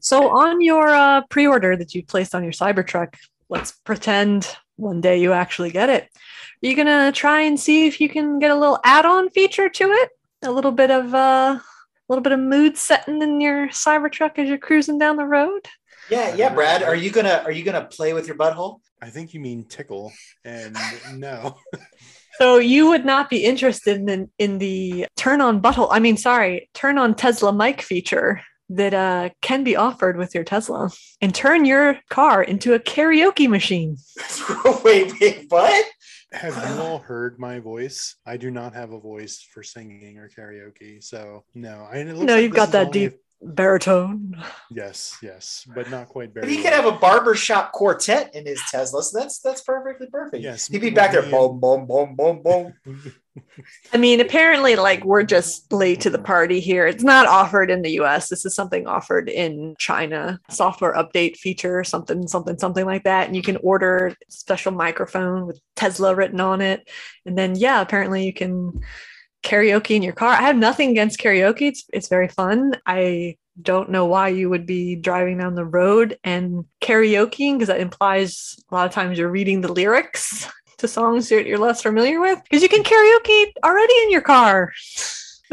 [0.00, 3.14] So on your uh, pre-order that you placed on your Cybertruck,
[3.48, 6.04] let's pretend one day you actually get it.
[6.04, 9.92] Are you gonna try and see if you can get a little add-on feature to
[9.92, 10.10] it?
[10.42, 11.62] A little bit of uh, a
[12.12, 15.66] little bit of mood setting in your Cybertruck as you're cruising down the road.
[16.10, 16.82] Yeah, yeah, Brad.
[16.82, 18.80] Are you gonna are you gonna play with your butthole?
[19.00, 20.12] I think you mean tickle,
[20.44, 20.76] and
[21.14, 21.56] no.
[22.38, 25.88] So you would not be interested in in the turn on butthole.
[25.90, 28.40] I mean, sorry, turn on Tesla mic feature
[28.70, 30.90] that uh, can be offered with your Tesla
[31.20, 33.98] and turn your car into a karaoke machine.
[34.84, 35.84] wait, wait, what?
[36.32, 38.16] Have you all heard my voice?
[38.26, 41.86] I do not have a voice for singing or karaoke, so no.
[41.90, 44.34] I, No, like you've got that deep baritone.
[44.70, 46.56] Yes, yes, but not quite But very.
[46.56, 50.42] he could have a barbershop quartet in his Tesla, so that's that's perfectly perfect.
[50.42, 52.74] Yes, He'd be back there, boom, boom, boom, boom, boom.
[53.94, 56.86] I mean, apparently, like we're just late to the party here.
[56.86, 58.28] It's not offered in the US.
[58.28, 60.38] This is something offered in China.
[60.50, 63.26] Software update feature, something, something, something like that.
[63.26, 66.88] And you can order a special microphone with Tesla written on it.
[67.24, 68.82] And then, yeah, apparently you can
[69.42, 70.30] karaoke in your car.
[70.30, 71.62] I have nothing against karaoke.
[71.62, 72.74] It's it's very fun.
[72.86, 77.80] I don't know why you would be driving down the road and karaokeing because that
[77.80, 80.48] implies a lot of times you're reading the lyrics
[80.78, 84.72] to songs you're, you're less familiar with because you can karaoke already in your car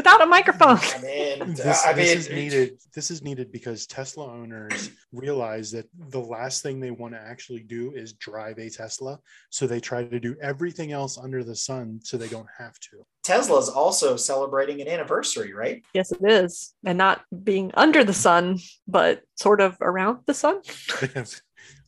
[0.00, 0.78] without a microphone.
[0.78, 2.78] I mean, this, I this is needed.
[2.94, 7.60] This is needed because Tesla owners realize that the last thing they want to actually
[7.60, 9.18] do is drive a Tesla.
[9.50, 13.04] So they try to do everything else under the sun so they don't have to.
[13.22, 15.82] Tesla is also celebrating an anniversary, right?
[15.92, 16.72] Yes, it is.
[16.86, 18.58] And not being under the sun,
[18.88, 20.62] but sort of around the sun,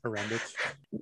[0.05, 0.41] Around it.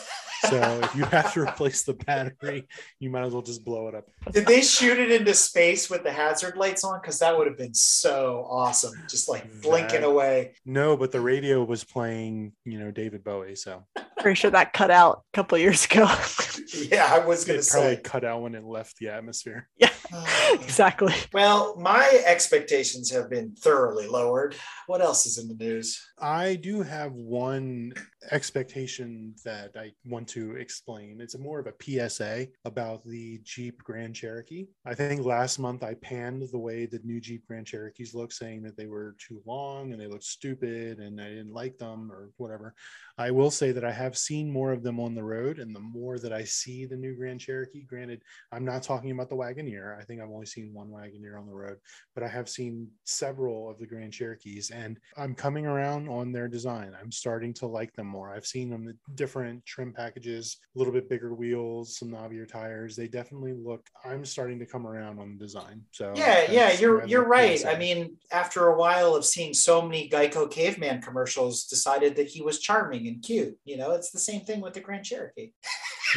[0.49, 2.69] So if you have to replace the battery,
[3.01, 4.05] you might as well just blow it up.
[4.33, 7.01] Did they shoot it into space with the hazard lights on?
[7.01, 8.93] Because that would have been so awesome.
[9.09, 10.55] Just like blinking That- away.
[10.65, 13.57] No, but the radio was playing, you know, David Bowie.
[13.57, 13.85] So
[14.21, 16.03] Pretty sure that cut out a couple years ago.
[16.93, 18.01] yeah, I was going It to probably say.
[18.03, 19.69] cut out when it left the atmosphere.
[20.53, 21.15] exactly.
[21.33, 24.57] Well, my expectations have been thoroughly lowered.
[24.87, 26.01] What else is in the news?
[26.19, 27.93] I do have one
[28.31, 31.21] expectation that I want to explain.
[31.21, 34.67] It's more of a PSA about the Jeep Grand Cherokee.
[34.85, 38.63] I think last month I panned the way the new Jeep Grand Cherokees look, saying
[38.63, 42.31] that they were too long and they looked stupid and I didn't like them or
[42.37, 42.75] whatever.
[43.21, 45.81] I will say that I have seen more of them on the road, and the
[45.81, 50.01] more that I see the new Grand Cherokee, granted, I'm not talking about the Wagoneer.
[50.01, 51.77] I think I've only seen one Wagoneer on the road,
[52.15, 56.49] but I have seen several of the Grand Cherokees, and I'm coming around on their
[56.49, 56.97] design.
[56.99, 58.33] I'm starting to like them more.
[58.33, 62.97] I've seen them different trim packages, a little bit bigger wheels, some knobbier tires.
[62.97, 63.87] They definitely look.
[64.03, 65.83] I'm starting to come around on the design.
[65.91, 67.67] So Yeah, yeah, you're you're right.
[67.67, 72.41] I mean, after a while of seeing so many Geico caveman commercials, decided that he
[72.41, 73.57] was charming and cute.
[73.65, 75.53] You know, it's the same thing with the Grand Cherokee.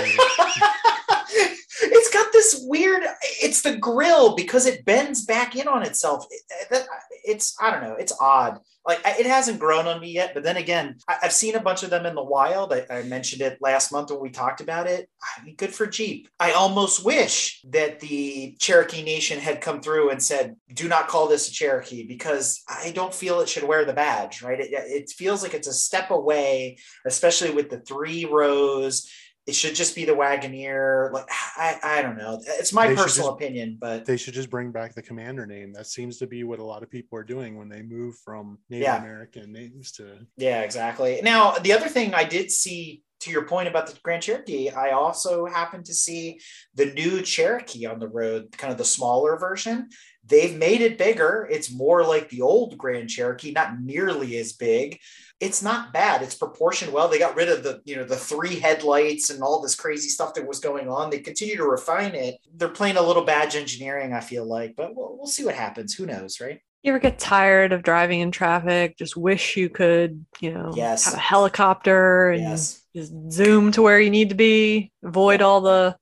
[1.82, 3.02] it's got this weird
[3.42, 6.26] it's the grill because it bends back in on itself.
[6.30, 6.86] It-
[7.22, 8.60] it's i don't know it's odd.
[8.86, 11.82] Like it hasn't grown on me yet but then again I- i've seen a bunch
[11.82, 12.72] of them in the wild.
[12.72, 15.08] I, I mentioned it last month when we talked about it.
[15.22, 16.28] I mean good for jeep.
[16.40, 21.28] I almost wish that the cherokee nation had come through and said do not call
[21.28, 24.60] this a cherokee because i don't feel it should wear the badge right?
[24.60, 29.10] It, it feels like it's a step away especially with the three rows
[29.46, 31.12] it should just be the Wagoneer.
[31.12, 31.26] Like
[31.56, 32.40] I, I don't know.
[32.58, 35.72] It's my They personal just- opinion, but they should just bring back the commander name.
[35.72, 38.58] That seems to be what a lot of people are doing when they move from
[38.68, 38.98] Native Yeah.
[39.00, 41.20] American names to yeah, exactly.
[41.22, 44.90] Now the other thing I did see to your point about the Grand Cherokee, I
[44.90, 46.40] also happened to see
[46.74, 49.88] the new Cherokee on the road, kind of the smaller version.
[50.24, 51.48] They've made it bigger.
[51.50, 54.98] It's more like the old Grand Cherokee, not nearly as big.
[55.38, 56.22] It's not bad.
[56.22, 57.08] It's proportioned well.
[57.08, 60.34] They got rid of the, you know, the three headlights and all this crazy stuff
[60.34, 61.08] that was going on.
[61.08, 62.36] They continue to refine it.
[62.54, 65.94] They're playing a little badge engineering, I feel like, but we'll, we'll see what happens.
[65.94, 66.60] Who knows, right?
[66.82, 68.96] You ever get tired of driving in traffic?
[68.98, 71.04] Just wish you could, you know, Yes.
[71.04, 72.79] have a helicopter and Yes.
[72.94, 75.96] Just zoom to where you need to be, avoid all the,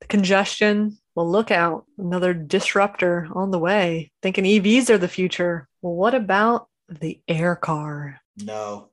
[0.00, 0.98] the congestion.
[1.14, 4.10] Well, look out, another disruptor on the way.
[4.22, 5.68] Thinking EVs are the future.
[5.80, 8.20] Well, what about the air car?
[8.36, 8.90] No.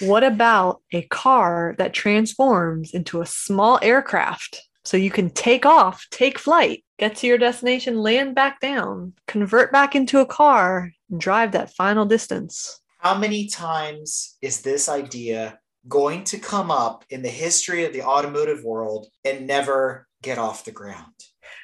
[0.00, 6.06] What about a car that transforms into a small aircraft so you can take off,
[6.10, 11.20] take flight, get to your destination, land back down, convert back into a car, and
[11.20, 12.80] drive that final distance?
[12.98, 18.02] How many times is this idea going to come up in the history of the
[18.02, 21.14] automotive world and never get off the ground?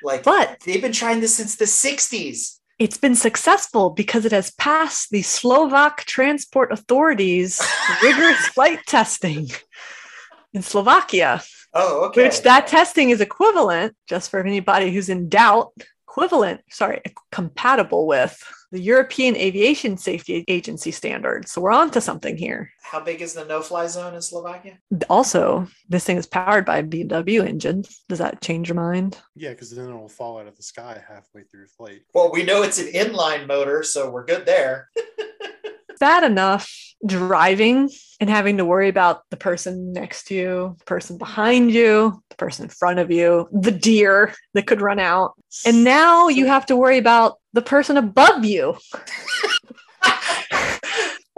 [0.03, 2.59] Like, But they've been trying this since the 60s.
[2.79, 7.61] it's been successful because it has passed the Slovak transport authorities
[8.03, 9.51] rigorous flight testing
[10.55, 11.43] in Slovakia.
[11.75, 12.25] Oh, okay.
[12.25, 15.73] which that testing is equivalent, just for anybody who's in doubt,
[16.09, 18.41] equivalent, sorry, compatible with
[18.71, 21.53] the European Aviation Safety Agency standards.
[21.53, 22.71] So we're on to something here.
[22.83, 24.79] How big is the no-fly zone in Slovakia?
[25.09, 28.03] Also, this thing is powered by BMW engines.
[28.09, 29.19] Does that change your mind?
[29.35, 32.03] yeah, because then it'll fall out of the sky halfway through flight.
[32.15, 34.89] Well, we know it's an inline motor, so we're good there.
[35.99, 36.71] Bad enough
[37.07, 42.23] driving and having to worry about the person next to you, the person behind you,
[42.31, 45.35] the person in front of you, the deer that could run out.
[45.65, 48.77] And now you have to worry about the person above you.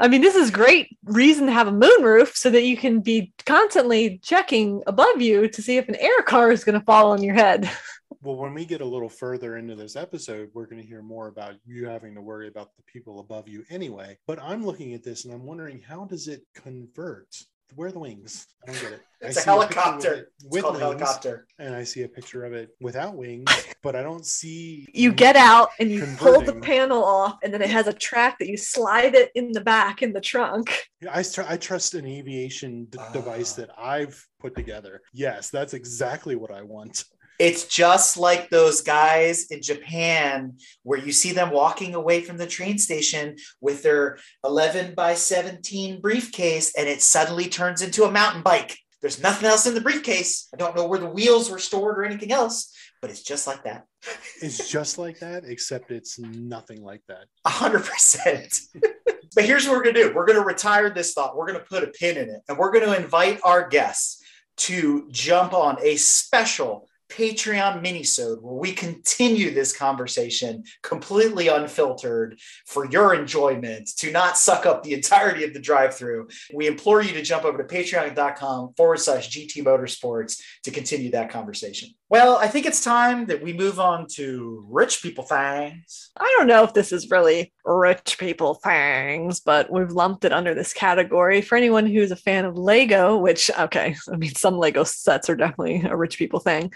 [0.02, 3.34] I mean, this is great reason to have a moonroof so that you can be
[3.44, 7.22] constantly checking above you to see if an air car is going to fall on
[7.22, 7.70] your head.
[8.22, 11.28] Well, when we get a little further into this episode, we're going to hear more
[11.28, 14.18] about you having to worry about the people above you anyway.
[14.26, 17.34] But I'm looking at this and I'm wondering how does it convert?
[17.76, 18.46] Where are the wings?
[18.68, 19.00] I don't get it.
[19.22, 20.12] It's a see picture with helicopter.
[20.14, 21.46] it It's with called a wings, helicopter.
[21.58, 23.50] and I see a picture of it without wings,
[23.82, 24.86] but I don't see.
[24.94, 28.38] You get out and you pull the panel off, and then it has a track
[28.38, 30.74] that you slide it in the back in the trunk.
[31.10, 33.60] I, tr- I trust an aviation d- device Ah.
[33.60, 35.02] that I've put together.
[35.12, 37.04] Yes, that's exactly what I want.
[37.40, 42.46] It's just like those guys in Japan where you see them walking away from the
[42.46, 48.42] train station with their 11 by 17 briefcase and it suddenly turns into a mountain
[48.42, 48.76] bike.
[49.00, 50.48] There's nothing else in the briefcase.
[50.52, 53.64] I don't know where the wheels were stored or anything else, but it's just like
[53.64, 53.86] that.
[54.42, 57.24] It's just like that, except it's nothing like that.
[57.46, 58.54] A hundred percent.
[59.32, 60.12] But here's what we're gonna do.
[60.12, 61.36] We're gonna retire this thought.
[61.36, 64.20] We're gonna put a pin in it, and we're gonna invite our guests
[64.56, 72.86] to jump on a special Patreon minisode where we continue this conversation completely unfiltered for
[72.86, 76.28] your enjoyment to not suck up the entirety of the drive-through.
[76.54, 81.30] We implore you to jump over to patreon.com forward slash GT Motorsports to continue that
[81.30, 81.90] conversation.
[82.10, 86.10] Well, I think it's time that we move on to rich people things.
[86.16, 90.52] I don't know if this is really rich people things, but we've lumped it under
[90.52, 91.40] this category.
[91.40, 95.36] For anyone who's a fan of Lego, which, okay, I mean, some Lego sets are
[95.36, 96.72] definitely a rich people thing,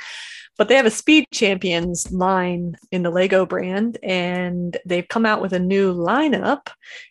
[0.56, 5.42] but they have a Speed Champions line in the Lego brand, and they've come out
[5.42, 6.68] with a new lineup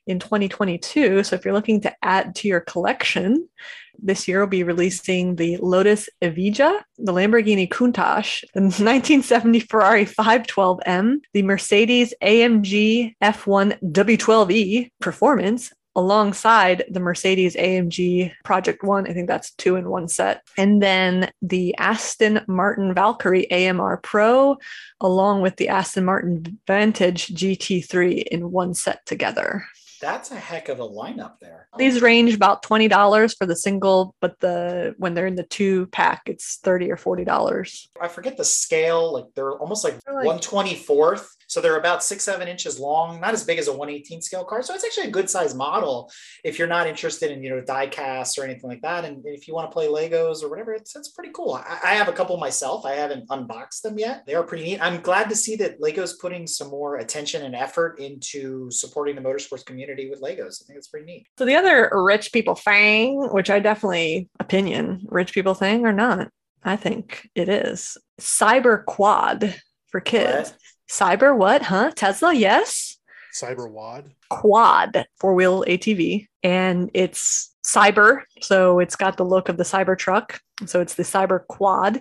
[0.08, 1.26] in 2022.
[1.26, 3.50] So if you're looking to add to your collection,
[4.00, 11.18] this year, we'll be releasing the Lotus Evija, the Lamborghini Countach, the 1970 Ferrari 512M,
[11.34, 19.08] the Mercedes AMG F1 W12E Performance, alongside the Mercedes AMG Project One.
[19.08, 20.44] I think that's two in one set.
[20.58, 24.58] And then the Aston Martin Valkyrie AMR Pro,
[25.02, 29.66] along with the Aston Martin Vantage GT3 in one set together
[30.04, 31.70] that's a heck of a lineup there.
[31.78, 35.88] These range about twenty dollars for the single, but the when they're in the two
[35.88, 37.90] pack, it's thirty or forty dollars.
[38.02, 39.14] I forget the scale.
[39.14, 43.36] Like they're almost like one twenty fourth so they're about six, seven inches long, not
[43.36, 44.64] as big as a 118 scale car.
[44.64, 46.12] So it's actually a good size model
[46.44, 49.06] if you're not interested in, you know, die casts or anything like that.
[49.06, 51.54] And if you want to play Legos or whatever, it's, it's pretty cool.
[51.54, 52.88] I, I have a couple myself.
[52.88, 54.26] I haven't unboxed them yet.
[54.26, 54.82] They are pretty neat.
[54.82, 59.22] I'm glad to see that Lego's putting some more attention and effort into supporting the
[59.22, 60.60] motorsports community with Legos.
[60.60, 61.28] I think it's pretty neat.
[61.38, 66.30] So the other rich people thing, which I definitely opinion, rich people thing or not,
[66.64, 69.56] I think it is cyber quad
[69.90, 70.50] for kids.
[70.50, 70.58] What?
[70.94, 71.64] Cyber what?
[71.64, 71.90] Huh?
[71.96, 72.36] Tesla?
[72.36, 73.00] Yes.
[73.34, 74.12] Cyber Wad.
[74.30, 79.98] Quad four wheel ATV, and it's cyber, so it's got the look of the cyber
[79.98, 80.40] truck.
[80.68, 82.00] So it's the Cyber Quad,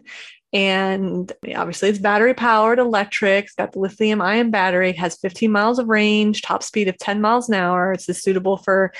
[0.52, 3.46] and obviously it's battery powered, electric.
[3.46, 4.92] It's got the lithium ion battery.
[4.92, 7.94] Has 15 miles of range, top speed of 10 miles an hour.
[7.94, 8.92] It's suitable for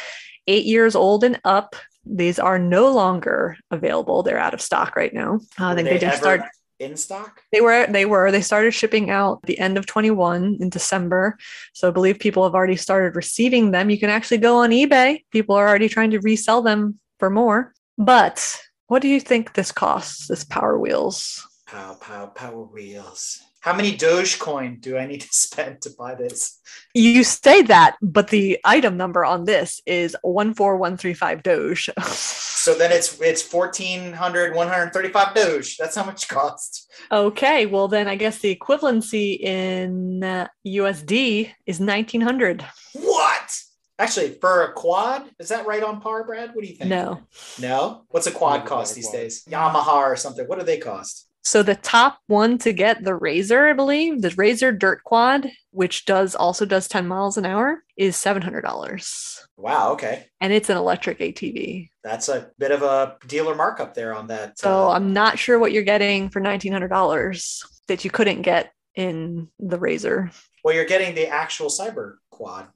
[0.46, 1.76] eight years old and up.
[2.06, 4.22] These are no longer available.
[4.22, 5.40] They're out of stock right now.
[5.60, 6.40] Uh, I think they, they just start
[6.82, 7.42] in stock?
[7.52, 7.86] They were.
[7.86, 8.30] They were.
[8.30, 11.38] They started shipping out the end of 21 in December.
[11.72, 13.90] So I believe people have already started receiving them.
[13.90, 15.24] You can actually go on eBay.
[15.30, 17.72] People are already trying to resell them for more.
[17.98, 20.28] But what do you think this costs?
[20.28, 21.46] This Power Wheels?
[21.66, 23.40] Pow pow power wheels.
[23.62, 26.60] How many Dogecoin do I need to spend to buy this?
[26.94, 31.90] You say that, but the item number on this is 14135 Doge.
[32.02, 35.76] so then it's it's 1400 135 Doge.
[35.76, 36.88] That's how much it costs.
[37.10, 42.64] Okay, well then I guess the equivalency in uh, USD is 1900.
[42.94, 43.62] What?
[43.96, 46.50] Actually, for a quad, is that right on par, Brad?
[46.52, 46.90] What do you think?
[46.90, 47.20] No.
[47.60, 48.02] No?
[48.08, 49.16] What's a quad cost these quad.
[49.20, 49.44] days?
[49.44, 50.48] Yamaha or something.
[50.48, 51.28] What do they cost?
[51.44, 56.04] So the top one to get the Razor, I believe, the Razor Dirt Quad, which
[56.04, 59.40] does also does 10 miles an hour, is $700.
[59.56, 60.26] Wow, okay.
[60.40, 61.88] And it's an electric ATV.
[62.04, 64.58] That's a bit of a dealer markup there on that.
[64.58, 69.48] So uh, I'm not sure what you're getting for $1900 that you couldn't get in
[69.58, 70.30] the Razor.
[70.62, 72.68] Well, you're getting the actual Cyber Quad.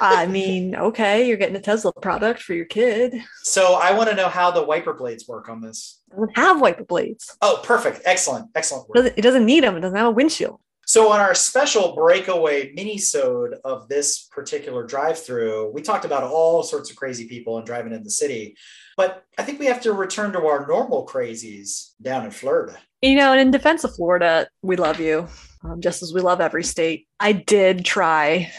[0.00, 3.14] I mean, okay, you're getting a Tesla product for your kid.
[3.42, 6.02] So I want to know how the wiper blades work on this.
[6.16, 7.36] Doesn't have wiper blades.
[7.42, 8.00] Oh, perfect.
[8.04, 8.50] Excellent.
[8.54, 8.88] Excellent.
[8.88, 9.12] Work.
[9.16, 9.76] It doesn't need them.
[9.76, 10.58] It doesn't have a windshield.
[10.86, 16.90] So on our special breakaway mini-sode of this particular drive-through, we talked about all sorts
[16.90, 18.56] of crazy people and driving in the city.
[18.96, 22.78] But I think we have to return to our normal crazies down in Florida.
[23.02, 25.26] You know, and in defense of Florida, we love you,
[25.64, 27.08] um, just as we love every state.
[27.18, 28.52] I did try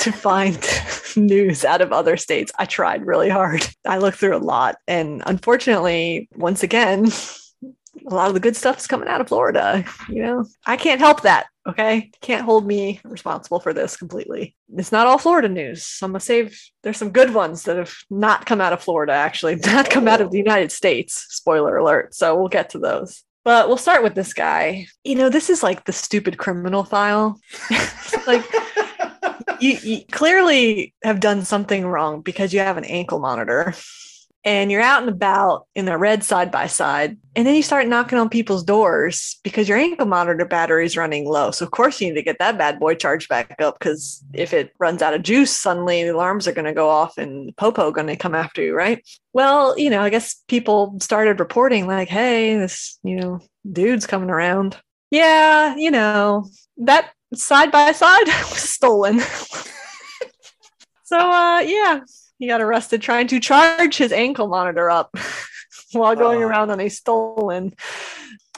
[0.00, 0.58] to find
[1.16, 2.52] news out of other states.
[2.58, 3.66] I tried really hard.
[3.86, 4.76] I looked through a lot.
[4.86, 7.10] And unfortunately, once again,
[8.06, 9.84] a lot of the good stuff is coming out of Florida.
[10.08, 11.46] You know, I can't help that.
[11.66, 12.10] Okay.
[12.20, 14.54] Can't hold me responsible for this completely.
[14.76, 15.98] It's not all Florida news.
[16.02, 19.12] I'm going to save, there's some good ones that have not come out of Florida,
[19.12, 21.26] actually, not come out of the United States.
[21.30, 22.14] Spoiler alert.
[22.14, 23.22] So we'll get to those.
[23.44, 24.86] But we'll start with this guy.
[25.04, 27.38] You know, this is like the stupid criminal file.
[28.26, 28.44] like,
[29.60, 33.74] you, you clearly have done something wrong because you have an ankle monitor
[34.44, 37.88] and you're out and about in a red side by side and then you start
[37.88, 41.50] knocking on people's doors because your ankle monitor battery is running low.
[41.50, 44.52] So of course you need to get that bad boy charged back up because if
[44.52, 47.90] it runs out of juice suddenly the alarms are going to go off and popo
[47.90, 49.02] going to come after you right?
[49.32, 53.40] Well you know i guess people started reporting like hey this you know
[53.70, 54.76] dude's coming around.
[55.10, 56.48] Yeah you know
[56.78, 59.20] that side by side was stolen.
[61.04, 62.00] so uh yeah,
[62.38, 65.14] he got arrested trying to charge his ankle monitor up
[65.92, 67.74] while going around on a stolen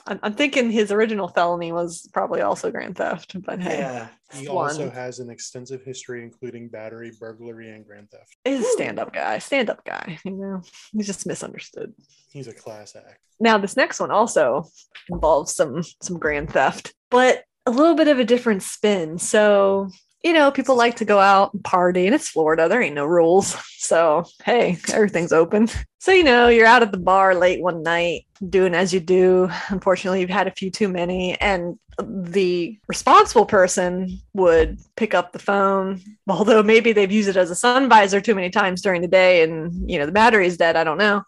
[0.06, 4.08] I'm, I'm thinking his original felony was probably also grand theft, but hey, Yeah.
[4.34, 4.70] He One.
[4.70, 8.36] also has an extensive history, including battery, burglary, and grand theft.
[8.44, 9.38] he's a stand-up guy.
[9.38, 10.18] Stand-up guy.
[10.24, 10.62] You know,
[10.92, 11.94] he's just misunderstood.
[12.32, 13.20] He's a class act.
[13.38, 14.66] Now this next one also
[15.10, 19.18] involves some some grand theft, but a little bit of a different spin.
[19.18, 19.90] So
[20.24, 22.68] you know, people like to go out and party, and it's Florida.
[22.68, 23.56] There ain't no rules.
[23.86, 25.68] So hey, everything's open.
[26.00, 29.50] So you know, you're out at the bar late one night, doing as you do.
[29.70, 35.38] Unfortunately, you've had a few too many, and the responsible person would pick up the
[35.38, 39.08] phone although maybe they've used it as a sun visor too many times during the
[39.08, 41.22] day and you know the battery's dead i don't know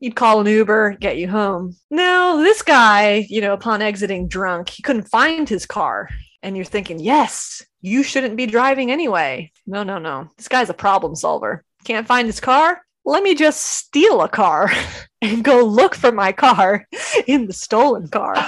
[0.00, 1.76] you'd call an uber get you home.
[1.90, 6.08] No this guy you know upon exiting drunk he couldn't find his car.
[6.42, 9.52] And you're thinking yes you shouldn't be driving anyway.
[9.66, 10.30] No no no.
[10.36, 11.64] This guy's a problem solver.
[11.84, 12.82] Can't find his car?
[13.04, 14.70] Let me just steal a car
[15.22, 16.86] and go look for my car
[17.26, 18.34] in the stolen car.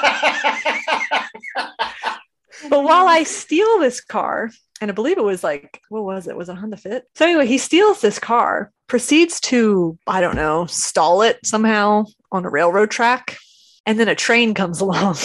[2.69, 4.51] But while I steal this car,
[4.81, 6.37] and I believe it was like, what was it?
[6.37, 7.05] Was it a Honda Fit?
[7.15, 12.45] So anyway, he steals this car, proceeds to, I don't know, stall it somehow on
[12.45, 13.37] a railroad track.
[13.87, 15.17] And then a train comes along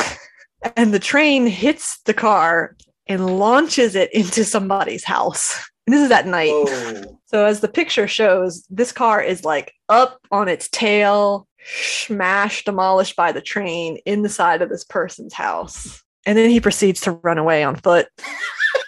[0.75, 2.75] and the train hits the car
[3.07, 5.69] and launches it into somebody's house.
[5.85, 6.51] And this is at night.
[6.51, 7.19] Whoa.
[7.25, 13.15] So as the picture shows, this car is like up on its tail, smashed, demolished
[13.15, 16.01] by the train in the side of this person's house.
[16.25, 18.07] And then he proceeds to run away on foot,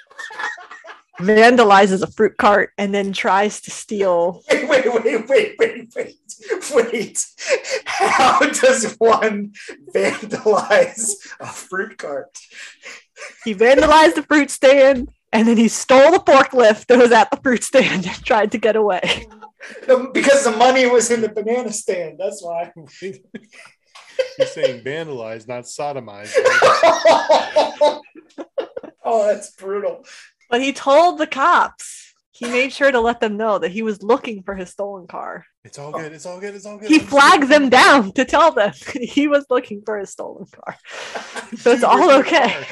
[1.20, 4.42] vandalizes a fruit cart, and then tries to steal.
[4.50, 7.26] Wait, wait, wait, wait, wait, wait, wait.
[7.86, 9.54] How does one
[9.94, 12.38] vandalize a fruit cart?
[13.44, 17.38] He vandalized the fruit stand, and then he stole the forklift that was at the
[17.38, 19.28] fruit stand and tried to get away.
[20.14, 22.20] Because the money was in the banana stand.
[22.20, 22.72] That's why.
[23.00, 23.20] He's
[24.52, 26.34] saying vandalize, not sodomize.
[26.36, 28.00] right?
[29.04, 30.06] oh, that's brutal.
[30.50, 32.14] But he told the cops.
[32.32, 35.46] He made sure to let them know that he was looking for his stolen car.
[35.64, 36.12] It's all good.
[36.12, 36.54] It's all good.
[36.54, 36.90] It's all good.
[36.90, 40.46] he I'm flagged looking them down to tell them he was looking for his stolen
[40.48, 40.76] car.
[41.58, 42.66] So it's all okay.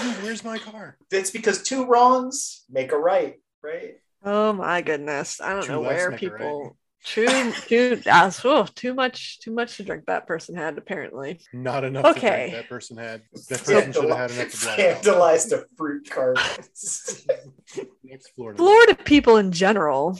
[0.00, 0.96] Dude, where's my car?
[1.10, 3.96] It's because two wrongs make a right, right?
[4.24, 5.40] Oh my goodness.
[5.40, 6.72] I don't Two know where people right.
[7.04, 11.40] People too too uh, oh, too much too much to drink that person had apparently.
[11.52, 12.02] Not enough.
[12.04, 12.50] To Okay.
[12.50, 13.22] drink that person had.
[13.48, 15.52] That person should have had enough to black out.
[15.52, 16.38] A fruit cart.
[18.36, 18.56] Florida.
[18.56, 20.18] Florida people in general,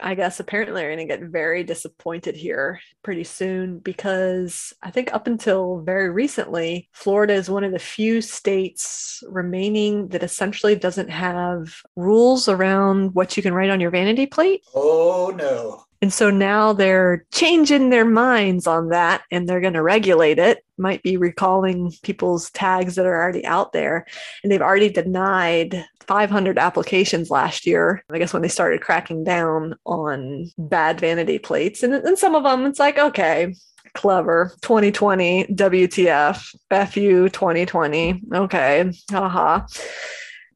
[0.00, 5.12] I guess apparently are going to get very disappointed here pretty soon because I think
[5.12, 11.10] up until very recently, Florida is one of the few states remaining that essentially doesn't
[11.10, 14.62] have rules around what you can write on your vanity plate.
[14.74, 15.84] oh no.
[16.04, 20.62] And so now they're changing their minds on that and they're going to regulate it.
[20.76, 24.04] Might be recalling people's tags that are already out there.
[24.42, 28.04] And they've already denied 500 applications last year.
[28.10, 31.82] I guess when they started cracking down on bad vanity plates.
[31.82, 33.54] And, and some of them, it's like, okay,
[33.94, 38.22] clever 2020 WTF, FU 2020.
[38.30, 39.66] Okay, haha.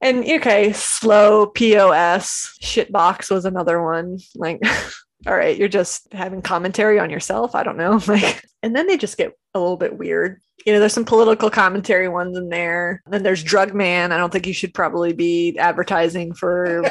[0.02, 4.18] And okay, slow POS, shitbox was another one.
[4.36, 4.60] Like,
[5.26, 7.54] all right, you're just having commentary on yourself.
[7.54, 8.00] I don't know.
[8.06, 10.40] Like, and then they just get a little bit weird.
[10.66, 13.02] You know, there's some political commentary ones in there.
[13.08, 14.10] then there's Drug Man.
[14.12, 16.82] I don't think you should probably be advertising for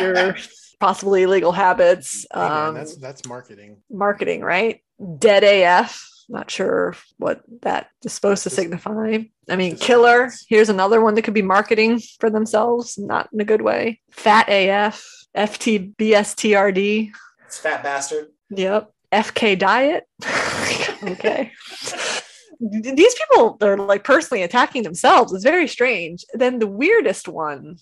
[0.00, 0.36] your
[0.80, 2.26] possibly illegal habits.
[2.32, 3.78] Hey, man, Um, that's that's marketing.
[3.90, 4.80] marketing, right?
[5.18, 6.00] Dead AF.
[6.28, 9.18] Not sure what that is supposed to signify.
[9.48, 10.30] I mean, killer.
[10.48, 14.00] Here's another one that could be marketing for themselves, not in a good way.
[14.12, 15.04] Fat AF,
[15.36, 17.10] FTBSTRD.
[17.58, 18.28] Fat bastard.
[18.50, 18.92] Yep.
[19.12, 20.04] FK diet.
[21.02, 21.52] okay.
[22.60, 25.32] These people are like personally attacking themselves.
[25.32, 26.24] It's very strange.
[26.34, 27.78] Then the weirdest one,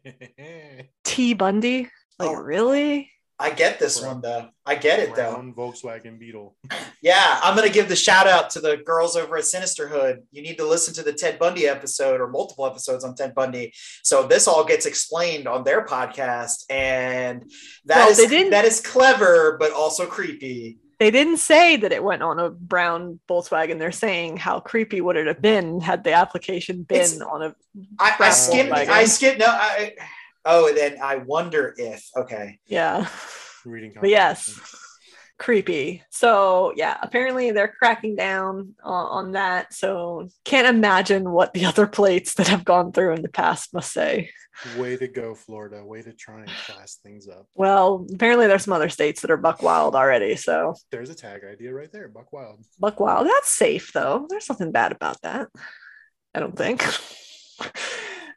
[1.04, 1.88] T Bundy.
[2.18, 2.40] Oh, like, Oh.
[2.40, 3.10] really?
[3.42, 4.48] I get this one though.
[4.64, 5.32] I get it though.
[5.34, 6.56] Brown Volkswagen Beetle.
[7.04, 10.18] Yeah, I'm gonna give the shout out to the girls over at Sinisterhood.
[10.30, 13.72] You need to listen to the Ted Bundy episode or multiple episodes on Ted Bundy.
[14.04, 17.42] So this all gets explained on their podcast, and
[17.86, 20.78] that Well, is they didn't- that is clever but also creepy.
[21.00, 23.80] They didn't say that it went on a brown Volkswagen.
[23.80, 27.56] They're saying how creepy would it have been had the application been It's- on a
[27.98, 28.70] I, I Brown skimmed.
[28.70, 28.88] Volkswagen.
[28.90, 29.38] I skimmed.
[29.40, 29.94] No, I.
[30.44, 32.08] Oh, and then I wonder if.
[32.16, 32.58] Okay.
[32.66, 33.08] yeah.
[33.64, 34.58] Reading But yes,
[35.38, 36.02] creepy.
[36.10, 39.72] So yeah, apparently they're cracking down on, on that.
[39.72, 43.92] So can't imagine what the other plates that have gone through in the past must
[43.92, 44.30] say.
[44.76, 45.84] Way to go, Florida.
[45.84, 47.46] Way to try and class things up.
[47.54, 50.36] Well, apparently there's some other states that are buck wild already.
[50.36, 52.64] So There's a tag idea right there, Buck Wild.
[52.78, 54.26] buck wild, that's safe though.
[54.28, 55.48] There's nothing bad about that.
[56.34, 56.84] I don't think.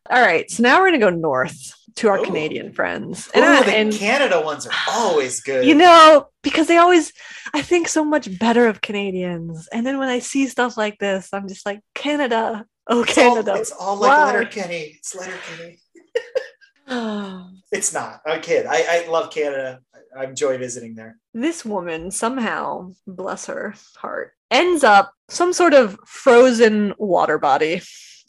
[0.10, 2.26] All right, so now we're gonna go north to our Ooh.
[2.26, 5.65] Canadian friends, Ooh, and, I- the and Canada ones are always good.
[5.65, 7.11] you know because they always
[7.53, 11.30] i think so much better of canadians and then when i see stuff like this
[11.34, 14.26] i'm just like canada oh it's all, canada it's all like Why?
[14.26, 14.95] Letterkenny.
[14.99, 15.80] It's Letter Kenny.
[17.72, 18.22] It's not.
[18.26, 18.68] I'm kidding.
[18.69, 19.80] I, I love Canada.
[20.15, 21.18] I, I enjoy visiting there.
[21.34, 27.82] this woman somehow bless her heart ends up some sort of frozen water body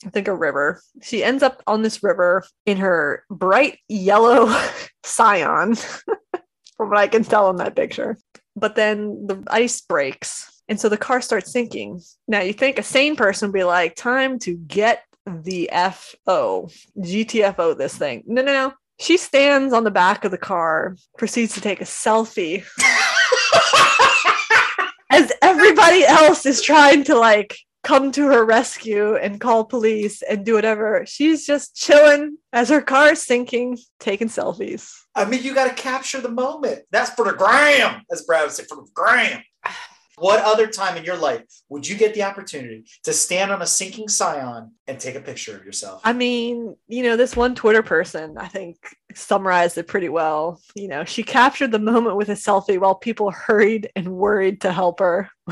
[0.05, 0.81] i think a river.
[1.03, 4.55] She ends up on this river in her bright yellow
[5.05, 5.75] scion
[6.77, 8.19] from what i can tell in that picture.
[8.55, 12.01] But then the ice breaks and so the car starts sinking.
[12.27, 16.69] Now you think a sane person would be like time to get the fo
[16.99, 18.25] gtfo this thing.
[18.27, 18.73] No no no.
[18.99, 22.65] She stands on the back of the car proceeds to take a selfie
[25.11, 30.45] as everybody else is trying to like come to her rescue and call police and
[30.45, 31.05] do whatever.
[31.07, 34.93] She's just chilling as her car is sinking, taking selfies.
[35.15, 36.81] I mean, you got to capture the moment.
[36.91, 39.41] That's for the gram, as Brad would say, for the gram.
[40.19, 43.67] What other time in your life would you get the opportunity to stand on a
[43.67, 46.01] sinking scion and take a picture of yourself?
[46.03, 48.79] I mean, you know, this one Twitter person, I think,
[49.15, 50.61] summarized it pretty well.
[50.75, 54.73] You know, she captured the moment with a selfie while people hurried and worried to
[54.73, 55.31] help her.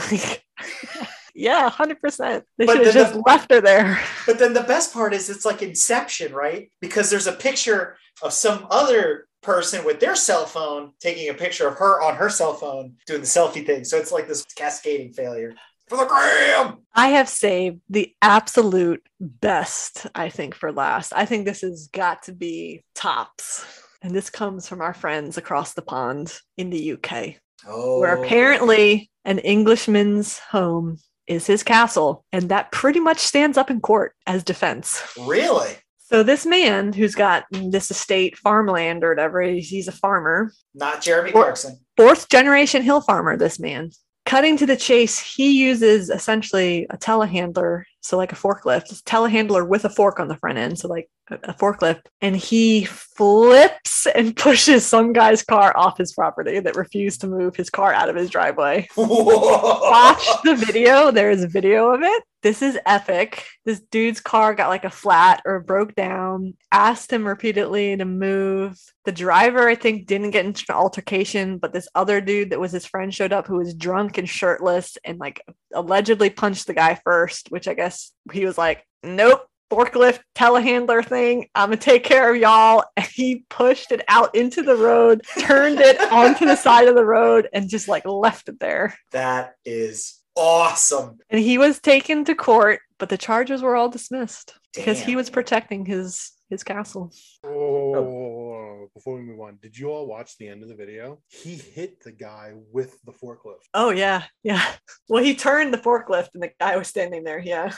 [1.35, 2.43] yeah, 100%.
[2.59, 4.01] They But should have just the- left her there.
[4.27, 6.71] But then the best part is it's like Inception, right?
[6.81, 11.69] Because there's a picture of some other person with their cell phone taking a picture
[11.69, 13.85] of her on her cell phone doing the selfie thing.
[13.85, 15.55] So it's like this cascading failure
[15.89, 16.79] for the gram.
[16.95, 21.13] I have saved the absolute best, I think, for last.
[21.15, 23.67] I think this has got to be tops.
[24.01, 27.35] And this comes from our friends across the pond in the UK,
[27.67, 32.25] Oh, where apparently an Englishman's home is his castle.
[32.33, 35.03] And that pretty much stands up in court as defense.
[35.19, 35.77] really
[36.07, 41.33] So, this man who's got this estate, farmland or whatever, he's, a farmer, not Jeremy
[41.33, 41.79] Clarkson.
[41.97, 43.91] fourth generation hill farmer this man
[44.27, 49.05] cutting to the chase he uses essentially a telehandler so like a forklift it's a
[49.05, 50.79] telehandler with a fork on the front end.
[50.79, 52.03] So like a, a forklift.
[52.21, 57.57] And he flips and pushes some guy's car off his property that refused to move
[57.57, 58.89] his car out of his driveway.
[58.97, 61.11] Watch the video.
[61.11, 63.47] There is a video of it this is epic.
[63.65, 66.55] This dude's car got like a flat or broke down.
[66.71, 68.79] Asked him repeatedly to move.
[69.07, 72.73] The driver i think didn't get into an altercation but this other dude that was
[72.73, 75.43] his friend showed up who was drunk and shirtless and like
[75.75, 81.49] allegedly punched the guy first which i guess he was like nope forklift telehandler thing.
[81.55, 82.85] I'm gonna take care of y'all.
[82.97, 87.05] And he pushed it out into the road turned it onto the side of the
[87.05, 88.95] road and just like left it there.
[89.11, 91.19] That is awesome.
[91.31, 95.31] and he was taken to court, but the charges were all dismissed because he was
[95.31, 97.13] protecting his his castle.
[97.45, 101.21] Oh, before we move on, did you all watch the end of the video?
[101.29, 103.65] He hit the guy with the forklift.
[103.73, 104.65] Oh yeah, yeah.
[105.07, 107.39] Well, he turned the forklift, and the guy was standing there.
[107.39, 107.75] Yeah.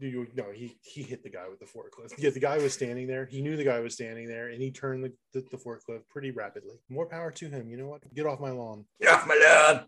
[0.00, 2.14] No, he he hit the guy with the forklift.
[2.18, 3.26] Yeah, the guy was standing there.
[3.26, 6.30] He knew the guy was standing there, and he turned the, the, the forklift pretty
[6.30, 6.76] rapidly.
[6.88, 7.68] More power to him.
[7.68, 8.02] You know what?
[8.14, 8.86] Get off my lawn.
[9.00, 9.84] Yeah, my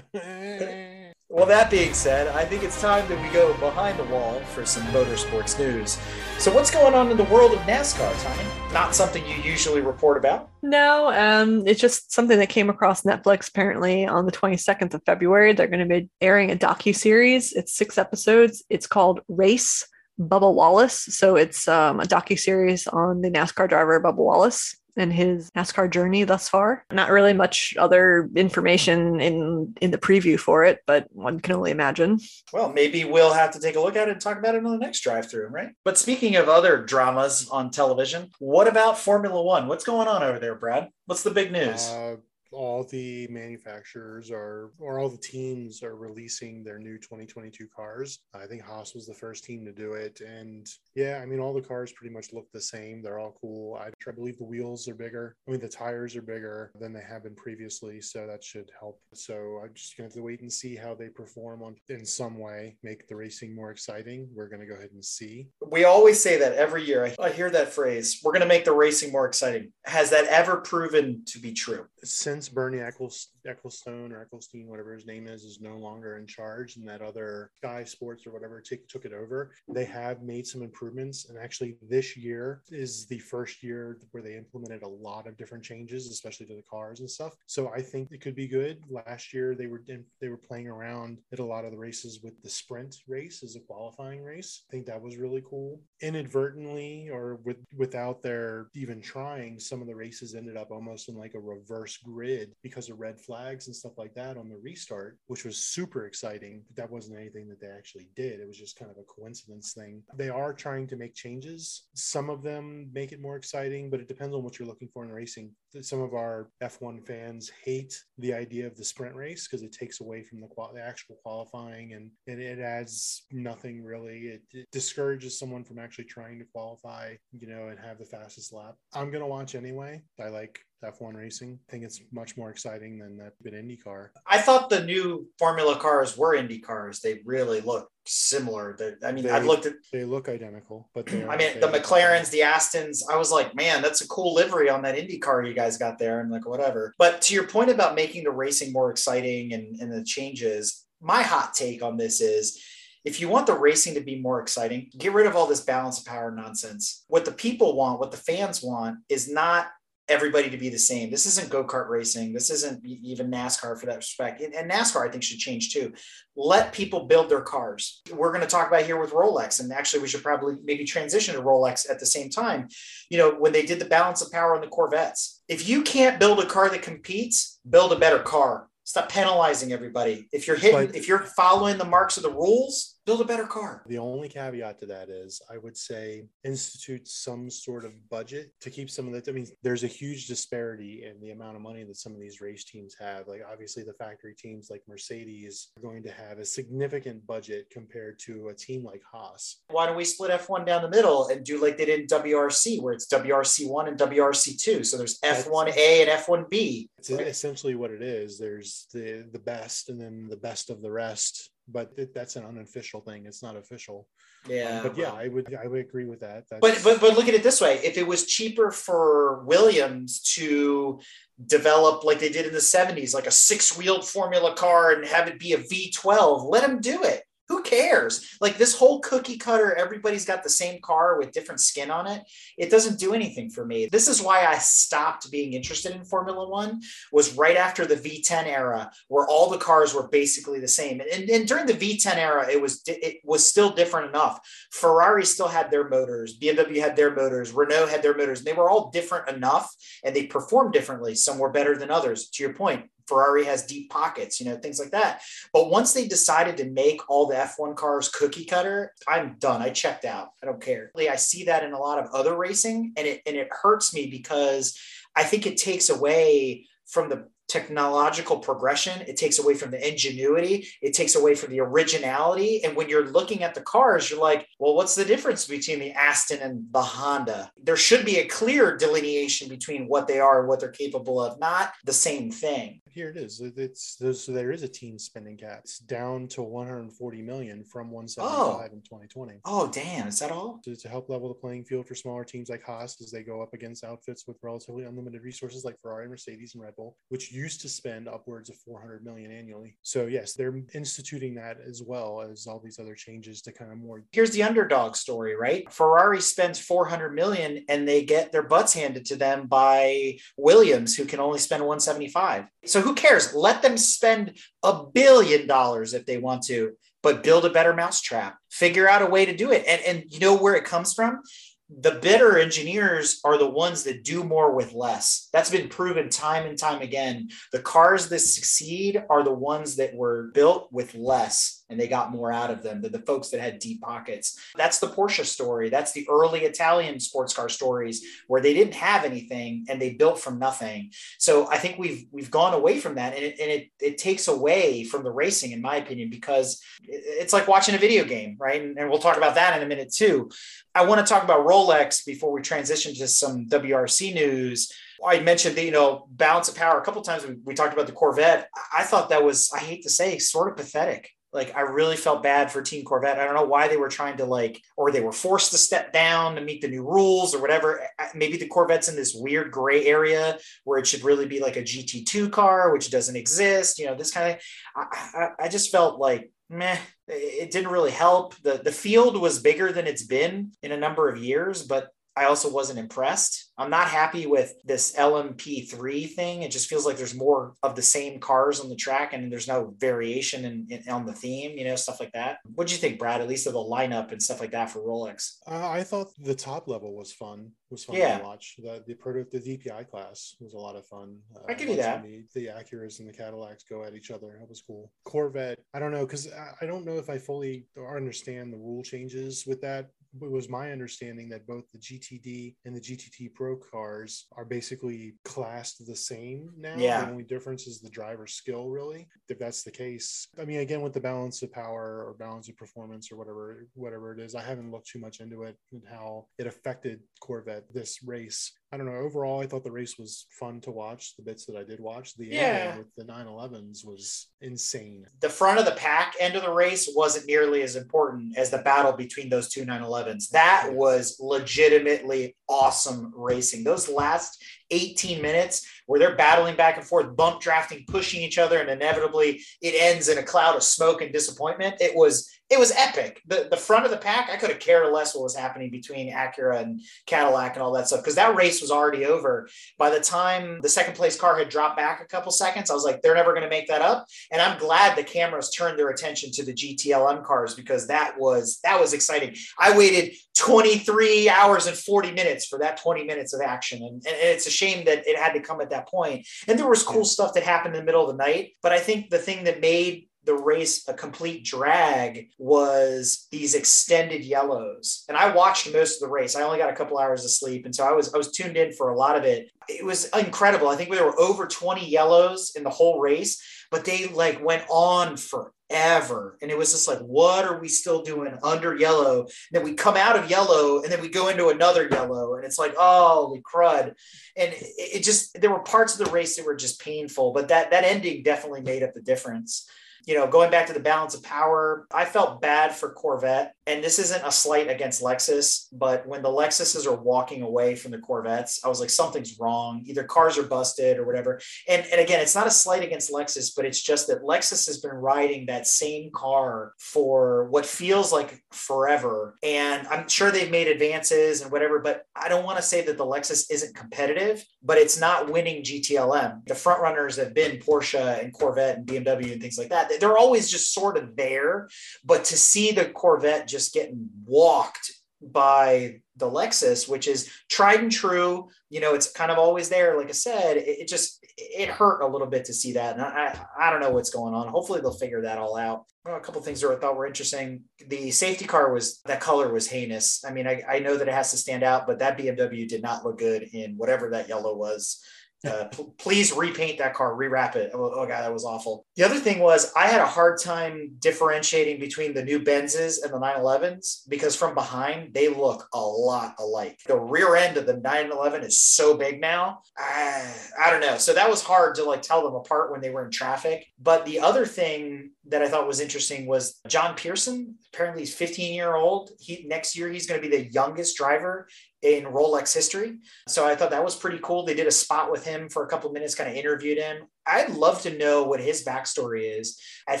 [0.12, 1.14] lad.
[1.30, 4.66] Well, that being said, I think it's time that we go behind the wall for
[4.66, 5.96] some motorsports news.
[6.38, 8.74] So, what's going on in the world of NASCAR, Tiny?
[8.74, 10.50] Not something you usually report about.
[10.62, 13.48] No, um, it's just something that came across Netflix.
[13.48, 17.52] Apparently, on the twenty second of February, they're going to be airing a docu series.
[17.52, 18.64] It's six episodes.
[18.68, 19.86] It's called Race.
[20.20, 21.00] Bubba Wallace.
[21.00, 25.90] So it's um, a docu series on the NASCAR driver Bubba Wallace and his NASCAR
[25.90, 26.84] journey thus far.
[26.92, 31.70] Not really much other information in in the preview for it, but one can only
[31.70, 32.18] imagine.
[32.52, 34.72] Well, maybe we'll have to take a look at it and talk about it on
[34.72, 35.70] the next drive through, right?
[35.84, 39.68] But speaking of other dramas on television, what about Formula One?
[39.68, 40.88] What's going on over there, Brad?
[41.06, 41.88] What's the big news?
[41.88, 42.16] Uh,
[42.52, 48.20] all the manufacturers are, or all the teams are releasing their new 2022 cars.
[48.34, 50.20] I think Haas was the first team to do it.
[50.20, 53.02] And yeah, I mean, all the cars pretty much look the same.
[53.02, 53.76] They're all cool.
[53.76, 55.36] I, I believe the wheels are bigger.
[55.46, 58.00] I mean, the tires are bigger than they have been previously.
[58.00, 59.00] So that should help.
[59.14, 62.04] So I'm just going to have to wait and see how they perform on in
[62.04, 64.28] some way, make the racing more exciting.
[64.34, 65.48] We're going to go ahead and see.
[65.70, 67.06] we always say that every year.
[67.06, 68.20] I, I hear that phrase.
[68.22, 69.72] We're going to make the racing more exciting.
[69.84, 71.86] Has that ever proven to be true?
[72.04, 76.88] since Bernie Ecclestone or Ecclestein, whatever his name is, is no longer in charge, and
[76.88, 79.52] that other Sky Sports or whatever t- took it over.
[79.68, 84.36] They have made some improvements, and actually, this year is the first year where they
[84.36, 87.34] implemented a lot of different changes, especially to the cars and stuff.
[87.46, 88.82] So I think it could be good.
[88.88, 89.82] Last year, they were
[90.20, 93.56] they were playing around at a lot of the races with the sprint race as
[93.56, 94.64] a qualifying race.
[94.68, 95.80] I think that was really cool.
[96.00, 101.16] Inadvertently, or with without their even trying, some of the races ended up almost in
[101.16, 102.29] like a reverse grid
[102.62, 106.62] because of red flags and stuff like that on the restart, which was super exciting.
[106.66, 108.40] But that wasn't anything that they actually did.
[108.40, 110.02] It was just kind of a coincidence thing.
[110.16, 111.84] They are trying to make changes.
[111.94, 115.04] Some of them make it more exciting, but it depends on what you're looking for
[115.04, 115.52] in racing.
[115.80, 120.00] Some of our F1 fans hate the idea of the sprint race because it takes
[120.00, 124.18] away from the, qual- the actual qualifying and, and it adds nothing really.
[124.18, 128.52] It, it discourages someone from actually trying to qualify, you know, and have the fastest
[128.52, 128.74] lap.
[128.94, 130.02] I'm going to watch anyway.
[130.20, 131.58] I like F1 racing.
[131.68, 134.08] I think it's much more exciting than that bit IndyCar.
[134.26, 137.00] I thought the new Formula cars were Indy cars.
[137.00, 138.74] They really look similar.
[138.76, 139.74] They're, I mean, They- I've looked at.
[139.92, 143.02] They look identical, but they I mean, the McLarens, the Astons.
[143.10, 145.98] I was like, man, that's a cool livery on that Indy car you guys got
[145.98, 146.92] there, and like whatever.
[146.98, 151.22] But to your point about making the racing more exciting and, and the changes, my
[151.22, 152.62] hot take on this is.
[153.02, 155.98] If you want the racing to be more exciting, get rid of all this balance
[156.00, 157.06] of power nonsense.
[157.08, 159.68] What the people want, what the fans want, is not
[160.10, 161.10] everybody to be the same.
[161.10, 162.32] This isn't go kart racing.
[162.32, 164.40] This isn't even NASCAR for that respect.
[164.42, 165.92] And and NASCAR, I think, should change too.
[166.36, 168.02] Let people build their cars.
[168.12, 171.34] We're going to talk about here with Rolex, and actually, we should probably maybe transition
[171.34, 172.68] to Rolex at the same time.
[173.08, 176.20] You know, when they did the balance of power on the Corvettes, if you can't
[176.20, 178.68] build a car that competes, build a better car.
[178.84, 180.26] Stop penalizing everybody.
[180.32, 183.46] If you're hitting, But- if you're following the marks of the rules, build a better
[183.46, 183.82] car.
[183.86, 188.70] The only caveat to that is I would say institute some sort of budget to
[188.70, 189.30] keep some of the.
[189.30, 192.40] I mean, there's a huge disparity in the amount of money that some of these
[192.40, 193.26] race teams have.
[193.26, 198.18] Like, obviously, the factory teams like Mercedes are going to have a significant budget compared
[198.20, 199.62] to a team like Haas.
[199.70, 202.80] why don't we split F1 down the middle and do like they did in WRC,
[202.82, 204.84] where it's WRC1 and WRC2?
[204.86, 206.88] So there's F1A and F1B.
[206.98, 208.38] It's essentially what it is.
[208.38, 211.50] There's the the best, and then the best of the rest.
[211.72, 213.26] But it, that's an unofficial thing.
[213.26, 214.08] It's not official.
[214.46, 214.82] Um, yeah.
[214.82, 215.12] but yeah.
[215.12, 216.44] I would I would agree with that.
[216.48, 220.20] That's, But, but but look at it this way: if it was cheaper for Williams
[220.34, 221.00] to
[221.46, 225.38] develop like they did in the '70s, like a six-wheeled Formula car, and have it
[225.38, 227.22] be a V12, let them do it.
[227.50, 228.36] Who cares?
[228.40, 232.22] Like this whole cookie cutter, everybody's got the same car with different skin on it.
[232.56, 233.86] It doesn't do anything for me.
[233.86, 236.80] This is why I stopped being interested in Formula One.
[237.10, 241.00] Was right after the V10 era, where all the cars were basically the same.
[241.00, 244.38] And, and during the V10 era, it was it was still different enough.
[244.70, 248.38] Ferrari still had their motors, BMW had their motors, Renault had their motors.
[248.38, 249.74] And they were all different enough,
[250.04, 251.16] and they performed differently.
[251.16, 252.28] Some were better than others.
[252.28, 255.20] To your point, Ferrari has deep pockets, you know, things like that.
[255.52, 259.60] But once they decided to make all the F1 cars cookie cutter, I'm done.
[259.60, 260.28] I checked out.
[260.42, 260.92] I don't care.
[260.96, 264.06] I see that in a lot of other racing, and it and it hurts me
[264.06, 264.78] because
[265.16, 269.00] I think it takes away from the technological progression.
[269.08, 270.68] It takes away from the ingenuity.
[270.80, 272.62] It takes away from the originality.
[272.62, 275.90] And when you're looking at the cars, you're like, well, what's the difference between the
[275.90, 277.50] Aston and the Honda?
[277.60, 281.40] There should be a clear delineation between what they are and what they're capable of,
[281.40, 282.80] not the same thing.
[282.92, 283.40] Here it is.
[283.40, 285.60] It's there's, so there is a team spending cap.
[285.64, 289.40] It's down to 140 million from 175 in 2020.
[289.44, 290.08] Oh, damn.
[290.08, 290.60] Is that all?
[290.64, 293.42] To, to help level the playing field for smaller teams like Haas as they go
[293.42, 297.60] up against outfits with relatively unlimited resources like Ferrari, Mercedes, and Red Bull, which used
[297.62, 299.76] to spend upwards of 400 million annually.
[299.82, 303.78] So yes, they're instituting that as well as all these other changes to kind of
[303.78, 305.70] more Here's the underdog story, right?
[305.72, 311.04] Ferrari spends 400 million and they get their butts handed to them by Williams, who
[311.04, 312.46] can only spend 175.
[312.64, 313.34] So who cares?
[313.34, 316.72] Let them spend a billion dollars if they want to,
[317.02, 318.36] but build a better mousetrap.
[318.50, 319.64] Figure out a way to do it.
[319.66, 321.22] And, and you know where it comes from?
[321.68, 325.28] The better engineers are the ones that do more with less.
[325.32, 327.28] That's been proven time and time again.
[327.52, 332.10] The cars that succeed are the ones that were built with less and they got
[332.10, 334.38] more out of them than the folks that had deep pockets.
[334.56, 335.70] That's the Porsche story.
[335.70, 340.20] That's the early Italian sports car stories where they didn't have anything and they built
[340.20, 340.90] from nothing.
[341.18, 344.28] So I think we've we've gone away from that and it, and it, it takes
[344.28, 348.60] away from the racing, in my opinion, because it's like watching a video game, right?
[348.60, 350.30] And, and we'll talk about that in a minute too.
[350.74, 354.72] I want to talk about Rolex before we transition to some WRC news.
[355.04, 357.26] I mentioned the, you know, balance of power a couple times.
[357.26, 358.48] We, we talked about the Corvette.
[358.54, 361.10] I- I thought that was, I hate to say, sort of pathetic.
[361.32, 363.20] Like I really felt bad for Team Corvette.
[363.20, 365.92] I don't know why they were trying to like, or they were forced to step
[365.92, 367.86] down to meet the new rules or whatever.
[368.14, 371.62] Maybe the Corvette's in this weird gray area where it should really be like a
[371.62, 373.78] GT2 car, which doesn't exist.
[373.78, 374.40] You know, this kind of.
[374.74, 376.78] I, I, I just felt like meh.
[377.06, 378.34] It didn't really help.
[378.42, 382.24] the The field was bigger than it's been in a number of years, but I
[382.24, 383.52] also wasn't impressed.
[383.56, 386.42] I'm not happy with this LMP3 thing.
[386.42, 389.48] It just feels like there's more of the same cars on the track and there's
[389.48, 392.38] no variation in, in on the theme, you know, stuff like that.
[392.54, 393.20] What do you think, Brad?
[393.20, 395.36] At least of the lineup and stuff like that for Rolex.
[395.46, 397.52] Uh, I thought the top level was fun.
[397.70, 398.18] Was fun yeah.
[398.18, 398.56] to watch.
[398.58, 401.18] The the proto the DPI class was a lot of fun.
[401.36, 402.02] Uh, I give you that.
[402.02, 404.36] The, the Acuras and the Cadillacs go at each other.
[404.40, 404.90] That was cool.
[405.04, 405.60] Corvette.
[405.72, 406.28] I don't know because
[406.60, 410.72] I don't know if I fully understand the rule changes with that it was my
[410.72, 416.50] understanding that both the GTD and the GTD Pro cars are basically classed the same
[416.56, 416.74] now.
[416.76, 417.04] Yeah.
[417.04, 419.08] The only difference is the driver skill, really.
[419.28, 422.56] If that's the case, I mean, again, with the balance of power or balance of
[422.56, 426.26] performance or whatever, whatever it is, I haven't looked too much into it and how
[426.38, 428.52] it affected Corvette this race.
[428.72, 428.94] I don't know.
[428.94, 431.16] Overall, I thought the race was fun to watch.
[431.16, 432.78] The bits that I did watch, the yeah.
[432.78, 435.06] with the 911s was insane.
[435.18, 438.58] The front of the pack end of the race wasn't nearly as important as the
[438.58, 440.30] battle between those two 911s.
[440.30, 443.64] That was legitimately awesome racing.
[443.64, 444.40] Those last
[444.70, 449.42] 18 minutes where they're battling back and forth, bump drafting, pushing each other, and inevitably
[449.60, 451.74] it ends in a cloud of smoke and disappointment.
[451.80, 453.22] It was it was epic.
[453.26, 456.12] The the front of the pack, I could have cared less what was happening between
[456.12, 459.48] Acura and Cadillac and all that stuff because that race was already over.
[459.78, 462.84] By the time the second place car had dropped back a couple seconds, I was
[462.84, 464.06] like, they're never going to make that up.
[464.32, 468.58] And I'm glad the cameras turned their attention to the GTLM cars because that was
[468.64, 469.36] that was exciting.
[469.56, 474.16] I waited 23 hours and 40 minutes for that 20 minutes of action, and, and
[474.20, 476.26] it's a shame that it had to come at that point.
[476.48, 478.80] And there was cool stuff that happened in the middle of the night, but I
[478.80, 485.04] think the thing that made the race a complete drag was these extended yellows.
[485.08, 486.36] And I watched most of the race.
[486.36, 487.64] I only got a couple hours of sleep.
[487.64, 489.50] And so I was I was tuned in for a lot of it.
[489.68, 490.68] It was incredible.
[490.68, 494.64] I think there were over 20 yellows in the whole race, but they like went
[494.68, 496.36] on forever.
[496.42, 499.20] And it was just like, what are we still doing under yellow?
[499.20, 502.34] And then we come out of yellow and then we go into another yellow.
[502.34, 503.94] And it's like, holy crud.
[504.36, 507.48] And it, it just there were parts of the race that were just painful, but
[507.48, 509.66] that that ending definitely made up the difference
[510.10, 513.54] you know, going back to the balance of power, I felt bad for Corvette.
[513.68, 517.92] And this isn't a slight against Lexus, but when the Lexuses are walking away from
[517.92, 519.84] the Corvettes, I was like, something's wrong.
[519.86, 521.40] Either cars are busted or whatever.
[521.68, 524.78] And, and again, it's not a slight against Lexus, but it's just that Lexus has
[524.78, 529.38] been riding that same car for what feels like forever.
[529.44, 532.98] And I'm sure they've made advances and whatever, but I don't want to say that
[532.98, 536.48] the Lexus isn't competitive, but it's not winning GTLM.
[536.48, 540.18] The front runners have been Porsche and Corvette and BMW and things like that they're
[540.18, 541.68] always just sort of there.
[542.04, 547.92] But to see the Corvette just getting walked by the Lexus, which is tried and
[547.92, 549.96] true, you know, it's kind of always there.
[549.96, 553.02] Like I said, it, it just it hurt a little bit to see that, and
[553.02, 554.48] I I don't know what's going on.
[554.48, 555.84] Hopefully they'll figure that all out.
[556.04, 557.64] Well, a couple things that I thought were interesting.
[557.88, 560.24] The safety car was that color was heinous.
[560.24, 562.82] I mean, I, I know that it has to stand out, but that BMW did
[562.82, 565.02] not look good in whatever that yellow was.
[565.46, 565.64] Uh,
[565.96, 567.70] please repaint that car, rewrap it.
[567.72, 568.84] Oh, oh, god, that was awful.
[568.96, 573.12] The other thing was I had a hard time differentiating between the new Benzes and
[573.12, 576.78] the 911s because from behind they look a lot alike.
[576.86, 579.60] The rear end of the 911 is so big now.
[579.78, 580.30] I,
[580.62, 580.98] I don't know.
[580.98, 583.66] So that was hard to like tell them apart when they were in traffic.
[583.80, 587.56] But the other thing that I thought was interesting was John Pearson.
[587.72, 589.10] Apparently, he's 15 year old.
[589.18, 591.48] He next year he's going to be the youngest driver
[591.82, 592.98] in Rolex history.
[593.26, 594.44] So I thought that was pretty cool.
[594.44, 597.06] They did a spot with him for a couple minutes, kind of interviewed him.
[597.26, 599.58] I'd love to know what his backstory is.
[599.88, 600.00] At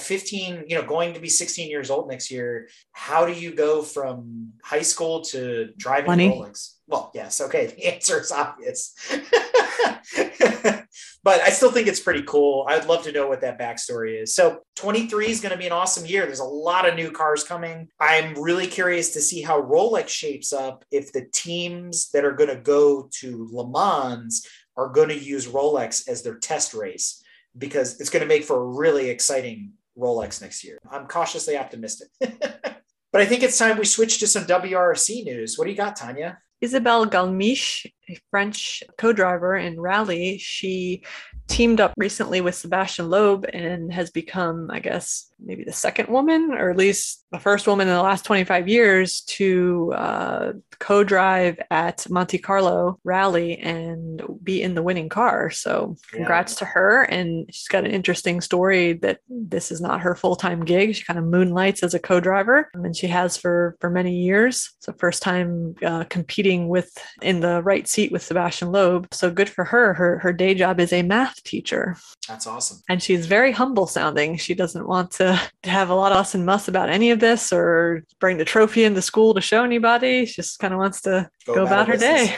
[0.00, 3.82] 15, you know, going to be 16 years old next year, how do you go
[3.82, 6.30] from high school to driving Money.
[6.30, 6.74] Rolex?
[6.86, 7.66] Well, yes, okay.
[7.80, 8.94] The answer is obvious.
[11.22, 12.66] but I still think it's pretty cool.
[12.68, 14.34] I'd love to know what that backstory is.
[14.34, 16.26] So 23 is going to be an awesome year.
[16.26, 17.88] There's a lot of new cars coming.
[17.98, 22.50] I'm really curious to see how Rolex shapes up if the teams that are going
[22.50, 24.46] to go to Le Mans
[24.76, 27.22] are going to use Rolex as their test race
[27.56, 30.78] because it's going to make for a really exciting Rolex next year.
[30.90, 32.08] I'm cautiously optimistic.
[32.20, 35.58] but I think it's time we switch to some WRC news.
[35.58, 36.38] What do you got, Tanya?
[36.60, 40.38] Isabelle Galmiche, a French co-driver in rally.
[40.38, 41.02] She
[41.50, 46.52] teamed up recently with Sebastian Loeb and has become, I guess, maybe the second woman,
[46.52, 51.58] or at least the first woman in the last 25 years to uh, co drive
[51.70, 55.50] at Monte Carlo rally and be in the winning car.
[55.50, 56.58] So, congrats yeah.
[56.60, 57.02] to her.
[57.02, 60.94] And she's got an interesting story that this is not her full time gig.
[60.94, 64.70] She kind of moonlights as a co driver, and she has for, for many years.
[64.78, 69.08] So, first time uh, competing with in the right seat with Sebastian Loeb.
[69.12, 69.94] So, good for her.
[69.94, 71.96] Her, her day job is a math teacher.
[72.28, 72.78] That's awesome.
[72.88, 74.36] And she's very humble sounding.
[74.36, 77.52] She doesn't want to have a lot of us and muss about any of this
[77.52, 80.26] or bring the trophy into school to show anybody.
[80.26, 82.36] She just kind of wants to go, go about, about her day.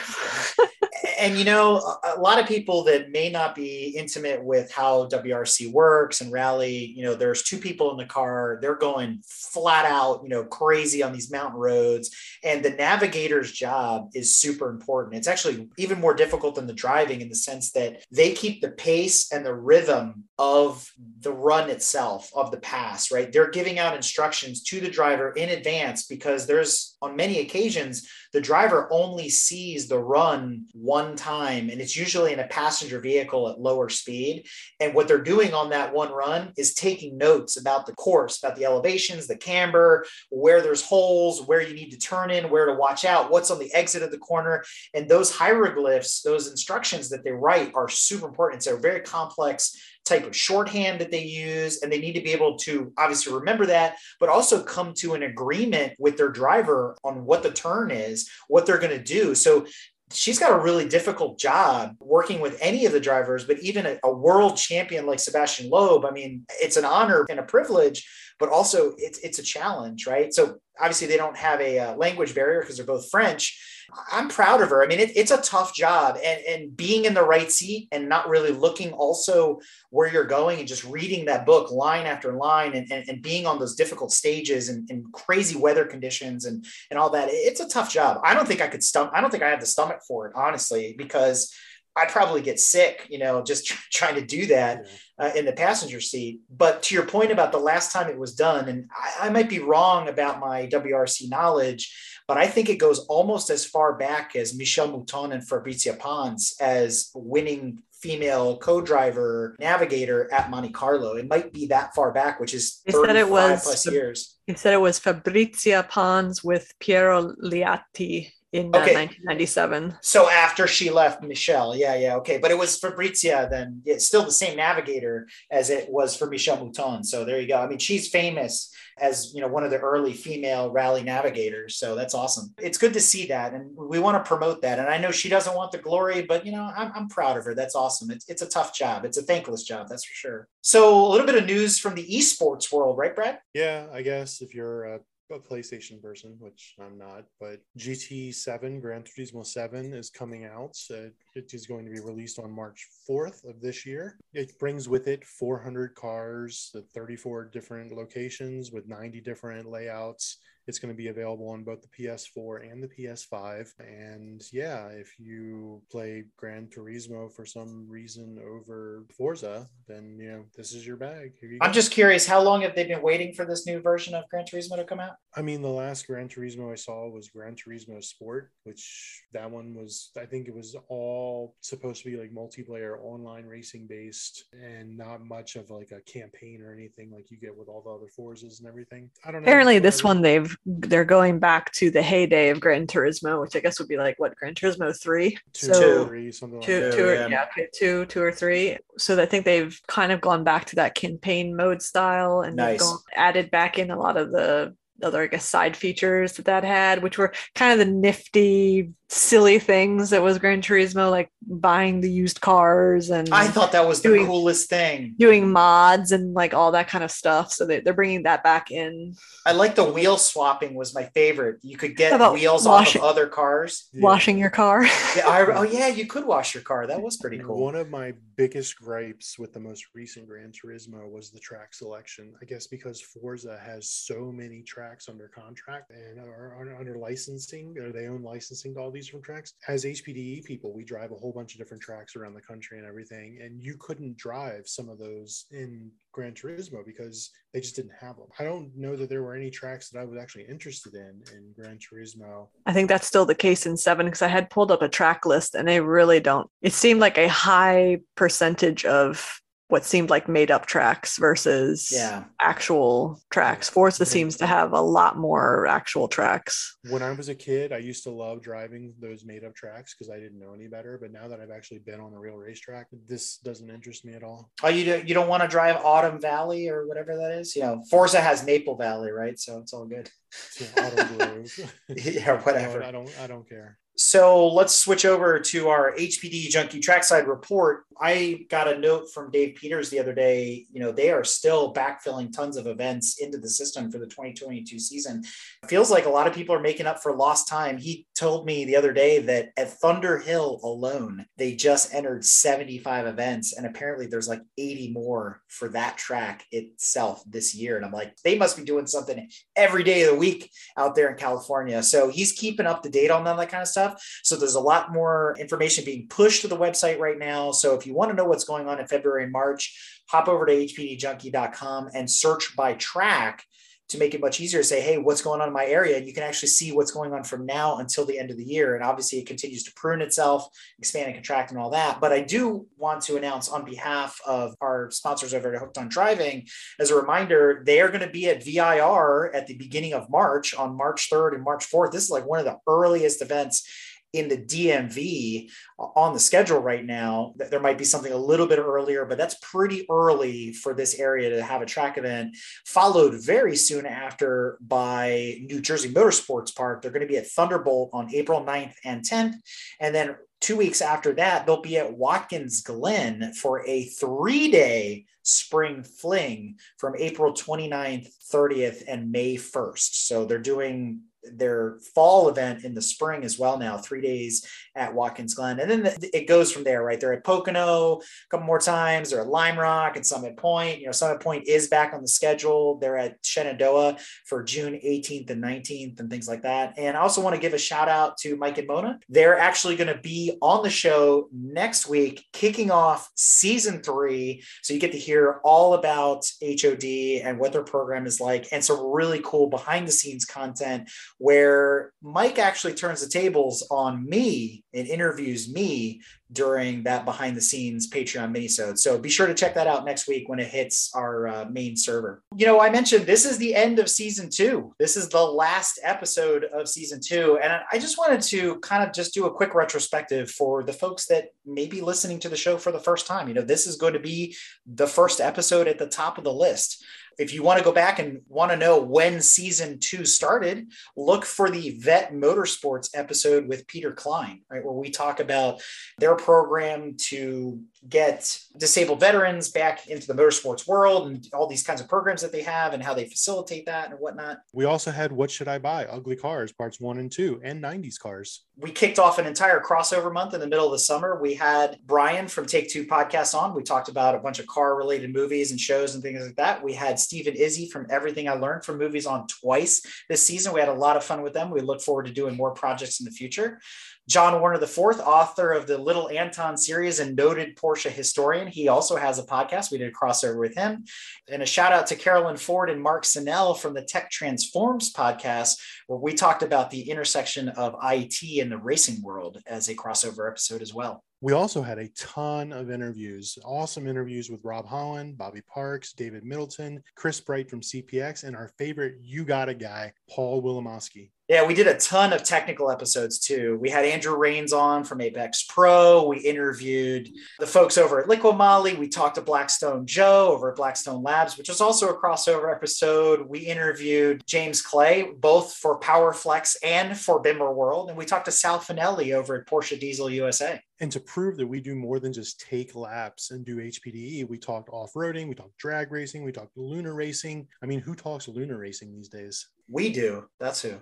[1.18, 1.78] and you know,
[2.16, 6.92] a lot of people that may not be intimate with how WRC works and rally,
[6.96, 11.02] you know, there's two people in the car, they're going flat out, you know, crazy
[11.02, 12.14] on these mountain roads.
[12.44, 15.16] And the navigator's job is super important.
[15.16, 18.70] It's actually even more difficult than the driving in the sense that they keep the
[18.70, 20.90] pace and the rhythm of
[21.20, 23.32] the run itself, of the pass, right?
[23.32, 28.40] They're giving out instructions to the driver in advance because there's on many occasions the
[28.40, 33.60] driver only sees the run one time and it's usually in a passenger vehicle at
[33.60, 34.46] lower speed.
[34.80, 38.56] And what they're doing on that one run is taking notes about the course about
[38.56, 42.74] the elevations the camber where there's holes where you need to turn in where to
[42.74, 44.64] watch out what's on the exit of the corner.
[44.92, 48.58] And those hieroglyphs those instructions that they write are super important.
[48.58, 51.82] It's a very complex type of shorthand that they use.
[51.82, 55.22] And they need to be able to obviously remember that, but also come to an
[55.22, 59.34] agreement with their driver on what the turn is, what they're going to do.
[59.34, 59.66] So
[60.12, 63.98] she's got a really difficult job working with any of the drivers, but even a,
[64.04, 66.04] a, world champion like Sebastian Loeb.
[66.04, 68.08] I mean, it's an honor and a privilege,
[68.38, 70.32] but also it's it's a challenge, right?
[70.32, 74.62] So obviously they don't have a, uh, language barrier because they're both French, I'm proud
[74.62, 74.82] of her.
[74.82, 78.08] I mean, it, it's a tough job, and and being in the right seat and
[78.08, 79.60] not really looking also
[79.90, 83.46] where you're going and just reading that book line after line and, and, and being
[83.46, 87.28] on those difficult stages and, and, crazy weather conditions and and all that.
[87.30, 88.20] It's a tough job.
[88.24, 89.12] I don't think I could stomach.
[89.14, 91.54] I don't think I have the stomach for it, honestly, because
[91.94, 94.86] I'd probably get sick, you know, just trying to do that
[95.18, 96.40] uh, in the passenger seat.
[96.50, 99.48] But to your point about the last time it was done, and I, I might
[99.48, 101.94] be wrong about my WRC knowledge
[102.28, 106.56] but I think it goes almost as far back as Michèle Mouton and Fabrizia Pons
[106.60, 111.14] as winning female co-driver navigator at Monte Carlo.
[111.14, 114.36] It might be that far back, which is he said it was plus years.
[114.46, 118.94] He said it was Fabrizia Pons with Piero Liatti in uh, okay.
[118.94, 119.96] 1997.
[120.02, 122.38] So after she left Michelle, yeah, yeah, okay.
[122.38, 126.58] But it was Fabrizia then, yeah, still the same navigator as it was for Michelle
[126.58, 127.04] Mouton.
[127.04, 127.58] So there you go.
[127.58, 131.76] I mean, she's famous as you know one of the early female rally navigators.
[131.76, 132.54] So that's awesome.
[132.58, 134.78] It's good to see that, and we want to promote that.
[134.78, 137.44] And I know she doesn't want the glory, but you know, I'm, I'm proud of
[137.44, 137.54] her.
[137.54, 138.10] That's awesome.
[138.10, 139.04] It's it's a tough job.
[139.04, 140.48] It's a thankless job, that's for sure.
[140.60, 143.38] So a little bit of news from the esports world, right, Brad?
[143.54, 145.00] Yeah, I guess if you're
[145.32, 150.76] a PlayStation person, which I'm not, but GT7, Gran Turismo 7 is coming out.
[150.76, 154.18] So it is going to be released on March 4th of this year.
[154.32, 160.92] It brings with it 400 cars, 34 different locations with 90 different layouts it's going
[160.92, 163.70] to be available on both the PS4 and the PS5.
[163.80, 170.44] And yeah, if you play Gran Turismo for some reason over Forza, then you know
[170.56, 171.32] this is your bag.
[171.42, 174.28] You I'm just curious, how long have they been waiting for this new version of
[174.30, 175.16] Gran Turismo to come out?
[175.36, 179.74] I mean, the last Gran Turismo I saw was Gran Turismo Sport, which that one
[179.74, 184.96] was, I think it was all supposed to be like multiplayer, online racing based, and
[184.96, 188.10] not much of like a campaign or anything like you get with all the other
[188.18, 189.10] Forzas and everything.
[189.24, 189.46] I don't know.
[189.46, 193.60] Apparently, this one they've they're going back to the heyday of Gran Turismo, which I
[193.60, 197.04] guess would be like what Gran Turismo three, two, so three, something two, like two,
[197.04, 197.28] or, yeah.
[197.28, 198.78] yeah, okay, two, two or three.
[198.98, 202.80] So I think they've kind of gone back to that campaign mode style and nice.
[202.80, 206.64] gone, added back in a lot of the other I guess side features that that
[206.64, 212.00] had, which were kind of the nifty silly things that was Gran Turismo, like buying
[212.00, 215.14] the used cars and I thought that was doing, the coolest thing.
[215.18, 217.52] Doing mods and like all that kind of stuff.
[217.52, 219.14] So they, they're bringing that back in.
[219.44, 221.58] I like the wheel swapping was my favorite.
[221.62, 223.88] You could get wheels washing, off of other cars.
[223.94, 224.84] Washing your car.
[225.16, 226.86] yeah, I, oh yeah, you could wash your car.
[226.86, 227.62] That was pretty cool.
[227.62, 232.32] One of my biggest gripes with the most recent Gran Turismo was the track selection.
[232.40, 237.74] I guess because Forza has so many tracks tracks under contract and are, under licensing,
[237.78, 239.54] or they own licensing to all these different tracks.
[239.66, 242.86] As HPDE people, we drive a whole bunch of different tracks around the country and
[242.86, 247.94] everything, and you couldn't drive some of those in Gran Turismo because they just didn't
[247.98, 248.26] have them.
[248.38, 251.54] I don't know that there were any tracks that I was actually interested in in
[251.56, 252.48] Gran Turismo.
[252.66, 255.24] I think that's still the case in seven because I had pulled up a track
[255.24, 256.50] list and they really don't.
[256.60, 259.40] It seemed like a high percentage of
[259.72, 262.24] what seemed like made up tracks versus Yeah.
[262.42, 263.70] actual tracks.
[263.70, 266.76] Forza seems to have a lot more actual tracks.
[266.90, 270.10] When I was a kid, I used to love driving those made up tracks because
[270.10, 270.98] I didn't know any better.
[271.00, 274.22] But now that I've actually been on a real racetrack, this doesn't interest me at
[274.22, 274.50] all.
[274.62, 277.56] Oh, you do, you don't want to drive Autumn Valley or whatever that is?
[277.56, 279.38] You know, Forza has Maple Valley, right?
[279.38, 280.10] So it's all good.
[280.56, 281.50] To Autumn Grove.
[281.88, 282.82] yeah, whatever.
[282.84, 283.10] I don't.
[283.22, 283.78] I don't care.
[283.96, 287.84] So let's switch over to our HPD Junkie Trackside report.
[288.00, 290.66] I got a note from Dave Peters the other day.
[290.72, 294.78] You know, they are still backfilling tons of events into the system for the 2022
[294.78, 295.22] season.
[295.66, 297.76] Feels like a lot of people are making up for lost time.
[297.76, 303.06] He told me the other day that at Thunder Hill alone, they just entered 75
[303.06, 307.76] events, and apparently there's like 80 more for that track itself this year.
[307.76, 311.10] And I'm like, they must be doing something every day of the week out there
[311.10, 311.82] in California.
[311.82, 313.81] So he's keeping up to date on all that kind of stuff.
[314.22, 317.52] So there's a lot more information being pushed to the website right now.
[317.52, 320.46] So if you want to know what's going on in February and March, hop over
[320.46, 323.44] to hpdjunkie.com and search by track
[323.88, 325.96] to make it much easier to say, hey, what's going on in my area?
[325.96, 328.44] And you can actually see what's going on from now until the end of the
[328.44, 328.74] year.
[328.74, 330.48] And obviously, it continues to prune itself,
[330.78, 332.00] expand and contract, and all that.
[332.00, 335.88] But I do want to announce on behalf of our sponsors over at Hooked on
[335.88, 336.46] Driving,
[336.80, 340.54] as a reminder, they are going to be at VIR at the beginning of March
[340.54, 341.92] on March 3rd and March 4th.
[341.92, 343.68] This is like one of the earliest events
[344.12, 347.34] in the DMV uh, on the schedule right now.
[347.36, 351.30] There might be something a little bit earlier, but that's pretty early for this area
[351.30, 352.36] to have a track event.
[352.66, 356.82] Followed very soon after by New Jersey Motorsports Park.
[356.82, 359.34] They're going to be at Thunderbolt on April 9th and 10th.
[359.80, 365.06] And then two weeks after that, they'll be at Watkins Glen for a three day
[365.22, 369.94] spring fling from April 29th, 30th, and May 1st.
[370.06, 374.94] So they're doing their fall event in the spring as well now, three days at
[374.94, 375.60] Watkins Glen.
[375.60, 376.98] And then it goes from there, right?
[376.98, 378.00] They're at Pocono a
[378.30, 379.10] couple more times.
[379.10, 380.80] They're at Lime Rock and Summit Point.
[380.80, 382.78] You know, Summit Point is back on the schedule.
[382.78, 386.74] They're at Shenandoah for June 18th and 19th and things like that.
[386.78, 388.98] And I also want to give a shout out to Mike and Mona.
[389.08, 394.42] They're actually going to be on the show next week, kicking off season three.
[394.62, 396.84] So you get to hear all about HOD
[397.24, 401.92] and what their program is like and some really cool behind the scenes content where
[402.02, 406.00] Mike actually turns the tables on me and interviews me
[406.32, 408.78] during that behind the scenes Patreon minisode.
[408.78, 411.76] So be sure to check that out next week when it hits our uh, main
[411.76, 412.22] server.
[412.36, 414.74] You know, I mentioned this is the end of season two.
[414.78, 417.38] This is the last episode of season two.
[417.42, 421.06] And I just wanted to kind of just do a quick retrospective for the folks
[421.06, 423.28] that may be listening to the show for the first time.
[423.28, 424.36] You know, this is going to be
[424.66, 426.82] the first episode at the top of the list.
[427.18, 431.24] If you want to go back and want to know when season two started, look
[431.24, 434.64] for the Vet Motorsports episode with Peter Klein, right?
[434.64, 435.62] Where we talk about
[435.98, 441.80] their program to get disabled veterans back into the motorsports world and all these kinds
[441.80, 444.38] of programs that they have and how they facilitate that and whatnot.
[444.52, 445.86] We also had What Should I Buy?
[445.86, 448.44] Ugly Cars, parts one and two, and 90s cars.
[448.56, 451.20] We kicked off an entire crossover month in the middle of the summer.
[451.20, 453.54] We had Brian from Take Two Podcast on.
[453.54, 456.62] We talked about a bunch of car related movies and shows and things like that.
[456.62, 460.52] We had Steve and Izzy from Everything I Learned from Movies on twice this season.
[460.52, 461.50] We had a lot of fun with them.
[461.50, 463.60] We look forward to doing more projects in the future.
[464.08, 468.48] John Warner IV, author of the Little Anton series and noted Porsche historian.
[468.48, 469.70] He also has a podcast.
[469.70, 470.84] We did a crossover with him.
[471.30, 475.58] And a shout out to Carolyn Ford and Mark Senell from the Tech Transforms podcast,
[475.86, 480.28] where we talked about the intersection of IT and the racing world as a crossover
[480.28, 481.04] episode as well.
[481.20, 486.24] We also had a ton of interviews, awesome interviews with Rob Holland, Bobby Parks, David
[486.24, 491.12] Middleton, Chris Bright from CPX, and our favorite You Got a guy, Paul Willimowski.
[491.32, 493.56] Yeah, we did a ton of technical episodes too.
[493.58, 496.06] We had Andrew Rains on from Apex Pro.
[496.06, 498.74] We interviewed the folks over at Liqui Moly.
[498.74, 503.26] We talked to Blackstone Joe over at Blackstone Labs, which was also a crossover episode.
[503.26, 507.88] We interviewed James Clay, both for Powerflex and for Bimmer World.
[507.88, 510.60] And we talked to Sal Finelli over at Porsche Diesel USA.
[510.80, 514.36] And to prove that we do more than just take laps and do HPDE, we
[514.36, 517.46] talked off roading, we talked drag racing, we talked lunar racing.
[517.62, 519.46] I mean, who talks lunar racing these days?
[519.72, 520.26] We do.
[520.38, 520.74] That's who.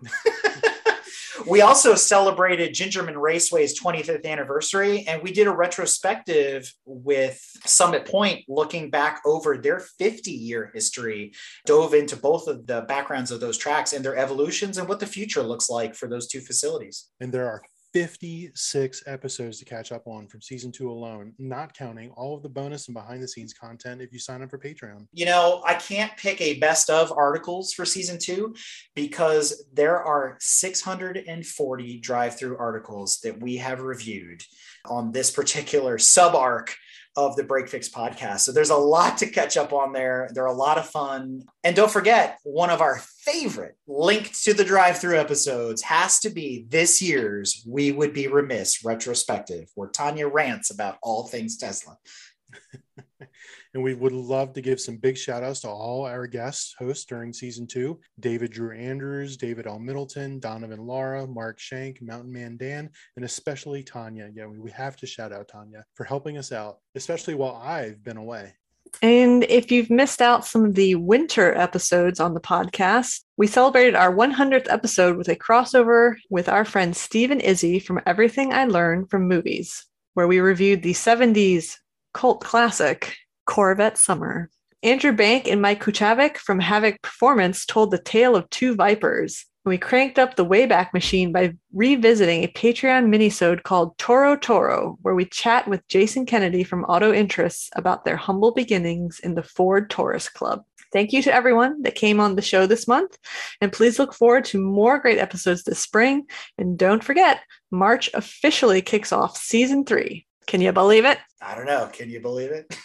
[1.47, 8.45] we also celebrated Gingerman Raceway's 25th anniversary, and we did a retrospective with Summit Point
[8.49, 11.33] looking back over their 50 year history,
[11.67, 15.07] dove into both of the backgrounds of those tracks and their evolutions and what the
[15.07, 17.11] future looks like for those two facilities.
[17.21, 17.63] And there are
[17.93, 22.49] 56 episodes to catch up on from season two alone, not counting all of the
[22.49, 25.07] bonus and behind the scenes content if you sign up for Patreon.
[25.13, 28.55] You know, I can't pick a best of articles for season two
[28.95, 34.43] because there are 640 drive through articles that we have reviewed
[34.87, 36.77] on this particular sub arc
[37.27, 38.41] of the Break Fix podcast.
[38.41, 40.31] So there's a lot to catch up on there.
[40.33, 41.45] They're a lot of fun.
[41.65, 46.31] And don't forget, one of our favorite linked to the drive through episodes has to
[46.31, 51.97] be this year's We Would Be Remiss retrospective, where Tanya rants about all things Tesla.
[53.73, 57.05] And we would love to give some big shout outs to all our guests hosts
[57.05, 59.79] during season two David Drew Andrews, David L.
[59.79, 64.31] Middleton, Donovan Lara, Mark Shank, Mountain Man Dan, and especially Tanya.
[64.35, 68.17] Yeah, we have to shout out Tanya for helping us out, especially while I've been
[68.17, 68.55] away.
[69.03, 73.95] And if you've missed out some of the winter episodes on the podcast, we celebrated
[73.95, 78.65] our 100th episode with a crossover with our friend Steve and Izzy from Everything I
[78.65, 81.77] Learned from Movies, where we reviewed the 70s
[82.13, 83.17] cult classic
[83.51, 84.49] Corvette Summer.
[84.85, 89.45] Andrew Bank and Mike Kuchavik from Havoc Performance told the tale of two vipers.
[89.65, 95.17] We cranked up the Wayback Machine by revisiting a Patreon minisode called Toro Toro, where
[95.17, 99.91] we chat with Jason Kennedy from Auto Interests about their humble beginnings in the Ford
[99.91, 100.63] Taurus Club.
[100.93, 103.19] Thank you to everyone that came on the show this month,
[103.61, 106.27] and please look forward to more great episodes this spring.
[106.57, 107.41] And don't forget,
[107.73, 110.29] March officially kicks off season three.
[110.51, 111.17] Can you believe it?
[111.41, 111.89] I don't know.
[111.93, 112.77] Can you believe it?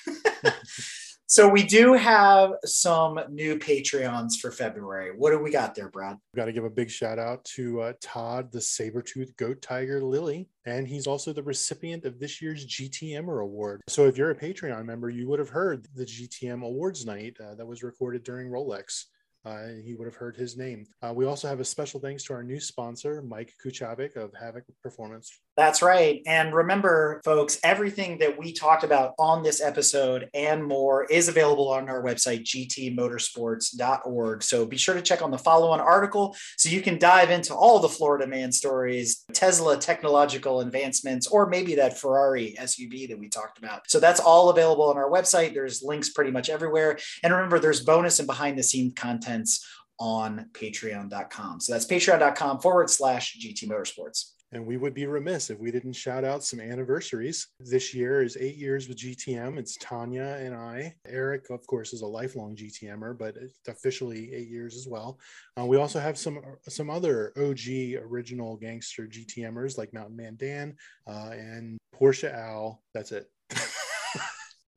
[1.26, 5.14] so we do have some new Patreons for February.
[5.18, 6.16] What do we got there, Brad?
[6.32, 10.00] We've got to give a big shout out to uh, Todd, the saber-tooth goat tiger
[10.00, 13.82] Lily, and he's also the recipient of this year's GTM award.
[13.88, 17.56] So if you're a Patreon member, you would have heard the GTM awards night uh,
[17.56, 19.06] that was recorded during Rolex
[19.46, 20.86] uh, he would have heard his name.
[21.02, 24.64] Uh, we also have a special thanks to our new sponsor, Mike Kuchavik of Havoc
[24.82, 25.40] Performance.
[25.58, 26.22] That's right.
[26.28, 31.72] And remember, folks, everything that we talked about on this episode and more is available
[31.72, 34.44] on our website, gtmotorsports.org.
[34.44, 37.56] So be sure to check on the follow on article so you can dive into
[37.56, 43.30] all the Florida man stories, Tesla technological advancements, or maybe that Ferrari SUV that we
[43.30, 43.90] talked about.
[43.90, 45.54] So that's all available on our website.
[45.54, 47.00] There's links pretty much everywhere.
[47.24, 49.66] And remember, there's bonus and behind the scenes contents
[49.98, 51.62] on patreon.com.
[51.62, 54.35] So that's patreon.com forward slash GT Motorsports.
[54.56, 57.50] And we would be remiss if we didn't shout out some anniversaries.
[57.60, 59.58] This year is eight years with GTM.
[59.58, 60.96] It's Tanya and I.
[61.10, 65.20] Eric, of course, is a lifelong GTMer, but it's officially eight years as well.
[65.60, 70.78] Uh, we also have some some other OG original gangster GTMers like Mountain Man Dan
[71.06, 72.82] uh, and Porsche Al.
[72.94, 73.30] That's it.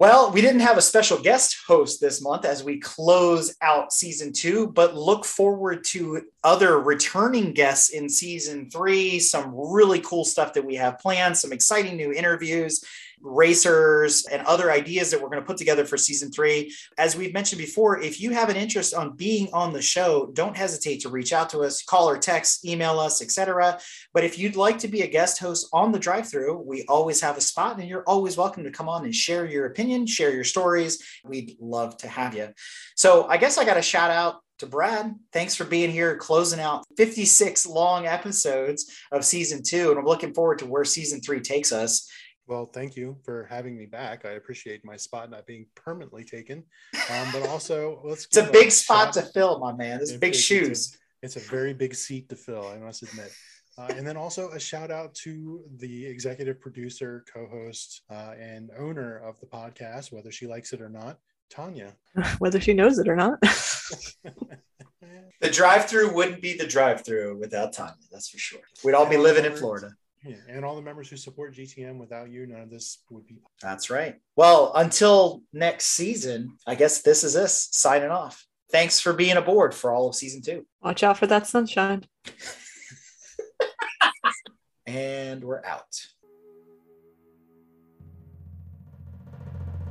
[0.01, 4.33] Well, we didn't have a special guest host this month as we close out season
[4.33, 9.19] two, but look forward to other returning guests in season three.
[9.19, 12.85] Some really cool stuff that we have planned, some exciting new interviews,
[13.21, 16.75] racers, and other ideas that we're going to put together for season three.
[16.97, 20.57] As we've mentioned before, if you have an interest on being on the show, don't
[20.57, 23.79] hesitate to reach out to us, call or text, email us, etc.
[24.13, 27.21] But if you'd like to be a guest host on the drive through, we always
[27.21, 30.33] have a spot and you're always welcome to come on and share your opinion, share
[30.33, 31.03] your stories.
[31.25, 32.49] We'd love to have you.
[32.97, 35.15] So I guess I got a shout out to Brad.
[35.33, 39.91] Thanks for being here, closing out 56 long episodes of season two.
[39.91, 42.11] And I'm looking forward to where season three takes us.
[42.49, 44.25] Well, thank you for having me back.
[44.25, 46.65] I appreciate my spot not being permanently taken.
[47.11, 48.25] Um, but also, let's.
[48.25, 50.01] it's a big a spot to fill, my man.
[50.01, 50.97] It's big shoes.
[51.23, 53.31] It's a, it's a, very big seat to fill, I must admit.
[53.77, 58.71] Uh, and then also a shout out to the executive producer, co host, uh, and
[58.79, 61.19] owner of the podcast, whether she likes it or not,
[61.51, 61.95] Tanya.
[62.39, 63.41] Whether she knows it or not.
[65.41, 68.61] the drive through wouldn't be the drive through without Tanya, that's for sure.
[68.85, 69.93] We'd all be living in Florida.
[70.25, 73.37] Yeah, and all the members who support GTM without you, none of this would be.
[73.63, 74.17] That's right.
[74.35, 78.45] Well, until next season, I guess this is us signing off.
[78.71, 80.67] Thanks for being aboard for all of season two.
[80.83, 82.05] Watch out for that sunshine.
[84.87, 85.87] and we're out.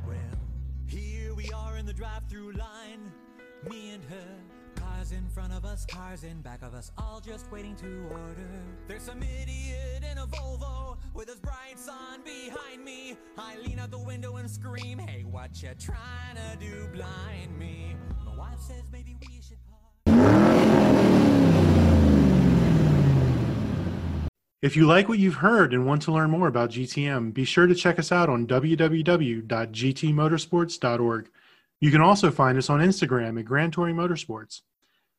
[0.06, 0.16] Well,
[0.86, 3.12] here we are in the drive-through line,
[3.68, 4.47] me and her
[5.08, 8.46] Cars in front of us, cars in back of us, all just waiting to order.
[8.86, 13.16] There's some idiot in a Volvo with his bright sun behind me.
[13.38, 17.96] I lean out the window and scream, Hey, what you trying to do, blind me?
[18.26, 19.56] My wife says maybe we should.
[24.60, 27.66] If you like what you've heard and want to learn more about GTM, be sure
[27.66, 31.30] to check us out on www.gtmotorsports.org.
[31.80, 34.60] You can also find us on Instagram at Grand Touring Motorsports.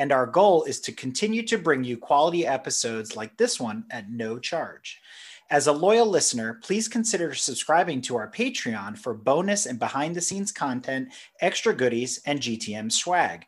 [0.00, 4.10] And our goal is to continue to bring you quality episodes like this one at
[4.10, 4.98] no charge.
[5.50, 10.22] As a loyal listener, please consider subscribing to our Patreon for bonus and behind the
[10.22, 11.12] scenes content,
[11.42, 13.44] extra goodies, and GTM swag.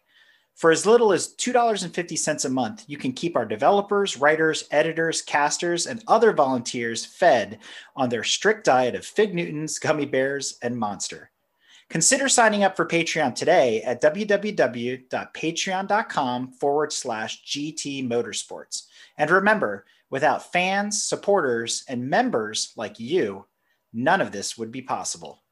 [0.54, 5.86] For as little as $2.50 a month, you can keep our developers, writers, editors, casters,
[5.86, 7.60] and other volunteers fed
[7.96, 11.31] on their strict diet of Fig Newtons, gummy bears, and monster.
[11.92, 18.86] Consider signing up for Patreon today at www.patreon.com forward slash GT Motorsports.
[19.18, 23.44] And remember, without fans, supporters, and members like you,
[23.92, 25.42] none of this would be possible.